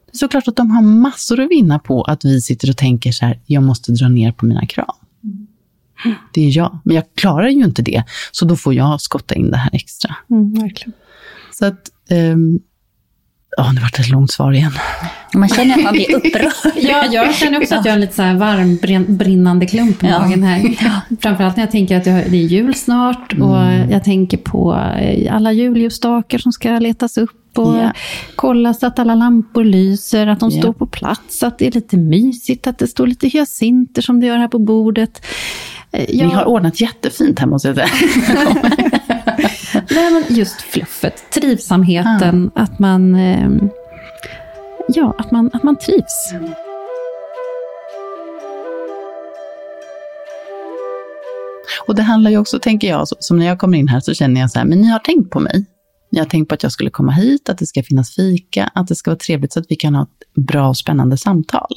Det 0.07 0.16
är 0.16 0.18
såklart 0.18 0.49
att 0.49 0.57
de 0.57 0.71
har 0.71 0.83
massor 0.83 1.40
att 1.40 1.51
vinna 1.51 1.79
på 1.79 2.03
att 2.03 2.25
vi 2.25 2.40
sitter 2.40 2.71
och 2.71 2.77
tänker 2.77 3.12
så 3.12 3.27
här, 3.27 3.40
jag 3.47 3.62
måste 3.62 3.92
dra 3.92 4.09
ner 4.09 4.33
på 4.33 4.47
mina 4.47 4.66
krav. 4.66 4.95
Mm. 6.05 6.16
Det 6.33 6.40
är 6.40 6.57
jag, 6.57 6.79
men 6.85 6.97
jag 6.97 7.05
klarar 7.14 7.49
ju 7.49 7.64
inte 7.64 7.83
det, 7.83 8.05
så 8.33 8.45
då 8.45 8.57
får 8.57 8.75
jag 8.75 9.01
skotta 9.01 9.35
in 9.35 9.51
det 9.51 9.57
här 9.57 9.71
extra. 9.73 10.16
Mm, 10.31 10.55
verkligen. 10.55 10.92
Så 11.53 11.66
att, 11.66 11.90
um, 12.11 12.61
Ja, 13.57 13.73
det 13.75 13.81
var 13.81 13.88
ett 13.88 14.09
långt 14.09 14.31
svar 14.31 14.53
igen. 14.53 14.73
Man 15.35 15.49
känner 15.49 15.75
att 15.75 15.83
man 15.83 15.93
blir 15.93 16.15
upprörd. 16.17 16.73
ja, 16.77 17.05
jag 17.12 17.35
känner 17.35 17.61
också 17.61 17.75
att 17.75 17.85
jag 17.85 17.93
har 17.93 17.97
en 17.97 18.01
lite 18.01 18.15
så 18.15 18.23
här 18.23 18.35
varm, 18.35 19.17
brinnande 19.17 19.67
klump 19.67 20.05
i 20.05 20.07
ja. 20.07 20.19
magen 20.19 20.43
här. 20.43 20.77
Framförallt 21.21 21.57
när 21.57 21.62
jag 21.62 21.71
tänker 21.71 21.97
att 21.97 22.05
det 22.05 22.11
är 22.11 22.29
jul 22.35 22.75
snart 22.75 23.33
och 23.33 23.62
mm. 23.62 23.91
jag 23.91 24.05
tänker 24.05 24.37
på 24.37 24.75
eh, 25.01 25.35
alla 25.35 25.53
julljusstakar 25.53 26.38
som 26.38 26.53
ska 26.53 26.79
letas 26.79 27.19
upp 27.19 27.59
och 27.59 27.75
yeah. 27.75 27.93
kolla 28.37 28.75
så 28.75 28.87
att 28.87 28.99
alla 28.99 29.15
lampor 29.15 29.65
lyser, 29.65 30.27
att 30.27 30.41
de 30.41 30.51
yeah. 30.51 30.62
står 30.62 30.73
på 30.73 30.87
plats, 30.87 31.43
att 31.43 31.59
det 31.59 31.67
är 31.67 31.73
lite 31.73 31.97
mysigt, 31.97 32.67
att 32.67 32.79
det 32.79 32.87
står 32.87 33.07
lite 33.07 33.29
hyacinter 33.29 34.03
som 34.03 34.21
det 34.21 34.27
gör 34.27 34.37
här 34.37 34.49
på 34.49 34.59
bordet. 34.59 35.25
Eh, 35.93 36.17
jag... 36.17 36.29
Ni 36.29 36.35
har 36.35 36.45
ordnat 36.45 36.81
jättefint 36.81 37.38
här 37.38 37.47
måste 37.47 37.69
jag 37.69 37.77
säga. 37.77 37.88
Nej, 39.95 40.13
men 40.13 40.37
just 40.37 40.61
fluffet, 40.61 41.31
trivsamheten, 41.31 42.51
ja. 42.55 42.63
att 42.63 42.79
man... 42.79 43.15
Ehm, 43.15 43.71
ja, 44.89 45.15
att 45.19 45.31
man, 45.31 45.51
att 45.53 45.63
man 45.63 45.77
trivs. 45.77 46.35
Och 51.87 51.95
det 51.95 52.03
handlar 52.03 52.31
ju 52.31 52.39
också, 52.39 52.59
tänker 52.59 52.89
jag, 52.89 53.09
som 53.19 53.39
när 53.39 53.47
jag 53.47 53.59
kommer 53.59 53.79
in 53.79 53.89
här 53.89 54.01
så 54.01 54.15
känner 54.15 54.41
jag 54.41 54.51
så 54.51 54.59
här, 54.59 54.67
men 54.67 54.81
ni 54.81 54.89
har 54.89 54.99
tänkt 54.99 55.31
på 55.31 55.41
mig. 55.41 55.67
Jag 56.14 56.20
har 56.20 56.29
tänkt 56.29 56.48
på 56.48 56.55
att 56.55 56.62
jag 56.62 56.72
skulle 56.72 56.90
komma 56.90 57.12
hit, 57.12 57.48
att 57.48 57.59
det 57.59 57.66
ska 57.66 57.83
finnas 57.83 58.14
fika, 58.14 58.70
att 58.75 58.88
det 58.88 58.94
ska 58.94 59.11
vara 59.11 59.18
trevligt 59.18 59.53
så 59.53 59.61
att 59.61 59.66
vi 59.68 59.77
kan 59.77 59.94
ha 59.94 60.03
ett 60.03 60.35
bra 60.35 60.68
och 60.68 60.77
spännande 60.77 61.16
samtal. 61.16 61.68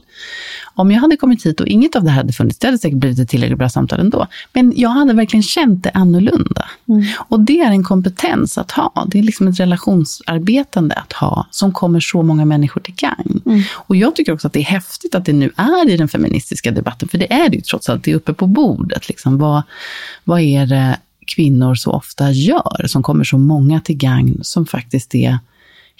Om 0.76 0.92
jag 0.92 1.02
hade 1.02 1.18
kommit 1.18 1.46
hit 1.46 1.60
och 1.60 1.68
inget 1.68 1.96
av 1.96 2.04
det 2.04 2.10
här 2.10 2.18
hade 2.18 2.34
funnits, 2.34 2.60
det 2.60 2.68
hade 2.68 2.78
säkert 2.78 3.00
blivit 3.00 3.20
ett 3.20 3.30
tillräckligt 3.30 3.60
bra 3.60 3.70
samtal 3.70 4.00
ändå. 4.00 4.28
Men 4.54 4.74
jag 4.76 4.90
hade 4.90 5.14
verkligen 5.14 5.44
känt 5.44 5.84
det 5.84 5.90
annorlunda. 5.94 6.70
Mm. 6.90 7.04
Och 7.18 7.40
det 7.40 7.60
är 7.60 7.72
en 7.72 7.84
kompetens 7.84 8.58
att 8.58 8.72
ha. 8.72 9.08
Det 9.08 9.20
är 9.20 9.24
liksom 9.24 9.48
ett 9.48 9.60
relationsarbetande 9.60 10.96
att 10.96 11.14
ha, 11.14 11.48
som 11.52 11.72
kommer 11.72 12.00
så 12.00 12.24
många 12.24 12.46
människor 12.46 12.82
till 12.82 12.96
gagn. 12.96 13.42
Mm. 13.46 13.62
Och 13.74 13.96
jag 13.96 14.16
tycker 14.16 14.34
också 14.34 14.48
att 14.48 14.54
det 14.54 14.60
är 14.60 14.64
häftigt 14.64 15.16
att 15.16 15.26
det 15.26 15.34
nu 15.34 15.52
är 15.56 15.90
i 15.90 15.98
den 15.98 16.08
feministiska 16.08 16.72
debatten, 16.72 17.10
för 17.10 17.18
det 17.18 17.34
är 17.34 17.50
det 17.50 17.56
ju 17.56 17.62
trots 17.62 17.90
allt, 17.90 18.04
det 18.04 18.12
är 18.12 18.16
uppe 18.16 18.34
på 18.34 18.48
bordet. 18.48 19.08
Liksom. 19.08 19.38
Vad, 19.38 19.64
vad 20.24 20.42
är 20.42 20.66
det 20.66 20.98
kvinnor 21.26 21.76
så 21.76 21.92
ofta 21.92 22.32
gör, 22.32 22.88
som 22.88 23.04
kommer 23.04 23.24
så 23.24 23.38
många 23.38 23.82
till 23.82 23.98
gagn, 23.98 24.40
som 24.42 24.66
faktiskt 24.66 25.16
är 25.16 25.40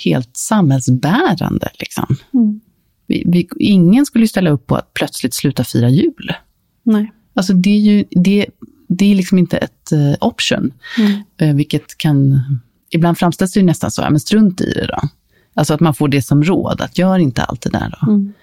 helt 0.06 0.38
samhällsbärande. 0.38 1.70
Liksom. 1.80 2.16
Mm. 2.34 2.62
Vi, 3.08 3.24
vi, 3.28 3.48
ingen 3.60 4.06
skulle 4.06 4.28
ställa 4.28 4.50
upp 4.50 4.68
på 4.68 4.76
att 4.76 4.94
plötsligt 4.94 5.34
sluta 5.34 5.64
fira 5.64 5.90
jul. 5.90 6.32
Nej. 6.84 7.12
Alltså 7.34 7.54
det 7.54 7.70
är 7.70 7.80
ju 7.80 8.06
det, 8.12 8.46
det 8.88 9.12
är 9.12 9.16
liksom 9.16 9.38
inte 9.38 9.58
ett 9.58 9.90
uh, 9.94 10.16
option, 10.22 10.74
mm. 10.98 11.22
uh, 11.42 11.56
vilket 11.56 11.98
kan... 11.98 12.42
Ibland 12.90 13.18
framställs 13.18 13.54
det 13.54 13.60
ju 13.60 13.66
nästan 13.66 13.92
så, 13.92 14.02
ja, 14.02 14.10
men 14.10 14.20
strunt 14.20 14.62
i 14.62 14.74
det 14.74 14.88
då. 14.88 15.10
Alltså 15.54 15.74
att 15.74 15.80
man 15.80 15.94
får 15.94 16.08
det 16.08 16.22
som 16.22 16.44
råd, 16.44 16.82
att 16.82 16.98
gör 16.98 17.20
inte 17.20 17.44
allt 17.44 17.62
det 17.62 17.70
där 17.70 17.98
då. 18.02 18.12
Mm. 18.12 18.34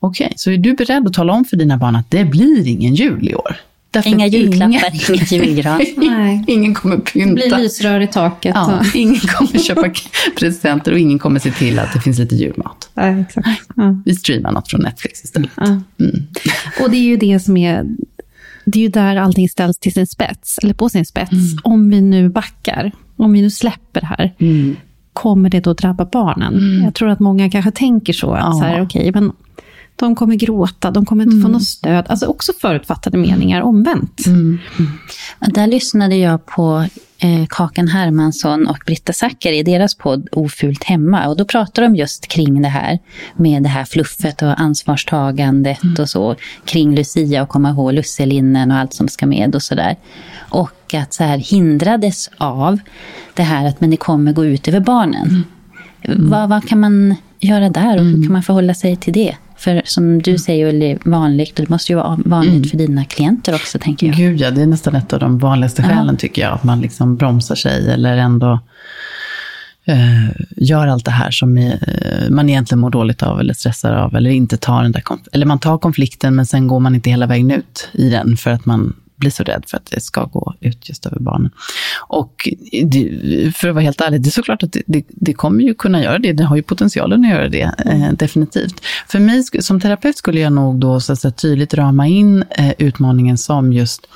Okej, 0.00 0.26
okay, 0.26 0.34
så 0.36 0.50
är 0.50 0.58
du 0.58 0.74
beredd 0.74 1.06
att 1.06 1.12
tala 1.12 1.32
om 1.32 1.44
för 1.44 1.56
dina 1.56 1.76
barn 1.76 1.96
att 1.96 2.10
det 2.10 2.24
blir 2.24 2.66
ingen 2.66 2.94
jul 2.94 3.28
i 3.28 3.34
år? 3.34 3.56
Därför 3.90 4.10
Inga 4.10 4.26
julklappar, 4.26 4.92
ingen 5.14 5.46
julgran. 5.46 5.80
ingen 6.46 6.74
kommer 6.74 6.98
pynta. 6.98 7.28
Det 7.28 7.34
blir 7.34 7.58
lysrör 7.58 8.00
i 8.00 8.06
taket. 8.06 8.52
Ja, 8.54 8.84
ingen 8.94 9.20
kommer 9.20 9.58
köpa 9.58 9.90
presenter 10.38 10.92
och 10.92 10.98
ingen 10.98 11.18
kommer 11.18 11.40
se 11.40 11.50
till 11.50 11.78
att 11.78 11.92
det 11.92 12.00
finns 12.00 12.18
lite 12.18 12.34
julmat. 12.34 12.90
Ja, 12.94 13.20
exakt. 13.20 13.48
Ja. 13.76 14.02
Vi 14.04 14.14
streamar 14.14 14.52
något 14.52 14.70
från 14.70 14.80
Netflix 14.80 15.24
istället. 15.24 15.50
Ja. 15.56 15.66
Mm. 15.66 16.26
Och 16.80 16.90
det 16.90 16.96
är 16.96 17.02
ju 17.02 17.16
det 17.16 17.40
som 17.40 17.56
är 17.56 17.86
det 18.64 18.78
är 18.78 18.82
ju 18.82 18.88
där 18.88 19.16
allting 19.16 19.48
ställs 19.48 19.78
till 19.78 19.92
sin 19.92 20.06
spets, 20.06 20.58
eller 20.58 20.74
på 20.74 20.88
sin 20.88 21.06
spets. 21.06 21.32
Mm. 21.32 21.58
Om 21.62 21.90
vi 21.90 22.00
nu 22.00 22.28
backar, 22.28 22.92
om 23.16 23.32
vi 23.32 23.42
nu 23.42 23.50
släpper 23.50 24.00
det 24.00 24.06
här, 24.06 24.34
mm. 24.38 24.76
kommer 25.12 25.50
det 25.50 25.60
då 25.60 25.74
drabba 25.74 26.04
barnen? 26.04 26.54
Mm. 26.54 26.84
Jag 26.84 26.94
tror 26.94 27.08
att 27.08 27.20
många 27.20 27.50
kanske 27.50 27.70
tänker 27.70 28.12
så, 28.12 28.32
att 28.32 28.40
ja. 28.40 28.52
så 28.52 28.64
här, 28.64 28.82
okay, 28.82 29.12
men 29.12 29.32
de 29.98 30.14
kommer 30.14 30.34
gråta, 30.34 30.90
de 30.90 31.06
kommer 31.06 31.24
inte 31.24 31.36
mm. 31.36 31.46
få 31.46 31.52
något 31.52 31.64
stöd. 31.64 32.04
Alltså 32.08 32.26
också 32.26 32.52
förutfattade 32.60 33.18
meningar 33.18 33.62
omvänt. 33.62 34.26
Mm. 34.26 34.58
Mm. 34.78 34.92
Där 35.54 35.66
lyssnade 35.66 36.16
jag 36.16 36.46
på 36.46 36.86
eh, 37.18 37.46
Kakan 37.48 37.88
Hermansson 37.88 38.66
och 38.66 38.78
Britta 38.86 39.12
Zacker 39.12 39.52
i 39.52 39.62
deras 39.62 39.94
podd 39.94 40.28
Ofult 40.32 40.84
hemma. 40.84 41.28
Och 41.28 41.36
då 41.36 41.44
pratar 41.44 41.82
de 41.82 41.96
just 41.96 42.28
kring 42.28 42.62
det 42.62 42.68
här 42.68 42.98
med 43.36 43.62
det 43.62 43.68
här 43.68 43.84
fluffet 43.84 44.42
och 44.42 44.60
ansvarstagandet 44.60 45.82
mm. 45.82 45.96
och 46.00 46.10
så. 46.10 46.36
Kring 46.64 46.94
Lucia 46.94 47.42
och 47.42 47.48
komma 47.48 47.70
ihåg 47.70 47.92
lusselinnen 47.92 48.70
och 48.70 48.76
allt 48.76 48.94
som 48.94 49.08
ska 49.08 49.26
med 49.26 49.54
och 49.54 49.62
sådär. 49.62 49.96
Och 50.36 50.94
att 50.94 51.14
så 51.14 51.24
här 51.24 51.38
hindrades 51.38 52.30
av 52.38 52.78
det 53.34 53.42
här 53.42 53.66
att 53.68 53.80
men 53.80 53.90
det 53.90 53.96
kommer 53.96 54.32
gå 54.32 54.44
ut 54.44 54.68
över 54.68 54.80
barnen. 54.80 55.44
Mm. 56.02 56.30
Vad, 56.30 56.48
vad 56.48 56.68
kan 56.68 56.80
man 56.80 57.14
göra 57.40 57.68
där 57.68 57.98
och 57.98 58.04
hur 58.04 58.22
kan 58.22 58.32
man 58.32 58.42
förhålla 58.42 58.74
sig 58.74 58.96
till 58.96 59.12
det? 59.12 59.36
För 59.58 59.82
som 59.84 60.22
du 60.22 60.38
säger, 60.38 60.72
det 60.72 60.92
är 60.92 60.98
vanligt, 61.04 61.58
och 61.58 61.64
det 61.64 61.68
måste 61.68 61.92
ju 61.92 61.96
vara 61.96 62.18
vanligt 62.24 62.54
mm. 62.54 62.68
för 62.68 62.78
dina 62.78 63.04
klienter 63.04 63.54
också, 63.54 63.78
tänker 63.78 64.06
jag. 64.06 64.16
Gud 64.16 64.40
ja, 64.40 64.50
det 64.50 64.62
är 64.62 64.66
nästan 64.66 64.94
ett 64.94 65.12
av 65.12 65.20
de 65.20 65.38
vanligaste 65.38 65.82
skälen, 65.82 66.14
ja. 66.14 66.16
tycker 66.16 66.42
jag. 66.42 66.52
Att 66.52 66.64
man 66.64 66.80
liksom 66.80 67.16
bromsar 67.16 67.54
sig 67.54 67.90
eller 67.90 68.16
ändå 68.16 68.60
eh, 69.84 70.28
gör 70.56 70.86
allt 70.86 71.04
det 71.04 71.10
här 71.10 71.30
som 71.30 71.58
eh, 71.58 71.74
man 72.30 72.48
egentligen 72.48 72.80
mår 72.80 72.90
dåligt 72.90 73.22
av 73.22 73.40
eller 73.40 73.54
stressar 73.54 73.92
av, 73.92 74.16
eller 74.16 74.30
inte 74.30 74.56
tar 74.56 74.82
den 74.82 74.92
där 74.92 75.02
eller 75.32 75.46
man 75.46 75.58
tar 75.58 75.78
konflikten, 75.78 76.34
men 76.34 76.46
sen 76.46 76.66
går 76.68 76.80
man 76.80 76.94
inte 76.94 77.10
hela 77.10 77.26
vägen 77.26 77.50
ut 77.50 77.88
i 77.92 78.10
den, 78.10 78.36
för 78.36 78.50
att 78.50 78.66
man 78.66 78.94
blir 79.18 79.30
så 79.30 79.42
rädd 79.42 79.64
för 79.66 79.76
att 79.76 79.86
det 79.86 80.00
ska 80.00 80.24
gå 80.24 80.54
ut 80.60 80.88
just 80.88 81.06
över 81.06 81.18
barnen. 81.20 81.50
Och 82.08 82.48
det, 82.84 83.56
för 83.56 83.68
att 83.68 83.74
vara 83.74 83.84
helt 83.84 84.00
ärlig, 84.00 84.22
det 84.22 84.28
är 84.28 84.30
såklart 84.30 84.62
att 84.62 84.72
det, 84.72 84.82
det, 84.86 85.04
det, 85.08 85.32
kommer 85.32 85.64
ju 85.64 85.74
kunna 85.74 86.02
göra 86.02 86.18
det. 86.18 86.32
Det 86.32 86.44
har 86.44 86.56
ju 86.56 86.62
potentialen 86.62 87.24
att 87.24 87.30
göra 87.30 87.48
det, 87.48 87.74
eh, 87.86 88.12
definitivt. 88.12 88.80
För 89.08 89.18
mig 89.18 89.44
som 89.60 89.80
terapeut 89.80 90.16
skulle 90.16 90.40
jag 90.40 90.52
nog 90.52 90.80
då 90.80 91.00
så 91.00 91.12
att 91.12 91.20
säga, 91.20 91.32
tydligt 91.32 91.74
rama 91.74 92.06
in 92.06 92.44
eh, 92.50 92.72
utmaningen 92.78 93.38
som 93.38 93.72
just 93.72 94.06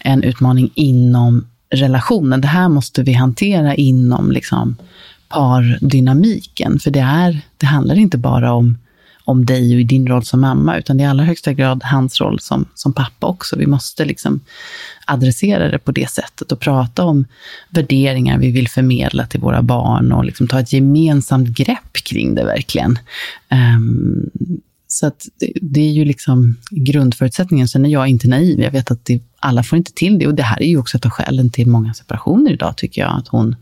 en 0.00 0.22
utmaning 0.22 0.70
inom 0.74 1.46
relationen. 1.70 2.40
Det 2.40 2.48
här 2.48 2.68
måste 2.68 3.02
vi 3.02 3.12
hantera 3.12 3.74
inom 3.74 4.32
liksom, 4.32 4.76
pardynamiken. 5.28 6.78
För 6.78 6.90
det, 6.90 7.00
är, 7.00 7.40
det 7.56 7.66
handlar 7.66 7.98
inte 7.98 8.18
bara 8.18 8.52
om 8.52 8.78
om 9.28 9.46
dig 9.46 9.74
och 9.74 9.80
i 9.80 9.84
din 9.84 10.08
roll 10.08 10.24
som 10.24 10.40
mamma, 10.40 10.78
utan 10.78 10.96
det 10.96 11.02
är 11.02 11.06
i 11.06 11.10
allra 11.10 11.24
högsta 11.24 11.52
grad 11.52 11.82
hans 11.84 12.20
roll 12.20 12.40
som, 12.40 12.64
som 12.74 12.92
pappa 12.92 13.26
också. 13.26 13.56
Vi 13.56 13.66
måste 13.66 14.04
liksom 14.04 14.40
adressera 15.06 15.68
det 15.68 15.78
på 15.78 15.92
det 15.92 16.10
sättet 16.10 16.52
och 16.52 16.60
prata 16.60 17.04
om 17.04 17.24
värderingar 17.70 18.38
vi 18.38 18.50
vill 18.50 18.68
förmedla 18.68 19.26
till 19.26 19.40
våra 19.40 19.62
barn 19.62 20.12
och 20.12 20.24
liksom 20.24 20.48
ta 20.48 20.60
ett 20.60 20.72
gemensamt 20.72 21.48
grepp 21.48 21.92
kring 21.92 22.34
det 22.34 22.44
verkligen. 22.44 22.98
Um, 23.50 24.30
så 24.86 25.06
att 25.06 25.26
det, 25.40 25.52
det, 25.62 25.80
är 25.80 25.92
ju 25.92 26.04
liksom 26.04 26.56
grundförutsättningen. 26.70 27.68
Sen 27.68 27.84
är 27.84 27.90
jag 27.90 28.08
inte 28.08 28.28
naiv. 28.28 28.60
Jag 28.60 28.70
vet 28.70 28.90
att 28.90 29.04
det, 29.04 29.22
alla 29.38 29.62
får 29.62 29.78
inte 29.78 29.92
till 29.92 30.18
det. 30.18 30.26
Och 30.26 30.34
det 30.34 30.42
här 30.42 30.62
är 30.62 30.66
ju 30.66 30.78
också 30.78 30.96
ett 30.96 31.06
av 31.06 31.10
skälen 31.10 31.50
till 31.50 31.66
många 31.66 31.94
separationer 31.94 32.52
idag, 32.52 32.76
tycker 32.76 33.00
jag. 33.00 33.18
Att 33.18 33.28
hon 33.28 33.56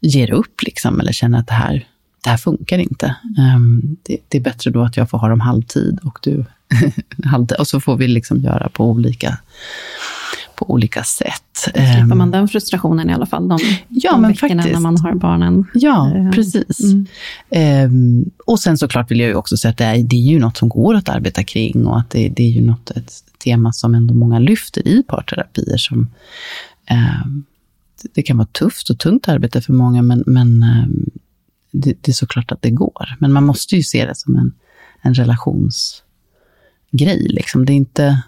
ger 0.00 0.30
upp 0.30 0.62
liksom, 0.62 1.00
eller 1.00 1.12
känner 1.12 1.38
att 1.38 1.46
det 1.46 1.54
här 1.54 1.86
det 2.26 2.30
här 2.30 2.36
funkar 2.36 2.78
inte. 2.78 3.16
Um, 3.56 3.96
det, 4.02 4.18
det, 4.28 4.38
är 4.38 4.42
bättre 4.42 4.70
då 4.70 4.82
att 4.82 4.96
jag 4.96 5.10
får 5.10 5.18
ha 5.18 5.28
dem 5.28 5.40
halvtid 5.40 5.98
och 6.02 6.18
du 6.22 6.44
halvtid. 7.24 7.58
Och 7.58 7.68
så 7.68 7.80
får 7.80 7.96
vi 7.96 8.08
liksom 8.08 8.40
göra 8.40 8.68
på 8.68 8.90
olika, 8.90 9.38
på 10.56 10.70
olika 10.70 11.04
sätt. 11.04 11.42
Slipper 11.56 12.02
um, 12.02 12.18
man 12.18 12.30
den 12.30 12.48
frustrationen 12.48 13.10
i 13.10 13.12
alla 13.12 13.26
fall, 13.26 13.48
de, 13.48 13.58
ja, 13.88 14.12
de 14.12 14.22
men 14.22 14.30
veckorna 14.30 14.62
faktiskt. 14.62 14.74
när 14.74 14.80
man 14.80 14.98
har 15.00 15.14
barnen. 15.14 15.64
Ja, 15.74 16.12
uh, 16.16 16.30
precis. 16.30 16.80
Mm. 17.52 17.90
Um, 17.90 18.30
och 18.46 18.60
sen 18.60 18.78
såklart 18.78 19.10
vill 19.10 19.20
jag 19.20 19.28
ju 19.28 19.34
också 19.34 19.56
säga 19.56 19.70
att 19.70 19.78
det 19.78 19.84
är, 19.84 20.02
det 20.02 20.16
är 20.16 20.32
ju 20.32 20.38
något 20.38 20.56
som 20.56 20.68
går 20.68 20.94
att 20.94 21.08
arbeta 21.08 21.44
kring 21.44 21.86
och 21.86 21.98
att 21.98 22.10
det, 22.10 22.28
det 22.28 22.42
är 22.42 22.50
ju 22.50 22.66
något, 22.66 22.90
ett 22.90 23.12
tema 23.44 23.72
som 23.72 23.94
ändå 23.94 24.14
många 24.14 24.38
lyfter 24.38 24.88
i 24.88 25.02
parterapier 25.02 25.76
som 25.76 26.08
det 28.14 28.22
kan 28.22 28.36
vara 28.36 28.48
tufft 28.52 28.90
och 28.90 28.98
tungt 28.98 29.28
arbete 29.28 29.60
för 29.60 29.72
många, 29.72 30.02
men, 30.02 30.24
men 30.26 30.64
det, 31.80 31.96
det, 32.02 32.10
är 32.10 32.14
såklart 32.14 32.52
att 32.52 32.62
det 32.62 32.70
går. 32.70 33.16
Men 33.18 33.32
man 33.32 33.44
måste 33.44 33.76
ju 33.76 33.82
se 33.82 34.06
det 34.06 34.14
som 34.14 34.36
en, 34.36 34.52
en 35.02 35.14
relationsgrej. 35.14 36.02
Liksom. 37.28 37.64
Det 37.64 37.72
är 37.72 37.76
inte 37.76 38.22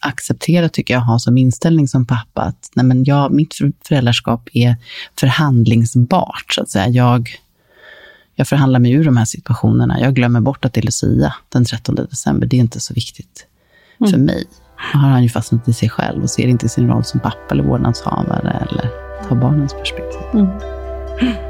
accepterat, 0.00 0.72
tycker 0.72 0.94
jag, 0.94 1.00
ha 1.00 1.18
som 1.18 1.38
inställning 1.38 1.88
som 1.88 2.06
pappa 2.06 2.42
att 2.42 2.70
nej 2.74 2.86
men 2.86 3.04
jag, 3.04 3.32
mitt 3.32 3.54
föräldraskap 3.88 4.48
är 4.52 4.76
förhandlingsbart. 5.20 6.44
Så 6.54 6.62
att 6.62 6.70
säga. 6.70 6.88
Jag, 6.88 7.28
jag 8.34 8.48
förhandlar 8.48 8.80
mig 8.80 8.92
ur 8.92 9.04
de 9.04 9.16
här 9.16 9.24
situationerna. 9.24 10.00
Jag 10.00 10.14
glömmer 10.14 10.40
bort 10.40 10.64
att 10.64 10.72
det 10.72 10.80
är 10.80 10.82
Lucia 10.82 11.34
den 11.48 11.64
13 11.64 11.94
december. 11.94 12.46
Det 12.46 12.56
är 12.56 12.60
inte 12.60 12.80
så 12.80 12.94
viktigt 12.94 13.46
mm. 14.00 14.12
för 14.12 14.18
mig. 14.18 14.44
Då 14.92 14.98
har 14.98 15.08
han 15.08 15.22
ju 15.22 15.28
fastnat 15.28 15.68
i 15.68 15.72
sig 15.72 15.88
själv 15.88 16.22
och 16.22 16.30
ser 16.30 16.46
inte 16.46 16.68
sin 16.68 16.88
roll 16.88 17.04
som 17.04 17.20
pappa 17.20 17.46
eller 17.50 17.64
vårdnadshavare 17.64 18.66
eller 18.70 18.90
tar 19.28 19.36
barnens 19.36 19.72
perspektiv. 19.72 20.22
Mm. 20.32 21.49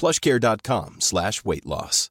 plushcare.com 0.00 0.96
slash 0.98 1.44
weight 1.44 1.64
loss. 1.64 2.10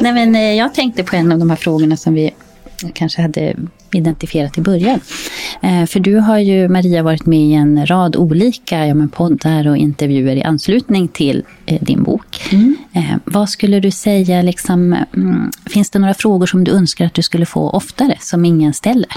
Nej, 0.00 0.12
men 0.12 0.34
eh, 0.34 0.54
jag 0.54 0.74
tänkte 0.74 1.04
på 1.04 1.16
en 1.16 1.32
av 1.32 1.38
de 1.38 1.50
här 1.50 1.56
frågorna 1.56 1.96
som 1.96 2.14
vi 2.14 2.30
kanske 2.92 3.22
hade 3.22 3.56
identifierat 3.92 4.58
i 4.58 4.60
början. 4.60 5.00
Eh, 5.62 5.86
för 5.86 6.00
du 6.00 6.16
har 6.16 6.38
ju, 6.38 6.68
Maria, 6.68 7.02
varit 7.02 7.26
med 7.26 7.40
i 7.40 7.54
en 7.54 7.86
rad 7.86 8.16
olika 8.16 8.86
ja, 8.86 8.94
men 8.94 9.08
poddar 9.08 9.68
och 9.68 9.76
intervjuer 9.76 10.36
i 10.36 10.42
anslutning 10.42 11.08
till 11.08 11.44
eh, 11.66 11.82
din 11.82 12.02
bok. 12.02 12.40
Mm. 12.52 12.76
Vad 13.24 13.48
skulle 13.48 13.80
du 13.80 13.90
säga, 13.90 14.42
liksom, 14.42 14.92
mm, 15.16 15.50
finns 15.66 15.90
det 15.90 15.98
några 15.98 16.14
frågor 16.14 16.46
som 16.46 16.64
du 16.64 16.72
önskar 16.72 17.06
att 17.06 17.14
du 17.14 17.22
skulle 17.22 17.46
få 17.46 17.70
oftare, 17.70 18.16
som 18.20 18.44
ingen 18.44 18.74
ställer? 18.74 19.10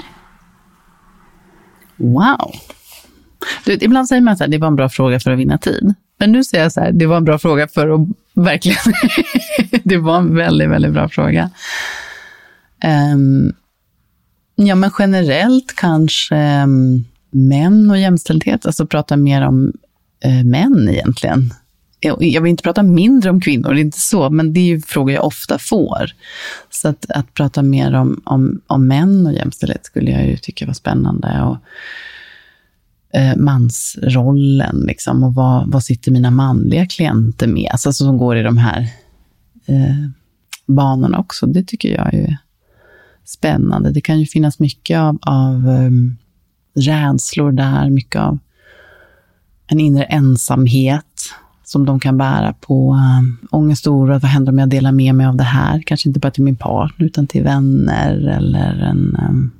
Wow. 1.96 2.54
Du, 3.64 3.72
ibland 3.72 4.08
säger 4.08 4.22
man 4.22 4.32
att 4.32 4.50
det 4.50 4.58
var 4.58 4.68
en 4.68 4.76
bra 4.76 4.88
fråga 4.88 5.20
för 5.20 5.30
att 5.30 5.38
vinna 5.38 5.58
tid. 5.58 5.94
Men 6.18 6.32
nu 6.32 6.44
säger 6.44 6.64
jag 6.64 6.72
så 6.72 6.80
här, 6.80 6.92
det 6.92 7.06
var 7.06 7.16
en 7.16 7.24
bra 7.24 7.38
fråga 7.38 7.68
för 7.68 7.88
att 7.88 8.08
verkligen... 8.34 8.78
det 9.84 9.96
var 9.96 10.18
en 10.18 10.36
väldigt, 10.36 10.68
väldigt 10.70 10.92
bra 10.92 11.08
fråga. 11.08 11.50
Um, 13.14 13.52
ja, 14.54 14.74
men 14.74 14.90
generellt 14.98 15.76
kanske 15.76 16.62
um, 16.62 17.04
män 17.30 17.90
och 17.90 17.98
jämställdhet, 17.98 18.66
alltså 18.66 18.86
prata 18.86 19.16
mer 19.16 19.42
om 19.42 19.72
uh, 20.26 20.44
män 20.44 20.88
egentligen. 20.88 21.54
Jag 22.04 22.40
vill 22.42 22.50
inte 22.50 22.62
prata 22.62 22.82
mindre 22.82 23.30
om 23.30 23.40
kvinnor, 23.40 23.74
det 23.74 23.80
är 23.80 23.82
inte 23.82 24.00
så, 24.00 24.30
men 24.30 24.52
det 24.52 24.60
är 24.60 24.64
ju 24.64 24.80
frågor 24.80 25.14
jag 25.14 25.24
ofta 25.24 25.58
får. 25.58 26.12
Så 26.70 26.88
att, 26.88 27.10
att 27.10 27.34
prata 27.34 27.62
mer 27.62 27.94
om, 27.94 28.22
om, 28.24 28.60
om 28.66 28.86
män 28.86 29.26
och 29.26 29.32
jämställdhet 29.32 29.86
skulle 29.86 30.10
jag 30.10 30.26
ju 30.26 30.36
tycka 30.36 30.66
var 30.66 30.74
spännande. 30.74 31.42
Och, 31.42 31.56
eh, 33.18 33.36
mansrollen, 33.36 34.84
liksom, 34.86 35.24
och 35.24 35.34
vad, 35.34 35.72
vad 35.72 35.84
sitter 35.84 36.12
mina 36.12 36.30
manliga 36.30 36.86
klienter 36.86 37.46
med? 37.46 37.68
Alltså 37.72 37.92
som 37.92 38.18
går 38.18 38.36
i 38.36 38.42
de 38.42 38.58
här 38.58 38.80
eh, 39.66 40.08
banorna 40.66 41.18
också. 41.18 41.46
Det 41.46 41.62
tycker 41.62 41.88
jag 41.88 42.14
är 42.14 42.36
spännande. 43.24 43.90
Det 43.90 44.00
kan 44.00 44.20
ju 44.20 44.26
finnas 44.26 44.58
mycket 44.58 44.98
av, 44.98 45.18
av 45.22 45.68
um, 45.68 46.16
rädslor 46.74 47.52
där, 47.52 47.90
mycket 47.90 48.20
av 48.20 48.38
en 49.66 49.80
inre 49.80 50.04
ensamhet 50.04 51.34
som 51.74 51.86
de 51.86 52.00
kan 52.00 52.18
bära 52.18 52.52
på. 52.52 52.92
Um, 52.92 53.38
ångest 53.50 53.86
och 53.86 53.94
oro, 53.94 54.12
vad 54.12 54.24
händer 54.24 54.52
om 54.52 54.58
jag 54.58 54.68
delar 54.68 54.92
med 54.92 55.14
mig 55.14 55.26
av 55.26 55.36
det 55.36 55.44
här? 55.44 55.82
Kanske 55.86 56.08
inte 56.08 56.20
bara 56.20 56.30
till 56.30 56.42
min 56.42 56.56
partner, 56.56 57.06
utan 57.06 57.26
till 57.26 57.42
vänner 57.42 58.28
eller 58.28 58.82
en 58.82 59.16
um, 59.28 59.50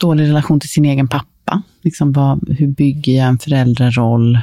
dålig 0.00 0.24
relation 0.24 0.60
till 0.60 0.68
sin 0.68 0.84
egen 0.84 1.08
pappa. 1.08 1.62
Liksom 1.82 2.12
vad, 2.12 2.48
hur 2.48 2.66
bygger 2.66 3.12
jag 3.12 3.28
en 3.28 3.38
föräldraroll? 3.38 4.38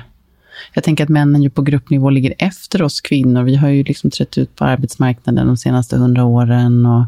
Jag 0.73 0.83
tänker 0.83 1.03
att 1.03 1.09
männen 1.09 1.43
ju 1.43 1.49
på 1.49 1.61
gruppnivå 1.61 2.09
ligger 2.09 2.33
efter 2.37 2.81
oss 2.81 3.01
kvinnor. 3.01 3.43
Vi 3.43 3.55
har 3.55 3.69
ju 3.69 3.83
liksom 3.83 4.11
trätt 4.11 4.37
ut 4.37 4.55
på 4.55 4.65
arbetsmarknaden 4.65 5.47
de 5.47 5.57
senaste 5.57 5.97
hundra 5.97 6.25
åren. 6.25 6.85
Och 6.85 7.05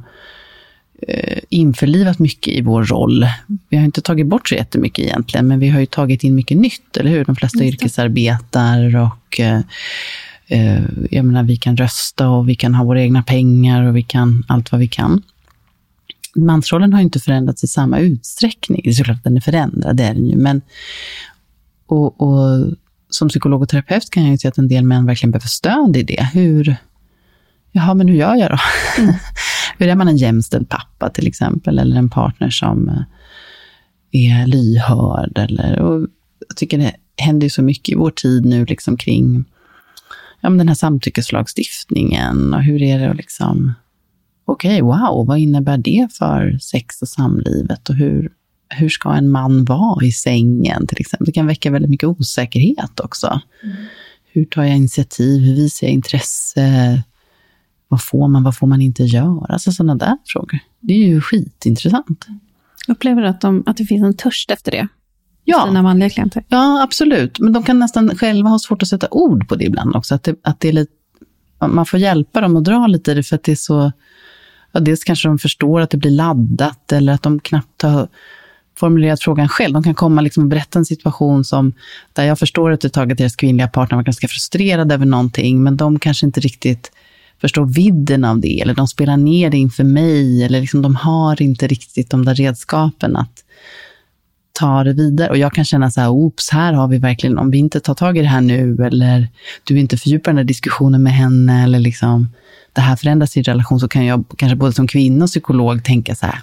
införlivat 1.49 2.19
mycket 2.19 2.53
i 2.53 2.61
vår 2.61 2.83
roll. 2.83 3.25
Vi 3.69 3.77
har 3.77 3.85
inte 3.85 4.01
tagit 4.01 4.27
bort 4.27 4.49
så 4.49 4.55
jättemycket 4.55 5.05
egentligen, 5.05 5.47
men 5.47 5.59
vi 5.59 5.69
har 5.69 5.79
ju 5.79 5.85
tagit 5.85 6.23
in 6.23 6.35
mycket 6.35 6.57
nytt, 6.57 6.97
eller 6.97 7.09
hur? 7.09 7.25
De 7.25 7.35
flesta 7.35 7.63
yrkesarbetar 7.63 8.95
och 8.95 9.39
eh, 9.39 9.61
eh, 10.47 10.83
jag 11.11 11.25
menar, 11.25 11.43
vi 11.43 11.57
kan 11.57 11.77
rösta 11.77 12.29
och 12.29 12.49
vi 12.49 12.55
kan 12.55 12.75
ha 12.75 12.83
våra 12.83 13.01
egna 13.01 13.23
pengar 13.23 13.83
och 13.83 13.95
vi 13.95 14.03
kan 14.03 14.43
allt 14.47 14.71
vad 14.71 14.79
vi 14.79 14.87
kan. 14.87 15.21
Mansrollen 16.35 16.93
har 16.93 17.01
inte 17.01 17.19
förändrats 17.19 17.63
i 17.63 17.67
samma 17.67 17.99
utsträckning. 17.99 18.81
Det 18.83 18.89
är 18.89 18.93
såklart 18.93 19.17
att 19.17 19.23
den 19.23 19.37
är 19.37 19.41
förändrad, 19.41 19.97
det 19.97 20.03
är 20.03 20.13
den 20.13 20.25
ju, 20.25 20.37
men 20.37 20.61
och, 21.87 22.21
och 22.21 22.73
som 23.09 23.29
psykolog 23.29 23.61
och 23.61 23.69
terapeut 23.69 24.09
kan 24.09 24.23
jag 24.23 24.31
ju 24.31 24.37
se 24.37 24.47
att 24.47 24.57
en 24.57 24.67
del 24.67 24.83
män 24.83 25.05
verkligen 25.05 25.31
behöver 25.31 25.47
stöd 25.47 25.97
i 25.97 26.03
det. 26.03 26.29
Hur, 26.33 26.75
jaha, 27.71 27.93
men 27.93 28.07
hur 28.07 28.15
gör 28.15 28.35
jag 28.35 28.51
då? 28.51 28.57
Mm. 28.97 29.13
hur 29.77 29.87
är 29.87 29.95
man 29.95 30.07
en 30.07 30.17
jämställd 30.17 30.69
pappa 30.69 31.09
till 31.09 31.27
exempel, 31.27 31.79
eller 31.79 31.95
en 31.95 32.09
partner 32.09 32.49
som 32.49 32.89
eh, 32.89 33.03
är 34.11 34.47
lyhörd? 34.47 35.37
Eller, 35.37 35.79
och 35.79 36.07
jag 36.47 36.57
tycker 36.57 36.77
det 36.77 36.93
händer 37.17 37.45
ju 37.45 37.49
så 37.49 37.61
mycket 37.61 37.89
i 37.89 37.95
vår 37.95 38.11
tid 38.11 38.45
nu 38.45 38.65
liksom 38.65 38.97
kring 38.97 39.45
ja, 40.41 40.49
men 40.49 40.57
den 40.57 40.67
här 40.67 40.75
samtyckeslagstiftningen 40.75 42.53
och 42.53 42.63
hur 42.63 42.81
är 42.81 42.99
det 42.99 43.09
att 43.09 43.17
liksom, 43.17 43.73
okej, 44.45 44.81
okay, 44.83 44.99
wow, 44.99 45.27
vad 45.27 45.39
innebär 45.39 45.77
det 45.77 46.07
för 46.13 46.57
sex 46.61 47.01
och 47.01 47.07
samlivet 47.07 47.89
och 47.89 47.95
hur, 47.95 48.31
hur 48.69 48.89
ska 48.89 49.13
en 49.13 49.29
man 49.29 49.65
vara 49.65 50.05
i 50.05 50.11
sängen 50.11 50.87
till 50.87 50.99
exempel? 50.99 51.25
Det 51.25 51.31
kan 51.31 51.47
väcka 51.47 51.71
väldigt 51.71 51.91
mycket 51.91 52.09
osäkerhet 52.09 52.99
också. 52.99 53.41
Mm. 53.63 53.75
Hur 54.33 54.45
tar 54.45 54.63
jag 54.63 54.77
initiativ? 54.77 55.41
Hur 55.41 55.55
visar 55.55 55.87
jag 55.87 55.93
intresse? 55.93 57.03
Vad 57.91 58.03
får 58.03 58.27
man, 58.27 58.43
vad 58.43 58.57
får 58.57 58.67
man 58.67 58.81
inte 58.81 59.03
göra? 59.03 59.45
Alltså 59.53 59.71
sådana 59.71 59.95
där 59.95 60.17
frågor. 60.25 60.59
Det 60.79 60.93
är 60.93 61.07
ju 61.07 61.21
skitintressant. 61.21 62.27
Upplever 62.87 63.21
du 63.21 63.27
att, 63.27 63.41
de, 63.41 63.63
att 63.65 63.77
det 63.77 63.85
finns 63.85 64.03
en 64.03 64.17
törst 64.17 64.51
efter 64.51 64.71
det? 64.71 64.87
Ja. 65.45 65.65
Dina 65.65 65.81
manliga 65.81 66.09
klienter? 66.09 66.43
Ja, 66.47 66.83
absolut. 66.83 67.39
Men 67.39 67.53
de 67.53 67.63
kan 67.63 67.79
nästan 67.79 68.15
själva 68.17 68.49
ha 68.49 68.59
svårt 68.59 68.81
att 68.81 68.87
sätta 68.87 69.07
ord 69.11 69.47
på 69.47 69.55
det 69.55 69.65
ibland 69.65 69.95
också. 69.95 70.15
Att 70.15 70.23
det, 70.23 70.35
att 70.43 70.59
det 70.59 70.67
är 70.69 70.73
lite, 70.73 70.91
man 71.59 71.85
får 71.85 71.99
hjälpa 71.99 72.41
dem 72.41 72.57
att 72.57 72.63
dra 72.63 72.87
lite 72.87 73.11
i 73.11 73.13
det, 73.13 73.23
för 73.23 73.35
att 73.35 73.43
det 73.43 73.51
är 73.51 73.55
så... 73.55 73.91
Ja, 74.71 74.79
dels 74.79 75.03
kanske 75.03 75.27
de 75.27 75.39
förstår 75.39 75.81
att 75.81 75.89
det 75.89 75.97
blir 75.97 76.11
laddat, 76.11 76.91
eller 76.91 77.13
att 77.13 77.23
de 77.23 77.39
knappt 77.39 77.81
har 77.81 78.07
formulerat 78.77 79.21
frågan 79.23 79.49
själv. 79.49 79.73
De 79.73 79.83
kan 79.83 79.95
komma 79.95 80.21
liksom 80.21 80.43
och 80.43 80.49
berätta 80.49 80.79
en 80.79 80.85
situation 80.85 81.43
som, 81.43 81.73
där 82.13 82.23
jag 82.23 82.39
förstår 82.39 82.71
att 82.71 82.81
det 82.81 82.89
tagit 82.89 83.17
deras 83.17 83.35
kvinnliga 83.35 83.67
partner 83.67 83.95
var 83.95 84.03
ganska 84.03 84.27
frustrerad 84.27 84.91
över 84.91 85.05
någonting, 85.05 85.63
men 85.63 85.77
de 85.77 85.99
kanske 85.99 86.25
inte 86.25 86.39
riktigt 86.39 86.91
förstår 87.41 87.65
vidden 87.65 88.25
av 88.25 88.39
det, 88.39 88.61
eller 88.61 88.73
de 88.73 88.87
spelar 88.87 89.17
ner 89.17 89.49
det 89.49 89.57
inför 89.57 89.83
mig, 89.83 90.43
eller 90.43 90.61
liksom 90.61 90.81
de 90.81 90.95
har 90.95 91.41
inte 91.41 91.67
riktigt 91.67 92.09
de 92.09 92.25
där 92.25 92.35
redskapen 92.35 93.15
att 93.15 93.43
ta 94.53 94.83
det 94.83 94.93
vidare. 94.93 95.29
Och 95.29 95.37
jag 95.37 95.53
kan 95.53 95.65
känna 95.65 95.91
så 95.91 96.01
här, 96.01 96.09
oops, 96.09 96.49
här 96.49 96.73
har 96.73 96.87
vi 96.87 96.97
verkligen, 96.97 97.37
om 97.37 97.51
vi 97.51 97.57
inte 97.57 97.79
tar 97.79 97.93
tag 97.93 98.17
i 98.17 98.21
det 98.21 98.27
här 98.27 98.41
nu, 98.41 98.77
eller 98.83 99.27
du 99.63 99.79
inte 99.79 99.97
fördjupar 99.97 100.31
den 100.31 100.37
här 100.37 100.43
diskussionen 100.43 101.03
med 101.03 101.13
henne, 101.13 101.63
eller 101.63 101.79
liksom 101.79 102.27
det 102.73 102.81
här 102.81 102.95
förändras 102.95 103.37
i 103.37 103.41
relation, 103.41 103.79
så 103.79 103.87
kan 103.87 104.05
jag 104.05 104.25
kanske 104.37 104.55
både 104.55 104.73
som 104.73 104.87
kvinna 104.87 105.23
och 105.23 105.29
psykolog 105.29 105.83
tänka 105.83 106.15
så 106.15 106.25
här, 106.25 106.41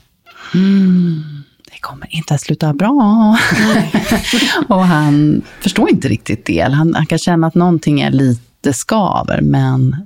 mm, 0.55 1.23
det 1.73 1.79
kommer 1.81 2.17
inte 2.17 2.35
att 2.35 2.41
sluta 2.41 2.75
bra. 2.75 3.39
och 4.69 4.85
han 4.85 5.43
förstår 5.61 5.91
inte 5.91 6.09
riktigt 6.09 6.47
det. 6.47 6.61
Han, 6.61 6.95
han 6.95 7.07
kan 7.07 7.19
känna 7.19 7.47
att 7.47 7.55
någonting 7.55 8.01
är 8.01 8.11
lite 8.11 8.73
skaver, 8.73 9.41
men 9.41 9.97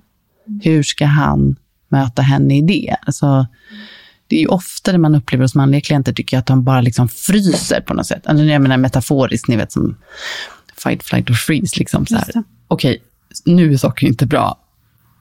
hur 0.63 0.83
ska 0.83 1.07
han 1.07 1.57
möta 1.89 2.23
henne 2.23 2.59
i 2.59 2.61
det? 2.61 2.97
Alltså, 3.07 3.47
det 4.27 4.37
är 4.37 4.41
ju 4.41 4.47
oftare 4.47 4.99
man 4.99 5.15
upplever 5.15 5.45
hos 5.45 5.55
manliga 5.55 5.81
klienter, 5.81 6.13
tycker 6.13 6.37
jag, 6.37 6.41
att 6.41 6.47
de 6.47 6.65
bara 6.65 6.81
liksom 6.81 7.09
fryser 7.09 7.81
på 7.81 7.95
något 7.95 8.07
sätt. 8.07 8.27
Alltså, 8.27 8.45
jag 8.45 8.63
menar 8.63 8.77
metaforiskt, 8.77 9.49
ni 9.49 9.57
vet, 9.57 9.73
som 9.73 9.97
fight, 10.77 11.03
flight 11.03 11.31
or 11.31 11.35
freeze. 11.35 11.79
Liksom, 11.79 12.07
Okej, 12.13 12.43
okay, 12.69 12.99
nu 13.45 13.73
är 13.73 13.77
saker 13.77 14.07
inte 14.07 14.27
bra. 14.27 14.59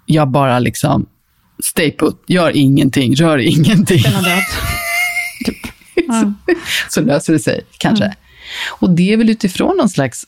Jag 0.06 0.28
bara 0.28 0.60
liksom, 0.60 1.06
stay 1.64 1.92
put, 1.92 2.24
gör 2.28 2.52
ingenting, 2.56 3.16
rör 3.16 3.38
ingenting. 3.38 4.04
Typ. 5.46 5.58
så, 6.08 6.34
så 6.90 7.02
löser 7.02 7.34
det 7.34 7.40
sig, 7.40 7.62
kanske. 7.78 8.06
Mm. 8.06 8.18
Och 8.80 8.90
det 8.90 9.14
är 9.14 9.18
väl 9.18 9.30
utifrån 9.30 9.78
någon 9.78 9.90
slags 9.90 10.28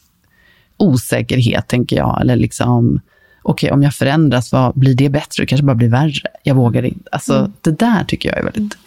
osäkerhet, 0.78 1.68
tänker 1.68 1.96
jag, 1.96 2.22
eller 2.22 2.36
liksom 2.36 3.02
okej, 3.44 3.68
okay, 3.68 3.76
om 3.76 3.84
jag 3.84 3.94
förändras, 3.94 4.52
vad 4.52 4.74
blir 4.76 4.96
det 4.96 5.10
bättre? 5.10 5.44
Det 5.44 5.46
kanske 5.46 5.66
bara 5.66 5.76
blir 5.76 5.90
värre. 5.90 6.28
Jag 6.44 6.56
vågar 6.56 6.84
inte. 6.84 7.10
Alltså, 7.12 7.36
mm. 7.36 7.54
det 7.62 7.80
där 7.80 8.04
tycker 8.04 8.30
jag 8.30 8.38
är 8.40 8.44
väldigt... 8.44 8.78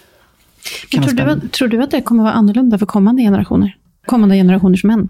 tror, 0.90 1.12
du 1.12 1.22
att, 1.22 1.52
tror 1.52 1.68
du 1.68 1.82
att 1.82 1.90
det 1.90 2.02
kommer 2.02 2.22
vara 2.22 2.32
annorlunda 2.32 2.78
för 2.78 2.86
kommande 2.86 3.22
generationer? 3.22 3.76
Kommande 4.06 4.36
generationers 4.36 4.84
män? 4.84 5.08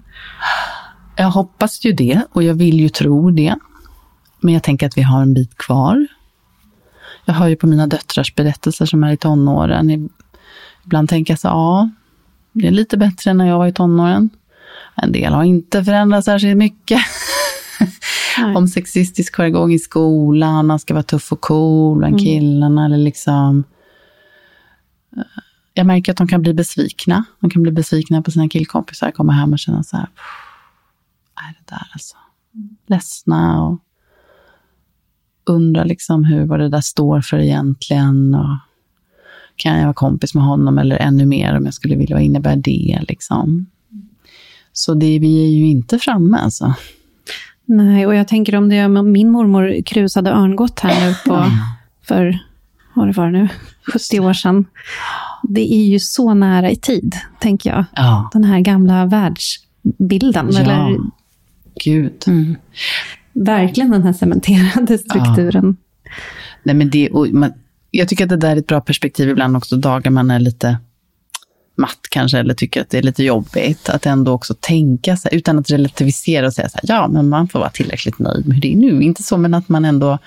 Jag 1.17 1.31
hoppas 1.31 1.85
ju 1.85 1.93
det 1.93 2.23
och 2.33 2.43
jag 2.43 2.55
vill 2.55 2.81
ju 2.81 2.89
tro 2.89 3.31
det. 3.31 3.55
Men 4.41 4.55
jag 4.55 4.63
tänker 4.63 4.87
att 4.87 4.97
vi 4.99 5.03
har 5.03 5.23
en 5.23 5.35
bit 5.35 5.57
kvar. 5.57 6.07
Jag 7.25 7.35
hör 7.35 7.49
ju 7.49 7.57
på 7.57 7.67
mina 7.67 7.87
döttrars 7.87 8.35
berättelser 8.35 8.87
som 8.87 9.05
är 9.05 9.13
i 9.13 9.17
tonåren. 9.17 10.11
Ibland 10.85 11.09
tänker 11.09 11.33
jag 11.33 11.39
så, 11.39 11.49
ja, 11.49 11.91
det 12.53 12.67
är 12.67 12.71
lite 12.71 12.97
bättre 12.97 13.31
än 13.31 13.37
när 13.37 13.47
jag 13.47 13.59
var 13.59 13.67
i 13.67 13.73
tonåren. 13.73 14.31
En 14.95 15.13
del 15.13 15.33
har 15.33 15.45
inte 15.45 15.85
förändrats 15.85 16.25
särskilt 16.25 16.57
mycket. 16.57 17.01
om 18.57 18.69
sexistisk 18.69 19.37
jargong 19.37 19.73
i 19.73 19.79
skolan, 19.79 20.67
man 20.67 20.79
ska 20.79 20.95
vara 20.95 21.03
tuff 21.03 21.33
och 21.33 21.41
cool 21.41 21.99
bland 21.99 22.15
mm. 22.15 22.25
killarna. 22.25 22.85
Eller 22.85 22.99
liksom. 22.99 23.65
Eh, 25.17 25.23
jag 25.75 25.87
märker 25.87 26.13
att 26.13 26.19
de 26.19 26.29
kan 26.29 26.43
bli 26.43 26.55
besvikna. 26.55 27.25
De 27.41 27.51
kan 27.51 27.63
bli 27.63 27.73
besvikna 27.73 28.23
på 28.23 28.31
sina 28.31 28.49
killkompisar, 28.49 29.11
komma 29.11 29.33
hem 29.33 29.53
och 29.53 29.59
känna 29.59 29.83
så 29.83 29.97
här, 29.97 30.07
är 31.35 31.53
det 31.59 31.75
där 31.75 31.89
alltså? 31.93 32.17
Ledsna 32.87 33.65
och 33.65 33.79
undra 35.45 35.85
liksom 35.85 36.25
hur, 36.25 36.45
vad 36.45 36.61
det 36.61 36.69
där 36.69 36.81
står 36.81 37.21
för 37.21 37.39
egentligen. 37.39 38.35
Och 38.35 38.59
kan 39.57 39.77
jag 39.77 39.85
vara 39.85 39.95
kompis 39.95 40.35
med 40.35 40.45
honom 40.45 40.79
eller 40.79 40.97
ännu 40.97 41.27
mer 41.27 41.57
om 41.57 41.65
jag 41.65 41.75
skulle 41.75 41.97
vilja, 41.97 42.17
vad 42.17 42.25
innebär 42.25 42.57
det 42.57 43.05
liksom? 43.09 43.67
Så 44.73 44.95
det, 44.95 45.19
vi 45.19 45.45
är 45.45 45.51
ju 45.51 45.67
inte 45.67 45.99
framme 45.99 46.39
alltså. 46.39 46.75
Nej, 47.67 48.07
och 48.07 48.15
jag 48.15 48.29
tänker 48.29 48.57
om 48.57 48.69
det 48.69 48.89
min 48.89 49.31
mormor 49.31 49.83
krusade 49.83 50.31
örngott 50.31 50.81
här 50.81 51.07
nu 51.07 51.15
på, 51.27 51.51
för, 52.03 52.39
vad 52.95 53.09
det 53.09 53.13
var 53.13 53.31
nu, 53.31 53.49
70 53.93 54.21
år 54.21 54.33
sedan. 54.33 54.65
Det 55.43 55.75
är 55.75 55.85
ju 55.85 55.99
så 55.99 56.35
nära 56.35 56.71
i 56.71 56.77
tid, 56.77 57.17
tänker 57.39 57.71
jag. 57.71 57.85
Ja. 57.97 58.31
Den 58.33 58.45
här 58.45 58.61
gamla 58.61 59.07
världsbilden. 59.07 60.49
Ja. 60.53 60.61
Eller, 60.61 60.99
Gud. 61.85 62.25
Mm. 62.27 62.57
Verkligen 63.33 63.91
den 63.91 64.03
här 64.03 64.13
cementerade 64.13 64.99
strukturen. 64.99 65.77
Ja. 66.03 66.11
Nej, 66.63 66.75
men 66.75 66.91
det, 66.91 67.11
och 67.11 67.29
man, 67.29 67.53
jag 67.91 68.09
tycker 68.09 68.25
att 68.25 68.31
det 68.31 68.37
där 68.37 68.53
är 68.53 68.57
ett 68.57 68.67
bra 68.67 68.81
perspektiv 68.81 69.29
ibland 69.29 69.57
också, 69.57 69.77
dagar 69.77 70.11
man 70.11 70.31
är 70.31 70.39
lite 70.39 70.77
matt 71.77 72.01
kanske, 72.11 72.39
eller 72.39 72.55
tycker 72.55 72.81
att 72.81 72.91
det 72.91 72.99
är 72.99 73.03
lite 73.03 73.25
jobbigt, 73.25 73.89
att 73.89 74.07
ändå 74.07 74.33
också 74.33 74.55
tänka 74.61 75.17
sig, 75.17 75.35
utan 75.35 75.59
att 75.59 75.71
relativisera 75.71 76.47
och 76.47 76.53
säga 76.53 76.69
så 76.69 76.79
här, 76.83 76.97
ja, 76.97 77.09
men 77.09 77.29
man 77.29 77.49
får 77.49 77.59
vara 77.59 77.71
tillräckligt 77.71 78.19
nöjd 78.19 78.47
med 78.47 78.55
hur 78.55 78.63
det 78.63 78.73
är 78.73 78.77
nu. 78.77 79.03
Inte 79.03 79.23
så, 79.23 79.37
men 79.37 79.55
att 79.55 79.69
man 79.69 79.85
ändå 79.85 80.19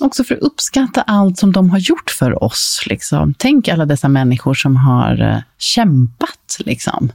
också 0.00 0.24
för 0.24 0.34
att 0.34 0.40
uppskatta 0.40 1.02
allt 1.02 1.38
som 1.38 1.52
de 1.52 1.70
har 1.70 1.78
gjort 1.78 2.10
för 2.10 2.44
oss. 2.44 2.84
Liksom. 2.86 3.34
Tänk 3.38 3.68
alla 3.68 3.86
dessa 3.86 4.08
människor 4.08 4.54
som 4.54 4.76
har 4.76 5.22
eh, 5.22 5.38
kämpat. 5.58 6.56
Liksom. 6.58 7.12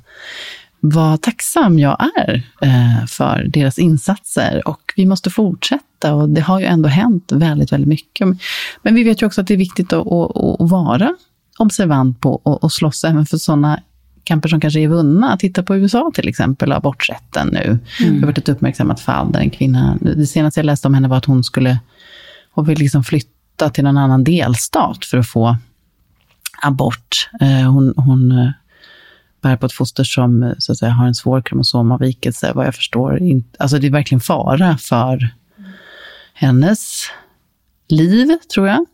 Vad 0.79 1.21
tacksam 1.21 1.79
jag 1.79 2.09
är 2.17 2.43
eh, 2.61 3.05
för 3.07 3.43
deras 3.47 3.79
insatser 3.79 4.67
och 4.67 4.93
vi 4.95 5.05
måste 5.05 5.29
fortsätta 5.29 6.13
och 6.13 6.29
det 6.29 6.41
har 6.41 6.59
ju 6.59 6.65
ändå 6.65 6.89
hänt 6.89 7.31
väldigt, 7.31 7.71
väldigt 7.71 7.87
mycket. 7.87 8.27
Men 8.81 8.95
vi 8.95 9.03
vet 9.03 9.21
ju 9.21 9.25
också 9.25 9.41
att 9.41 9.47
det 9.47 9.53
är 9.53 9.57
viktigt 9.57 9.93
att, 9.93 10.07
att, 10.07 10.61
att 10.61 10.69
vara 10.69 11.15
observant 11.61 12.21
på 12.21 12.33
och, 12.33 12.63
och 12.63 12.71
slåss 12.71 13.03
även 13.03 13.25
för 13.25 13.37
sådana 13.37 13.79
kamper 14.23 14.49
som 14.49 14.61
kanske 14.61 14.79
är 14.79 14.87
vunna. 14.87 15.37
Titta 15.37 15.63
på 15.63 15.75
USA 15.75 16.11
till 16.13 16.27
exempel, 16.27 16.71
aborträtten 16.71 17.47
nu. 17.47 17.79
Mm. 17.99 18.13
Det 18.13 18.19
har 18.19 18.27
varit 18.27 18.37
ett 18.37 18.49
uppmärksammat 18.49 18.99
fall 18.99 19.31
där 19.31 19.39
en 19.39 19.49
kvinna, 19.49 19.97
det 20.01 20.27
senaste 20.27 20.59
jag 20.59 20.65
läste 20.65 20.87
om 20.87 20.93
henne 20.93 21.07
var 21.07 21.17
att 21.17 21.25
hon 21.25 21.43
skulle, 21.43 21.79
hon 22.51 22.65
vill 22.65 22.79
liksom 22.79 23.03
flytta 23.03 23.69
till 23.69 23.85
en 23.85 23.97
annan 23.97 24.23
delstat 24.23 25.05
för 25.05 25.17
att 25.17 25.27
få 25.27 25.57
abort. 26.61 27.29
Eh, 27.41 27.71
hon, 27.71 27.93
hon 27.97 28.31
eh, 28.31 28.51
bär 29.41 29.57
på 29.57 29.65
ett 29.65 29.73
foster 29.73 30.03
som 30.03 30.55
så 30.57 30.71
att 30.71 30.77
säga, 30.77 30.91
har 30.91 31.07
en 31.07 31.15
svår 31.15 31.41
kromosomavvikelse, 31.41 32.51
vad 32.55 32.65
jag 32.65 32.75
förstår. 32.75 33.19
Alltså 33.59 33.77
det 33.79 33.87
är 33.87 33.91
verkligen 33.91 34.21
fara 34.21 34.77
för 34.77 35.29
hennes 36.33 37.03
liv, 37.87 38.37
tror 38.53 38.67
jag. 38.67 38.85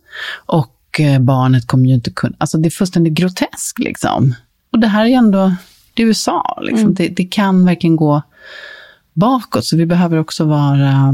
Och 0.45 0.76
Eh, 0.76 0.76
barnet 1.20 1.68
kommer 1.68 1.86
ju 1.86 1.94
inte 1.94 2.12
kunna... 2.12 2.36
Alltså 2.38 2.58
det 2.58 2.68
är 2.68 2.70
fullständigt 2.70 3.14
groteskt 3.14 3.80
liksom. 3.80 4.36
Och 4.72 4.80
det 4.80 4.88
här 4.88 5.02
är 5.02 5.08
ju 5.08 5.14
ändå 5.14 5.56
det 5.94 6.04
är 6.04 6.08
USA. 6.08 6.60
Liksom. 6.62 6.84
Mm. 6.84 6.94
Det, 6.94 7.08
det, 7.08 7.26
kan 7.26 7.66
verkligen 7.66 7.96
gå 7.96 8.22
bakåt, 9.14 9.66
så 9.66 9.78
vi 9.78 9.86
behöver 9.86 10.18
också 10.18 10.46
vara 10.46 11.14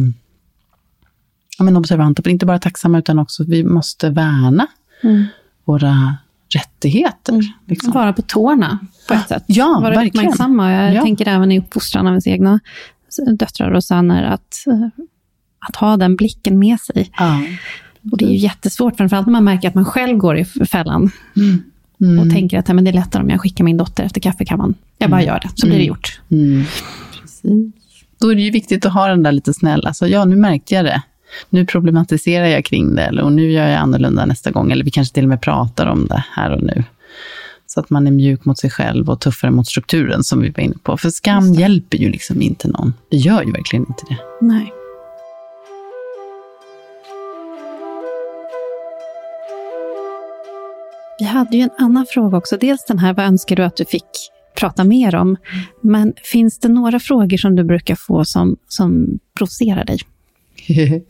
ja, 1.58 1.64
men 1.64 1.78
observanta, 1.78 2.30
inte 2.30 2.46
bara 2.46 2.60
tacksamma, 2.60 3.00
utan 3.00 3.20
också 3.20 3.44
vi 3.44 3.64
måste 3.64 4.10
värna 4.10 4.68
mm. 5.04 5.26
våra 5.66 6.16
rättigheter. 6.56 7.42
Liksom. 7.68 7.92
Vara 7.94 8.14
på 8.14 8.22
tårna 8.22 8.80
på 9.08 9.14
ett 9.14 9.28
sätt. 9.28 9.44
Ja, 9.48 9.80
Vara 9.82 9.96
verkligen. 9.96 10.26
uppmärksamma. 10.26 10.72
Jag 10.72 10.94
Ja. 10.94 11.02
tänker 11.02 11.28
även 11.28 11.52
i 11.52 11.60
uppfostran 11.60 12.08
av 12.08 12.14
ens 12.14 12.28
egna 12.28 12.60
döttrar 13.40 13.72
och 13.72 13.84
söner, 13.84 14.24
att, 14.24 14.64
eh, 14.68 15.04
att 15.60 15.76
ha 15.76 15.98
den 15.98 16.16
blicken 16.16 16.60
med 16.60 16.80
sig. 16.80 17.12
Ja. 17.18 17.42
Och 18.12 18.18
det 18.18 18.26
är 18.26 18.30
ju 18.30 18.38
jättesvårt, 18.38 18.98
framförallt 18.98 19.28
när 19.28 19.32
man 19.32 19.44
märker 19.44 19.68
att 19.68 19.76
man 19.76 19.86
själv 19.86 20.18
går 20.18 20.38
i 20.38 20.46
fällan. 20.46 21.12
Mm. 21.36 22.20
Och 22.20 22.34
tänker 22.34 22.60
att 22.60 22.68
ja, 22.68 22.74
men 22.74 22.84
det 22.84 22.90
är 22.90 22.94
lättare 22.94 23.24
om 23.24 23.30
jag 23.30 23.42
skickar 23.42 23.64
min 23.64 23.78
dotter 23.78 24.04
efter 24.04 24.22
kaffekammaren. 24.22 24.74
Jag 24.98 25.10
bara 25.10 25.24
gör 25.24 25.40
det, 25.44 25.50
så 25.56 25.68
blir 25.68 25.78
det 25.78 25.84
gjort. 25.84 26.22
Mm. 26.32 26.64
Precis. 27.22 27.44
Då 28.22 28.32
är 28.32 28.36
det 28.36 28.42
ju 28.42 28.52
viktigt 28.52 28.86
att 28.86 28.94
ha 28.94 29.08
den 29.08 29.24
där 29.24 29.32
lite 29.32 29.54
snälla, 29.54 29.88
alltså, 29.88 30.08
ja 30.08 30.26
nu 30.26 30.36
märkte 30.36 30.76
jag 30.76 30.86
det. 30.86 31.02
Nu 31.50 31.66
problematiserar 31.66 32.46
jag 32.46 32.66
kring 32.66 32.96
det, 32.96 33.02
eller, 33.02 33.24
och 33.24 33.32
nu 33.32 33.52
gör 33.52 33.68
jag 33.68 33.78
annorlunda 33.78 34.26
nästa 34.26 34.52
gång. 34.52 34.72
Eller 34.72 34.86
vi 34.86 34.92
kanske 34.92 35.14
till 35.14 35.24
och 35.24 35.30
med 35.30 35.42
pratar 35.42 35.88
om 35.88 36.08
det 36.08 36.24
här 36.32 36.52
och 36.52 36.64
nu. 36.64 36.84
Så 37.68 37.80
att 37.80 37.90
man 37.90 38.08
är 38.08 38.12
mjuk 38.12 38.46
mot 38.46 38.60
sig 38.60 38.70
själv 38.70 39.10
och 39.10 39.20
tuffare 39.20 39.52
mot 39.52 39.68
strukturen, 39.68 40.24
som 40.24 40.42
vi 40.42 40.50
var 40.50 40.64
inne 40.64 40.76
på. 40.84 40.98
För 40.98 41.10
skam 41.10 41.54
hjälper 41.54 41.98
ju 41.98 42.10
liksom 42.10 42.42
inte 42.42 42.68
någon. 42.68 42.94
Det 43.10 43.18
gör 43.18 43.44
ju 43.44 43.52
verkligen 43.52 43.86
inte 43.88 44.04
det. 44.10 44.18
Nej. 44.42 44.74
Vi 51.24 51.28
hade 51.30 51.58
ju 51.58 51.64
en 51.64 51.70
annan 51.78 52.06
fråga 52.10 52.38
också. 52.38 52.58
Dels 52.58 52.86
den 52.86 53.00
här, 53.00 53.14
vad 53.14 53.26
önskar 53.26 53.56
du 53.56 53.64
att 53.64 53.76
du 53.76 53.86
fick 53.86 54.06
prata 54.56 54.84
mer 54.84 55.16
om? 55.16 55.38
Men 55.82 56.14
finns 56.24 56.60
det 56.60 56.68
några 56.68 57.00
frågor 57.00 57.38
som 57.38 57.56
du 57.56 57.64
brukar 57.64 57.96
få 57.96 58.26
som, 58.26 58.58
som 58.68 59.20
provocerar 59.38 59.86
dig? 59.86 60.00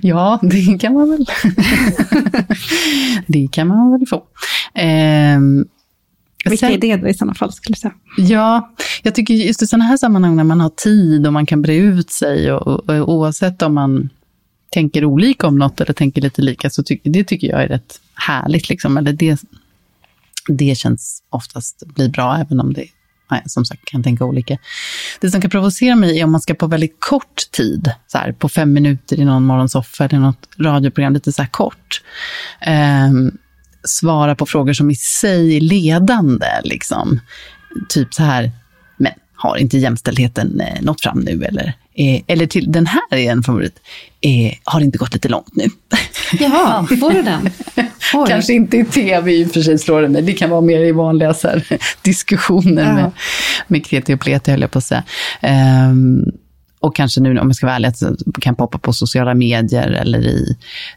ja, 0.00 0.40
det 0.42 0.78
kan 0.80 0.94
man 0.94 1.10
väl. 1.10 1.26
det 3.26 3.48
kan 3.52 3.68
man 3.68 3.92
väl 3.92 4.06
få. 4.06 4.22
Ehm, 4.74 5.66
Vilka 6.44 6.70
är 6.70 6.78
det 6.78 6.96
då 6.96 7.08
i 7.08 7.14
sådana 7.14 7.34
fall, 7.34 7.52
skulle 7.52 7.74
du 7.74 7.80
säga? 7.80 7.94
Ja, 8.16 8.74
jag 9.02 9.14
tycker 9.14 9.34
just 9.34 9.62
i 9.62 9.66
sådana 9.66 9.84
här 9.84 9.96
sammanhang 9.96 10.36
när 10.36 10.44
man 10.44 10.60
har 10.60 10.70
tid 10.70 11.26
och 11.26 11.32
man 11.32 11.46
kan 11.46 11.62
bre 11.62 11.76
ut 11.76 12.10
sig 12.10 12.52
och, 12.52 12.66
och, 12.66 12.90
och 12.90 13.14
oavsett 13.14 13.62
om 13.62 13.74
man 13.74 14.08
tänker 14.70 15.04
olika 15.04 15.46
om 15.46 15.58
något 15.58 15.80
eller 15.80 15.92
tänker 15.92 16.22
lite 16.22 16.42
lika, 16.42 16.70
så 16.70 16.82
ty, 16.82 16.98
det 17.02 17.24
tycker 17.24 17.46
jag 17.46 17.62
är 17.62 17.68
rätt 17.68 18.00
härligt. 18.14 18.68
Liksom. 18.68 18.96
Eller 18.96 19.12
det, 19.12 19.40
det 20.48 20.78
känns 20.78 21.22
oftast 21.30 21.82
blir 21.86 22.08
bra, 22.08 22.36
även 22.36 22.60
om 22.60 22.72
det 22.72 22.86
nej, 23.30 23.42
som 23.46 23.64
sagt 23.64 23.84
kan 23.84 24.02
tänka 24.02 24.24
olika. 24.24 24.58
Det 25.20 25.30
som 25.30 25.40
kan 25.40 25.50
provocera 25.50 25.96
mig 25.96 26.20
är 26.20 26.24
om 26.24 26.32
man 26.32 26.40
ska 26.40 26.54
på 26.54 26.66
väldigt 26.66 26.96
kort 26.98 27.50
tid, 27.50 27.92
så 28.06 28.18
här, 28.18 28.32
på 28.32 28.48
fem 28.48 28.72
minuter 28.72 29.20
i 29.20 29.24
någon 29.24 29.44
morgonsoffa 29.44 30.04
eller 30.04 30.18
något 30.18 30.48
radioprogram, 30.58 31.12
lite 31.12 31.32
så 31.32 31.42
här 31.42 31.48
kort, 31.48 32.02
eh, 32.60 33.10
svara 33.84 34.34
på 34.34 34.46
frågor 34.46 34.72
som 34.72 34.90
i 34.90 34.96
sig 34.96 35.56
är 35.56 35.60
ledande. 35.60 36.46
Liksom. 36.64 37.20
Typ 37.88 38.14
så 38.14 38.22
här, 38.22 38.50
har 39.36 39.56
inte 39.56 39.78
jämställdheten 39.78 40.60
eh, 40.60 40.82
nått 40.82 41.00
fram 41.00 41.20
nu? 41.20 41.44
Eller, 41.44 41.72
eh, 41.94 42.22
eller 42.26 42.46
till, 42.46 42.72
den 42.72 42.86
här 42.86 43.02
är 43.10 43.32
en 43.32 43.42
favorit, 43.42 43.78
eh, 44.20 44.54
har 44.64 44.80
det 44.80 44.86
inte 44.86 44.98
gått 44.98 45.14
lite 45.14 45.28
långt 45.28 45.56
nu? 45.56 45.64
Jaha, 46.40 46.86
får 46.86 47.10
du 47.12 47.22
den? 47.22 47.50
Oj. 48.14 48.24
Kanske 48.28 48.52
inte 48.52 48.76
i 48.76 48.84
tv 48.84 49.32
i 49.32 49.44
och 49.44 49.50
för 49.50 49.60
sig 49.60 49.78
slår 49.78 50.02
det 50.02 50.08
mig. 50.08 50.22
Det 50.22 50.32
kan 50.32 50.50
vara 50.50 50.60
mer 50.60 50.80
i 50.80 50.92
vanliga 50.92 51.34
så 51.34 51.48
här, 51.48 51.64
diskussioner 52.02 52.84
Ja. 52.84 52.92
med, 52.94 53.10
med 53.66 53.86
kreti 53.86 54.14
och 54.14 54.20
pleti, 54.20 54.50
höll 54.50 54.60
jag 54.60 54.70
på 54.70 54.78
att 54.78 54.84
säga. 54.84 55.04
Ehm, 55.40 56.24
och 56.86 56.96
kanske 56.96 57.20
nu, 57.20 57.38
om 57.38 57.48
jag 57.48 57.56
ska 57.56 57.66
vara 57.66 57.76
ärlig, 57.76 57.92
kan 58.40 58.54
poppa 58.54 58.78
på 58.78 58.92
sociala 58.92 59.34
medier 59.34 59.90
eller 59.90 60.26
i, 60.26 60.56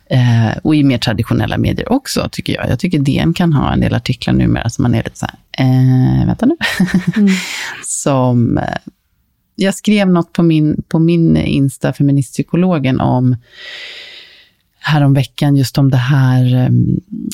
eh, 0.09 0.57
och 0.63 0.75
i 0.75 0.83
mer 0.83 0.97
traditionella 0.97 1.57
medier 1.57 1.91
också, 1.91 2.29
tycker 2.31 2.53
jag. 2.53 2.69
Jag 2.69 2.79
tycker 2.79 2.99
DN 2.99 3.33
kan 3.33 3.53
ha 3.53 3.73
en 3.73 3.79
del 3.79 3.93
artiklar 3.93 4.33
numera 4.33 4.69
som 4.69 4.83
man 4.83 4.95
är 4.95 5.03
lite 5.03 5.17
så 5.17 5.25
här, 5.25 5.65
eh, 5.65 6.25
vänta 6.25 6.45
nu. 6.45 6.57
som, 7.85 8.57
eh, 8.57 8.63
jag 9.55 9.75
skrev 9.75 10.09
något 10.09 10.33
på 10.33 10.43
min, 10.43 10.83
på 10.87 10.99
min 10.99 11.37
Insta, 11.37 11.93
feministpsykologen, 11.93 12.99
om 13.01 13.35
häromveckan 14.79 15.55
just 15.55 15.77
om 15.77 15.91
det 15.91 15.97
här, 15.97 16.55
eh, 16.55 16.69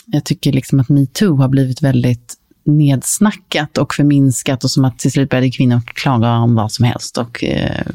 jag 0.06 0.24
tycker 0.24 0.52
liksom 0.52 0.80
att 0.80 0.90
metoo 0.90 1.36
har 1.36 1.48
blivit 1.48 1.82
väldigt 1.82 2.35
nedsnackat 2.66 3.78
och 3.78 3.94
förminskat 3.94 4.64
och 4.64 4.72
som 4.72 4.86
att 4.86 5.00
till 5.00 5.12
slut 5.12 5.30
började 5.30 5.52
kvinnor 5.52 5.82
klaga 5.86 6.32
om 6.32 6.56
vad 6.56 6.72
som 6.72 6.86
helst 6.86 7.18
och 7.18 7.44
eh, 7.44 7.86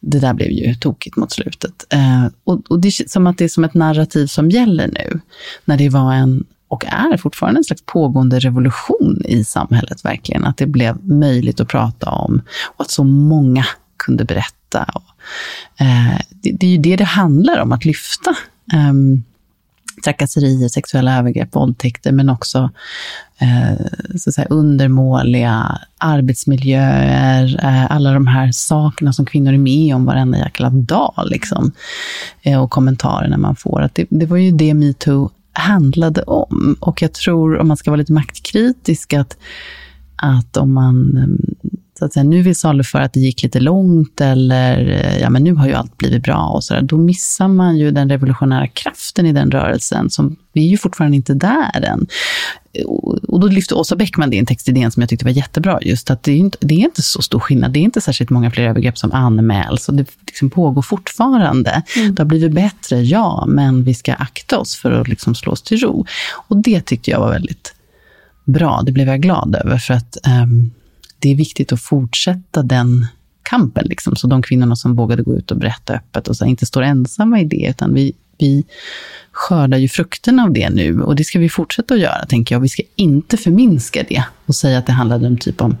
det 0.00 0.18
där 0.18 0.34
blev 0.34 0.50
ju 0.50 0.74
tokigt 0.74 1.16
mot 1.16 1.32
slutet. 1.32 1.86
Eh, 1.90 2.26
och, 2.44 2.70
och 2.70 2.80
det 2.80 2.90
känns 2.90 3.12
som 3.12 3.26
att 3.26 3.38
det 3.38 3.44
är 3.44 3.48
som 3.48 3.64
ett 3.64 3.74
narrativ 3.74 4.26
som 4.26 4.50
gäller 4.50 4.86
nu, 4.88 5.20
när 5.64 5.78
det 5.78 5.88
var 5.88 6.14
en 6.14 6.44
och 6.68 6.84
är 6.84 7.16
fortfarande 7.16 7.60
en 7.60 7.64
slags 7.64 7.82
pågående 7.86 8.38
revolution 8.38 9.22
i 9.24 9.44
samhället, 9.44 10.04
verkligen. 10.04 10.44
Att 10.44 10.56
det 10.56 10.66
blev 10.66 11.06
möjligt 11.06 11.60
att 11.60 11.68
prata 11.68 12.10
om 12.10 12.42
och 12.76 12.80
att 12.80 12.90
så 12.90 13.04
många 13.04 13.66
kunde 13.96 14.24
berätta. 14.24 14.86
Och, 14.94 15.02
eh, 15.80 16.20
det, 16.30 16.52
det 16.52 16.66
är 16.66 16.70
ju 16.70 16.78
det 16.78 16.96
det 16.96 17.04
handlar 17.04 17.62
om, 17.62 17.72
att 17.72 17.84
lyfta 17.84 18.36
um, 18.90 19.24
trakasserier, 20.06 20.68
sexuella 20.68 21.18
övergrepp, 21.18 21.54
våldtäkter, 21.54 22.12
men 22.12 22.28
också 22.28 22.70
eh, 23.38 23.86
så 24.16 24.30
att 24.30 24.34
säga, 24.34 24.46
undermåliga 24.50 25.78
arbetsmiljöer, 25.98 27.64
eh, 27.64 27.92
alla 27.92 28.12
de 28.12 28.26
här 28.26 28.52
sakerna 28.52 29.12
som 29.12 29.26
kvinnor 29.26 29.52
är 29.52 29.58
med 29.58 29.94
om 29.94 30.04
varenda 30.04 30.38
jäkla 30.38 30.70
dag, 30.70 31.14
liksom. 31.26 31.72
eh, 32.42 32.62
och 32.62 32.70
kommentarerna 32.70 33.36
man 33.36 33.56
får. 33.56 33.82
Att 33.82 33.94
det, 33.94 34.06
det 34.10 34.26
var 34.26 34.36
ju 34.36 34.50
det 34.50 34.74
metoo 34.74 35.30
handlade 35.52 36.22
om. 36.22 36.76
Och 36.80 37.02
jag 37.02 37.12
tror, 37.12 37.58
om 37.58 37.68
man 37.68 37.76
ska 37.76 37.90
vara 37.90 37.98
lite 37.98 38.12
maktkritisk, 38.12 39.12
att, 39.12 39.36
att 40.16 40.56
om 40.56 40.72
man 40.72 41.16
eh, 41.16 41.70
så 41.98 42.04
att 42.04 42.12
säga, 42.12 42.24
nu 42.24 42.42
vill 42.42 42.56
saluföra 42.56 43.04
att 43.04 43.12
det 43.12 43.20
gick 43.20 43.42
lite 43.42 43.60
långt 43.60 44.20
eller 44.20 44.88
eh, 44.88 45.18
ja, 45.18 45.30
men 45.30 45.44
nu 45.44 45.54
har 45.54 45.66
ju 45.66 45.72
allt 45.72 45.98
blivit 45.98 46.22
bra 46.22 46.46
och 46.46 46.64
så 46.64 46.74
där, 46.74 46.82
då 46.82 46.96
missar 46.96 47.48
man 47.48 47.76
ju 47.76 47.90
den 47.90 48.10
revolutionära 48.10 48.66
kraften 48.66 49.26
i 49.26 49.32
den 49.32 49.50
rörelsen. 49.50 50.10
Som, 50.10 50.36
vi 50.52 50.66
är 50.66 50.70
ju 50.70 50.78
fortfarande 50.78 51.16
inte 51.16 51.34
där 51.34 51.84
än. 51.84 52.06
Och 52.86 53.16
och 53.36 53.40
då 53.40 53.46
lyfte 53.46 53.74
Åsa 53.74 53.96
Bäckman 53.96 54.30
det 54.30 54.36
i 54.36 54.38
en 54.38 54.46
text 54.46 54.68
i 54.68 54.72
DN 54.72 54.90
som 54.90 55.00
jag 55.00 55.10
tyckte 55.10 55.24
var 55.24 55.32
jättebra, 55.32 55.78
just 55.82 56.10
att 56.10 56.22
det 56.22 56.32
är, 56.32 56.36
inte, 56.36 56.58
det 56.60 56.74
är 56.74 56.78
inte 56.78 57.02
så 57.02 57.22
stor 57.22 57.40
skillnad. 57.40 57.72
Det 57.72 57.78
är 57.78 57.82
inte 57.82 58.00
särskilt 58.00 58.30
många 58.30 58.50
fler 58.50 58.68
övergrepp 58.68 58.98
som 58.98 59.12
anmäls 59.12 59.88
och 59.88 59.94
det 59.94 60.06
liksom 60.26 60.50
pågår 60.50 60.82
fortfarande. 60.82 61.82
Det 62.12 62.22
har 62.22 62.24
blivit 62.24 62.52
bättre, 62.52 63.00
ja, 63.00 63.44
men 63.48 63.84
vi 63.84 63.94
ska 63.94 64.14
akta 64.14 64.58
oss 64.58 64.76
för 64.76 64.92
att 64.92 65.08
liksom 65.08 65.34
slå 65.34 65.52
oss 65.52 65.62
till 65.62 65.78
ro. 65.78 66.06
Och 66.48 66.56
det 66.56 66.80
tyckte 66.80 67.10
jag 67.10 67.20
var 67.20 67.30
väldigt 67.30 67.74
bra. 68.44 68.82
Det 68.86 68.92
blev 68.92 69.08
jag 69.08 69.20
glad 69.20 69.56
över, 69.64 69.78
för 69.78 69.94
att 69.94 70.26
ehm, 70.26 70.70
det 71.18 71.30
är 71.30 71.34
viktigt 71.34 71.72
att 71.72 71.82
fortsätta 71.82 72.62
den 72.62 73.06
kampen. 73.42 73.86
Liksom. 73.86 74.16
Så 74.16 74.26
de 74.26 74.42
kvinnorna 74.42 74.76
som 74.76 74.96
vågade 74.96 75.22
gå 75.22 75.34
ut 75.36 75.50
och 75.50 75.58
berätta 75.58 75.94
öppet 75.94 76.28
och 76.28 76.36
så 76.36 76.44
inte 76.44 76.66
står 76.66 76.82
ensamma 76.82 77.40
i 77.40 77.44
det, 77.44 77.66
utan 77.70 77.94
vi, 77.94 78.12
vi 78.38 78.64
skördar 79.32 79.78
ju 79.78 79.88
frukterna 79.88 80.42
av 80.42 80.52
det 80.52 80.70
nu. 80.70 81.02
Och 81.02 81.16
det 81.16 81.24
ska 81.24 81.38
vi 81.38 81.48
fortsätta 81.48 81.94
att 81.94 82.00
göra, 82.00 82.26
tänker 82.26 82.54
jag. 82.54 82.60
Vi 82.60 82.68
ska 82.68 82.82
inte 82.96 83.36
förminska 83.36 84.04
det 84.08 84.24
och 84.46 84.54
säga 84.54 84.78
att 84.78 84.86
det 84.86 84.92
handlade 84.92 85.26
om 85.26 85.38
typ 85.38 85.60
om 85.60 85.76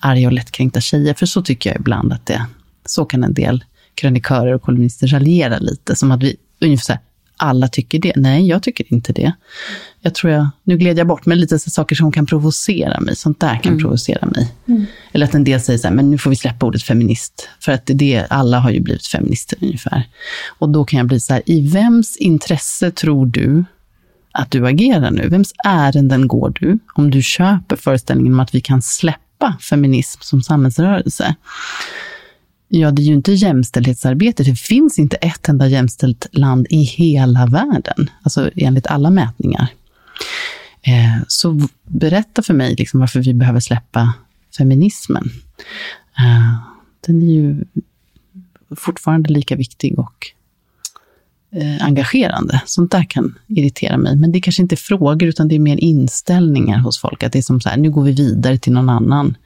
arga 0.00 0.26
och 0.26 0.32
lättkränkta 0.32 0.80
tjejer, 0.80 1.14
för 1.14 1.26
så 1.26 1.42
tycker 1.42 1.70
jag 1.70 1.80
ibland 1.80 2.12
att 2.12 2.26
det, 2.26 2.46
så 2.84 3.04
kan 3.04 3.24
en 3.24 3.34
del 3.34 3.64
krönikörer 3.94 4.54
och 4.54 4.62
kolumnister 4.62 5.06
raljera 5.06 5.58
lite, 5.58 5.96
som 5.96 6.10
att 6.10 6.22
vi 6.22 6.36
ungefär 6.60 6.84
så 6.84 6.92
här, 6.92 7.00
alla 7.38 7.68
tycker 7.68 7.98
det. 7.98 8.12
Nej, 8.16 8.46
jag 8.46 8.62
tycker 8.62 8.92
inte 8.92 9.12
det. 9.12 9.32
Jag 10.00 10.14
tror 10.14 10.32
jag, 10.32 10.48
nu 10.64 10.76
gled 10.76 10.98
jag 10.98 11.06
bort, 11.06 11.26
men 11.26 11.40
lite 11.40 11.58
så 11.58 11.70
saker 11.70 11.96
som 11.96 12.12
kan 12.12 12.26
provocera 12.26 13.00
mig. 13.00 13.16
Sånt 13.16 13.40
där 13.40 13.62
kan 13.62 13.78
provocera 13.78 14.26
mig. 14.26 14.52
Eller 15.12 15.26
att 15.26 15.34
en 15.34 15.44
del 15.44 15.60
säger 15.60 15.78
så 15.78 15.88
här, 15.88 15.94
men 15.94 16.10
nu 16.10 16.18
får 16.18 16.30
vi 16.30 16.36
släppa 16.36 16.66
ordet 16.66 16.82
feminist. 16.82 17.48
För 17.60 17.72
att 17.72 17.82
det, 17.84 18.26
alla 18.30 18.58
har 18.58 18.70
ju 18.70 18.80
blivit 18.80 19.06
feminister 19.06 19.58
ungefär. 19.60 20.08
Och 20.58 20.68
då 20.68 20.84
kan 20.84 20.98
jag 20.98 21.06
bli 21.06 21.20
så 21.20 21.32
här, 21.32 21.42
i 21.46 21.68
vems 21.68 22.16
intresse 22.16 22.90
tror 22.90 23.26
du 23.26 23.64
att 24.32 24.50
du 24.50 24.66
agerar 24.66 25.10
nu? 25.10 25.28
Vems 25.28 25.52
ärenden 25.64 26.28
går 26.28 26.52
du 26.60 26.78
om 26.94 27.10
du 27.10 27.22
köper 27.22 27.76
föreställningen 27.76 28.32
om 28.32 28.40
att 28.40 28.54
vi 28.54 28.60
kan 28.60 28.82
släppa 28.82 29.56
feminism 29.60 30.20
som 30.22 30.42
samhällsrörelse? 30.42 31.34
Ja, 32.68 32.90
det 32.90 33.02
är 33.02 33.04
ju 33.04 33.14
inte 33.14 33.32
jämställdhetsarbetet. 33.32 34.46
Det 34.46 34.54
finns 34.54 34.98
inte 34.98 35.16
ett 35.16 35.48
enda 35.48 35.66
jämställt 35.66 36.26
land 36.32 36.66
i 36.70 36.82
hela 36.82 37.46
världen, 37.46 38.10
alltså 38.22 38.50
enligt 38.56 38.86
alla 38.86 39.10
mätningar. 39.10 39.68
Eh, 40.82 41.22
så 41.28 41.68
berätta 41.82 42.42
för 42.42 42.54
mig 42.54 42.74
liksom 42.78 43.00
varför 43.00 43.20
vi 43.20 43.34
behöver 43.34 43.60
släppa 43.60 44.14
feminismen. 44.58 45.30
Eh, 46.18 46.54
den 47.06 47.22
är 47.22 47.26
ju 47.26 47.64
fortfarande 48.76 49.30
lika 49.30 49.56
viktig 49.56 49.98
och 49.98 50.26
eh, 51.52 51.84
engagerande. 51.84 52.62
Sånt 52.66 52.90
där 52.90 53.04
kan 53.04 53.38
irritera 53.46 53.96
mig. 53.96 54.16
Men 54.16 54.32
det 54.32 54.40
kanske 54.40 54.62
inte 54.62 54.74
är 54.74 54.76
frågor, 54.76 55.28
utan 55.28 55.48
det 55.48 55.54
är 55.54 55.58
mer 55.58 55.76
inställningar 55.76 56.78
hos 56.78 56.98
folk. 57.00 57.22
Att 57.22 57.32
det 57.32 57.38
är 57.38 57.42
som 57.42 57.60
så 57.60 57.68
här, 57.68 57.76
nu 57.76 57.90
går 57.90 58.02
vi 58.04 58.12
vidare 58.12 58.58
till 58.58 58.72
någon 58.72 58.88
annan 58.88 59.36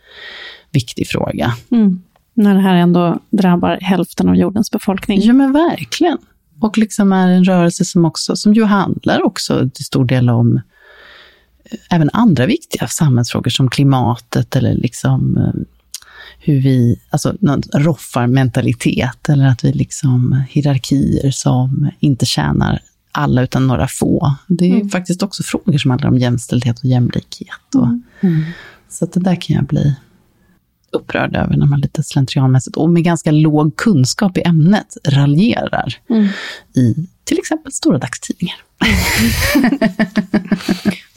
viktig 0.70 1.08
fråga. 1.08 1.56
Mm. 1.70 2.02
När 2.34 2.54
det 2.54 2.60
här 2.60 2.74
ändå 2.74 3.18
drabbar 3.30 3.78
hälften 3.80 4.28
av 4.28 4.36
jordens 4.36 4.70
befolkning. 4.70 5.20
Ja, 5.22 5.32
men 5.32 5.52
verkligen. 5.52 6.18
Och 6.60 6.78
liksom 6.78 7.12
är 7.12 7.28
en 7.28 7.44
rörelse 7.44 7.84
som 7.84 8.04
också, 8.04 8.36
som 8.36 8.54
ju 8.54 8.64
handlar 8.64 9.22
också 9.22 9.70
till 9.74 9.84
stor 9.84 10.04
del 10.04 10.30
om 10.30 10.56
eh, 11.64 11.78
även 11.90 12.10
andra 12.12 12.46
viktiga 12.46 12.88
samhällsfrågor 12.88 13.50
som 13.50 13.70
klimatet 13.70 14.56
eller 14.56 14.74
liksom 14.74 15.36
eh, 15.36 15.62
hur 16.38 16.60
vi, 16.60 17.00
alltså 17.10 17.36
roffarmentalitet 17.74 19.28
eller 19.28 19.46
att 19.46 19.64
vi 19.64 19.72
liksom 19.72 20.44
hierarkier 20.50 21.30
som 21.30 21.90
inte 22.00 22.26
tjänar 22.26 22.80
alla 23.12 23.42
utan 23.42 23.66
några 23.66 23.88
få. 23.88 24.36
Det 24.46 24.64
är 24.70 24.74
mm. 24.74 24.88
faktiskt 24.88 25.22
också 25.22 25.42
frågor 25.42 25.78
som 25.78 25.90
handlar 25.90 26.08
om 26.08 26.18
jämställdhet 26.18 26.78
och 26.78 26.84
jämlikhet. 26.84 27.74
Och, 27.74 27.86
mm. 27.86 28.02
mm. 28.20 28.44
Så 28.88 29.04
att 29.04 29.12
det 29.12 29.20
där 29.20 29.34
kan 29.40 29.56
jag 29.56 29.64
bli 29.64 29.94
upprörd 30.93 31.36
över 31.36 31.57
när 31.57 31.66
man 31.66 31.80
lite 31.80 32.03
slentrianmässigt 32.03 32.76
och 32.76 32.90
med 32.90 33.05
ganska 33.05 33.30
låg 33.30 33.76
kunskap 33.76 34.38
i 34.38 34.43
ämnet 34.43 34.97
raljerar 35.09 35.95
mm. 36.09 36.28
i 36.74 37.07
till 37.24 37.38
exempel 37.38 37.72
stora 37.72 37.99
dagstidningar. 37.99 38.57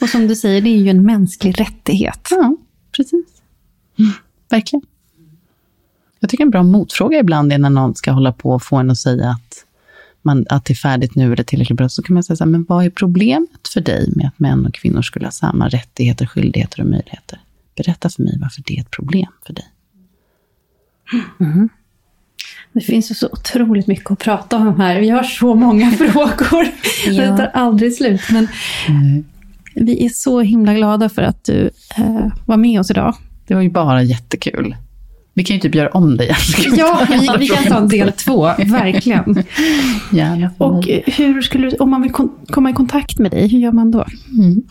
och 0.00 0.08
som 0.08 0.28
du 0.28 0.36
säger, 0.36 0.60
det 0.60 0.70
är 0.70 0.76
ju 0.76 0.88
en 0.88 1.02
mänsklig 1.02 1.60
rättighet. 1.60 2.28
Ja, 2.30 2.56
precis. 2.96 3.26
Mm, 3.98 4.12
verkligen. 4.50 4.82
Jag 6.20 6.30
tycker 6.30 6.44
en 6.44 6.50
bra 6.50 6.62
motfråga 6.62 7.18
ibland 7.18 7.52
är 7.52 7.58
när 7.58 7.70
någon 7.70 7.94
ska 7.94 8.12
hålla 8.12 8.32
på 8.32 8.50
och 8.50 8.62
få 8.62 8.76
en 8.76 8.90
att 8.90 8.98
säga 8.98 9.30
att, 9.30 9.64
man, 10.22 10.46
att 10.48 10.64
det 10.64 10.72
är 10.72 10.76
färdigt 10.76 11.14
nu 11.14 11.32
eller 11.32 11.44
tillräckligt 11.44 11.76
bra. 11.76 11.88
Så 11.88 12.02
kan 12.02 12.14
man 12.14 12.22
säga 12.22 12.36
så 12.36 12.44
här, 12.44 12.50
men 12.50 12.64
vad 12.68 12.84
är 12.84 12.90
problemet 12.90 13.68
för 13.74 13.80
dig 13.80 14.12
med 14.16 14.26
att 14.26 14.38
män 14.38 14.66
och 14.66 14.74
kvinnor 14.74 15.02
skulle 15.02 15.26
ha 15.26 15.30
samma 15.30 15.68
rättigheter, 15.68 16.26
skyldigheter 16.26 16.80
och 16.80 16.86
möjligheter? 16.86 17.40
Berätta 17.76 18.08
för 18.08 18.22
mig 18.22 18.38
varför 18.40 18.62
det 18.66 18.76
är 18.76 18.80
ett 18.80 18.90
problem 18.90 19.32
för 19.46 19.52
dig. 19.52 19.64
Mm. 21.40 21.68
Det 22.72 22.80
finns 22.80 23.10
ju 23.10 23.14
så 23.14 23.28
otroligt 23.32 23.86
mycket 23.86 24.10
att 24.10 24.18
prata 24.18 24.56
om 24.56 24.80
här. 24.80 25.00
Vi 25.00 25.10
har 25.10 25.22
så 25.22 25.54
många 25.54 25.90
frågor. 25.98 26.66
ja. 27.06 27.22
Det 27.22 27.36
tar 27.36 27.50
aldrig 27.54 27.94
slut. 27.94 28.20
Men 28.32 28.48
mm. 28.88 29.24
Vi 29.74 30.04
är 30.04 30.08
så 30.08 30.40
himla 30.40 30.74
glada 30.74 31.08
för 31.08 31.22
att 31.22 31.44
du 31.44 31.70
eh, 31.96 32.26
var 32.46 32.56
med 32.56 32.80
oss 32.80 32.90
idag. 32.90 33.14
Det 33.46 33.54
var 33.54 33.62
ju 33.62 33.70
bara 33.70 34.02
jättekul. 34.02 34.76
Vi 35.34 35.44
kan 35.44 35.56
ju 35.56 35.60
typ 35.60 35.74
göra 35.74 35.88
om 35.88 36.16
det 36.16 36.24
igen. 36.24 36.36
Ja, 36.76 37.06
vi, 37.10 37.28
vi 37.38 37.48
kan 37.48 37.64
ta 37.64 37.78
en 37.78 37.88
del 37.88 38.12
två, 38.12 38.42
verkligen. 38.58 39.24
Gärna. 40.12 40.50
Och 40.58 40.84
hur 41.06 41.42
skulle 41.42 41.76
om 41.76 41.90
man 41.90 42.02
vill 42.02 42.12
komma 42.48 42.70
i 42.70 42.72
kontakt 42.72 43.18
med 43.18 43.30
dig, 43.30 43.48
hur 43.48 43.58
gör 43.58 43.72
man 43.72 43.90
då? 43.90 44.06
Mm. 44.38 44.62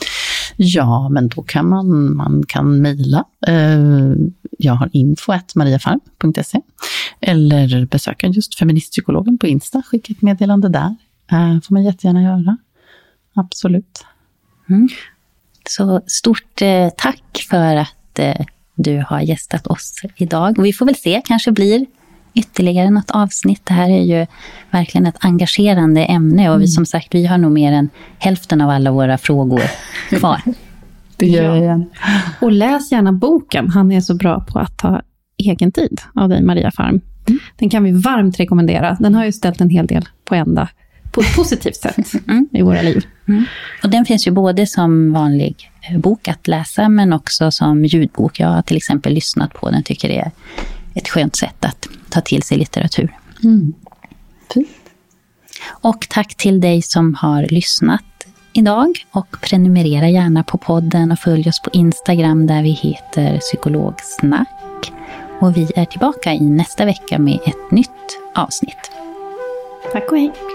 Ja, 0.57 1.09
men 1.09 1.27
då 1.27 1.41
kan 1.41 1.69
man, 1.69 2.15
man 2.15 2.43
kan 2.47 2.81
mejla. 2.81 3.23
Eh, 3.47 4.13
jag 4.57 4.73
har 4.73 4.89
info.mariafarm.se 4.93 6.61
eller 7.19 7.85
besöka 7.85 8.27
just 8.27 8.59
feministpsykologen 8.59 9.37
på 9.37 9.47
Insta, 9.47 9.81
skicka 9.81 10.13
ett 10.13 10.21
meddelande 10.21 10.69
där. 10.69 10.95
Eh, 11.31 11.61
får 11.61 11.73
man 11.73 11.83
jättegärna 11.83 12.21
göra. 12.21 12.57
Absolut. 13.33 14.05
Mm. 14.69 14.89
Så 15.69 16.01
stort 16.07 16.61
eh, 16.61 16.89
tack 16.97 17.45
för 17.49 17.75
att 17.75 18.19
du 18.75 19.05
har 19.07 19.21
gästat 19.21 19.67
oss 19.67 19.93
idag. 20.15 20.61
Vi 20.61 20.73
får 20.73 20.85
väl 20.85 20.95
se, 20.95 21.21
kanske 21.25 21.51
blir 21.51 21.85
ytterligare 22.35 22.89
något 22.89 23.11
avsnitt. 23.11 23.61
Det 23.63 23.73
här 23.73 23.89
är 23.89 24.03
ju 24.03 24.25
verkligen 24.71 25.05
ett 25.05 25.17
engagerande 25.19 26.05
ämne 26.05 26.49
och 26.49 26.55
vi 26.55 26.63
mm. 26.63 26.67
som 26.67 26.85
sagt, 26.85 27.15
vi 27.15 27.25
har 27.25 27.37
nog 27.37 27.51
mer 27.51 27.71
än 27.71 27.89
hälften 28.17 28.61
av 28.61 28.69
alla 28.69 28.91
våra 28.91 29.17
frågor 29.17 29.61
kvar. 30.09 30.41
det 31.17 31.27
gör 31.27 31.43
jag 31.43 31.57
igen. 31.57 31.89
Och 32.41 32.51
läs 32.51 32.91
gärna 32.91 33.11
boken. 33.11 33.69
Han 33.69 33.91
är 33.91 34.01
så 34.01 34.15
bra 34.15 34.45
på 34.49 34.59
att 34.59 34.77
ta 34.77 35.01
egen 35.37 35.71
tid 35.71 36.01
av 36.15 36.29
dig, 36.29 36.41
Maria 36.41 36.71
Farm. 36.71 37.01
Mm. 37.27 37.39
Den 37.55 37.69
kan 37.69 37.83
vi 37.83 37.91
varmt 37.91 38.39
rekommendera. 38.39 38.97
Den 38.99 39.15
har 39.15 39.25
ju 39.25 39.31
ställt 39.31 39.61
en 39.61 39.69
hel 39.69 39.87
del 39.87 40.05
på 40.25 40.35
ända 40.35 40.69
på 41.15 41.21
ett 41.21 41.35
positivt 41.35 41.75
sätt 41.75 41.97
mm. 42.27 42.47
i 42.51 42.61
våra 42.61 42.81
liv. 42.81 43.05
Mm. 43.27 43.45
Och 43.83 43.89
den 43.89 44.05
finns 44.05 44.27
ju 44.27 44.31
både 44.31 44.67
som 44.67 45.13
vanlig 45.13 45.71
eh, 45.89 45.97
bok 45.97 46.27
att 46.27 46.47
läsa, 46.47 46.89
men 46.89 47.13
också 47.13 47.51
som 47.51 47.85
ljudbok. 47.85 48.39
Jag 48.39 48.47
har 48.47 48.61
till 48.61 48.77
exempel 48.77 49.13
lyssnat 49.13 49.53
på 49.53 49.69
den, 49.69 49.83
tycker 49.83 50.07
det 50.07 50.19
är 50.19 50.31
ett 50.95 51.09
skönt 51.09 51.35
sätt 51.35 51.65
att 51.65 51.87
ta 52.09 52.21
till 52.21 52.43
sig 52.43 52.57
litteratur. 52.57 53.17
Mm. 53.43 53.73
Fint. 54.53 54.67
Och 55.67 56.07
tack 56.09 56.35
till 56.35 56.61
dig 56.61 56.81
som 56.81 57.15
har 57.15 57.43
lyssnat 57.43 58.03
idag 58.53 59.05
och 59.11 59.37
prenumerera 59.41 60.09
gärna 60.09 60.43
på 60.43 60.57
podden 60.57 61.11
och 61.11 61.19
följ 61.19 61.49
oss 61.49 61.61
på 61.61 61.69
Instagram 61.73 62.47
där 62.47 62.63
vi 62.63 62.71
heter 62.71 63.37
Psykologsnack. 63.37 64.91
Och 65.41 65.57
vi 65.57 65.71
är 65.75 65.85
tillbaka 65.85 66.33
i 66.33 66.49
nästa 66.49 66.85
vecka 66.85 67.19
med 67.19 67.39
ett 67.45 67.71
nytt 67.71 68.19
avsnitt. 68.35 68.91
Tack 69.91 70.11
och 70.11 70.17
hej. 70.17 70.54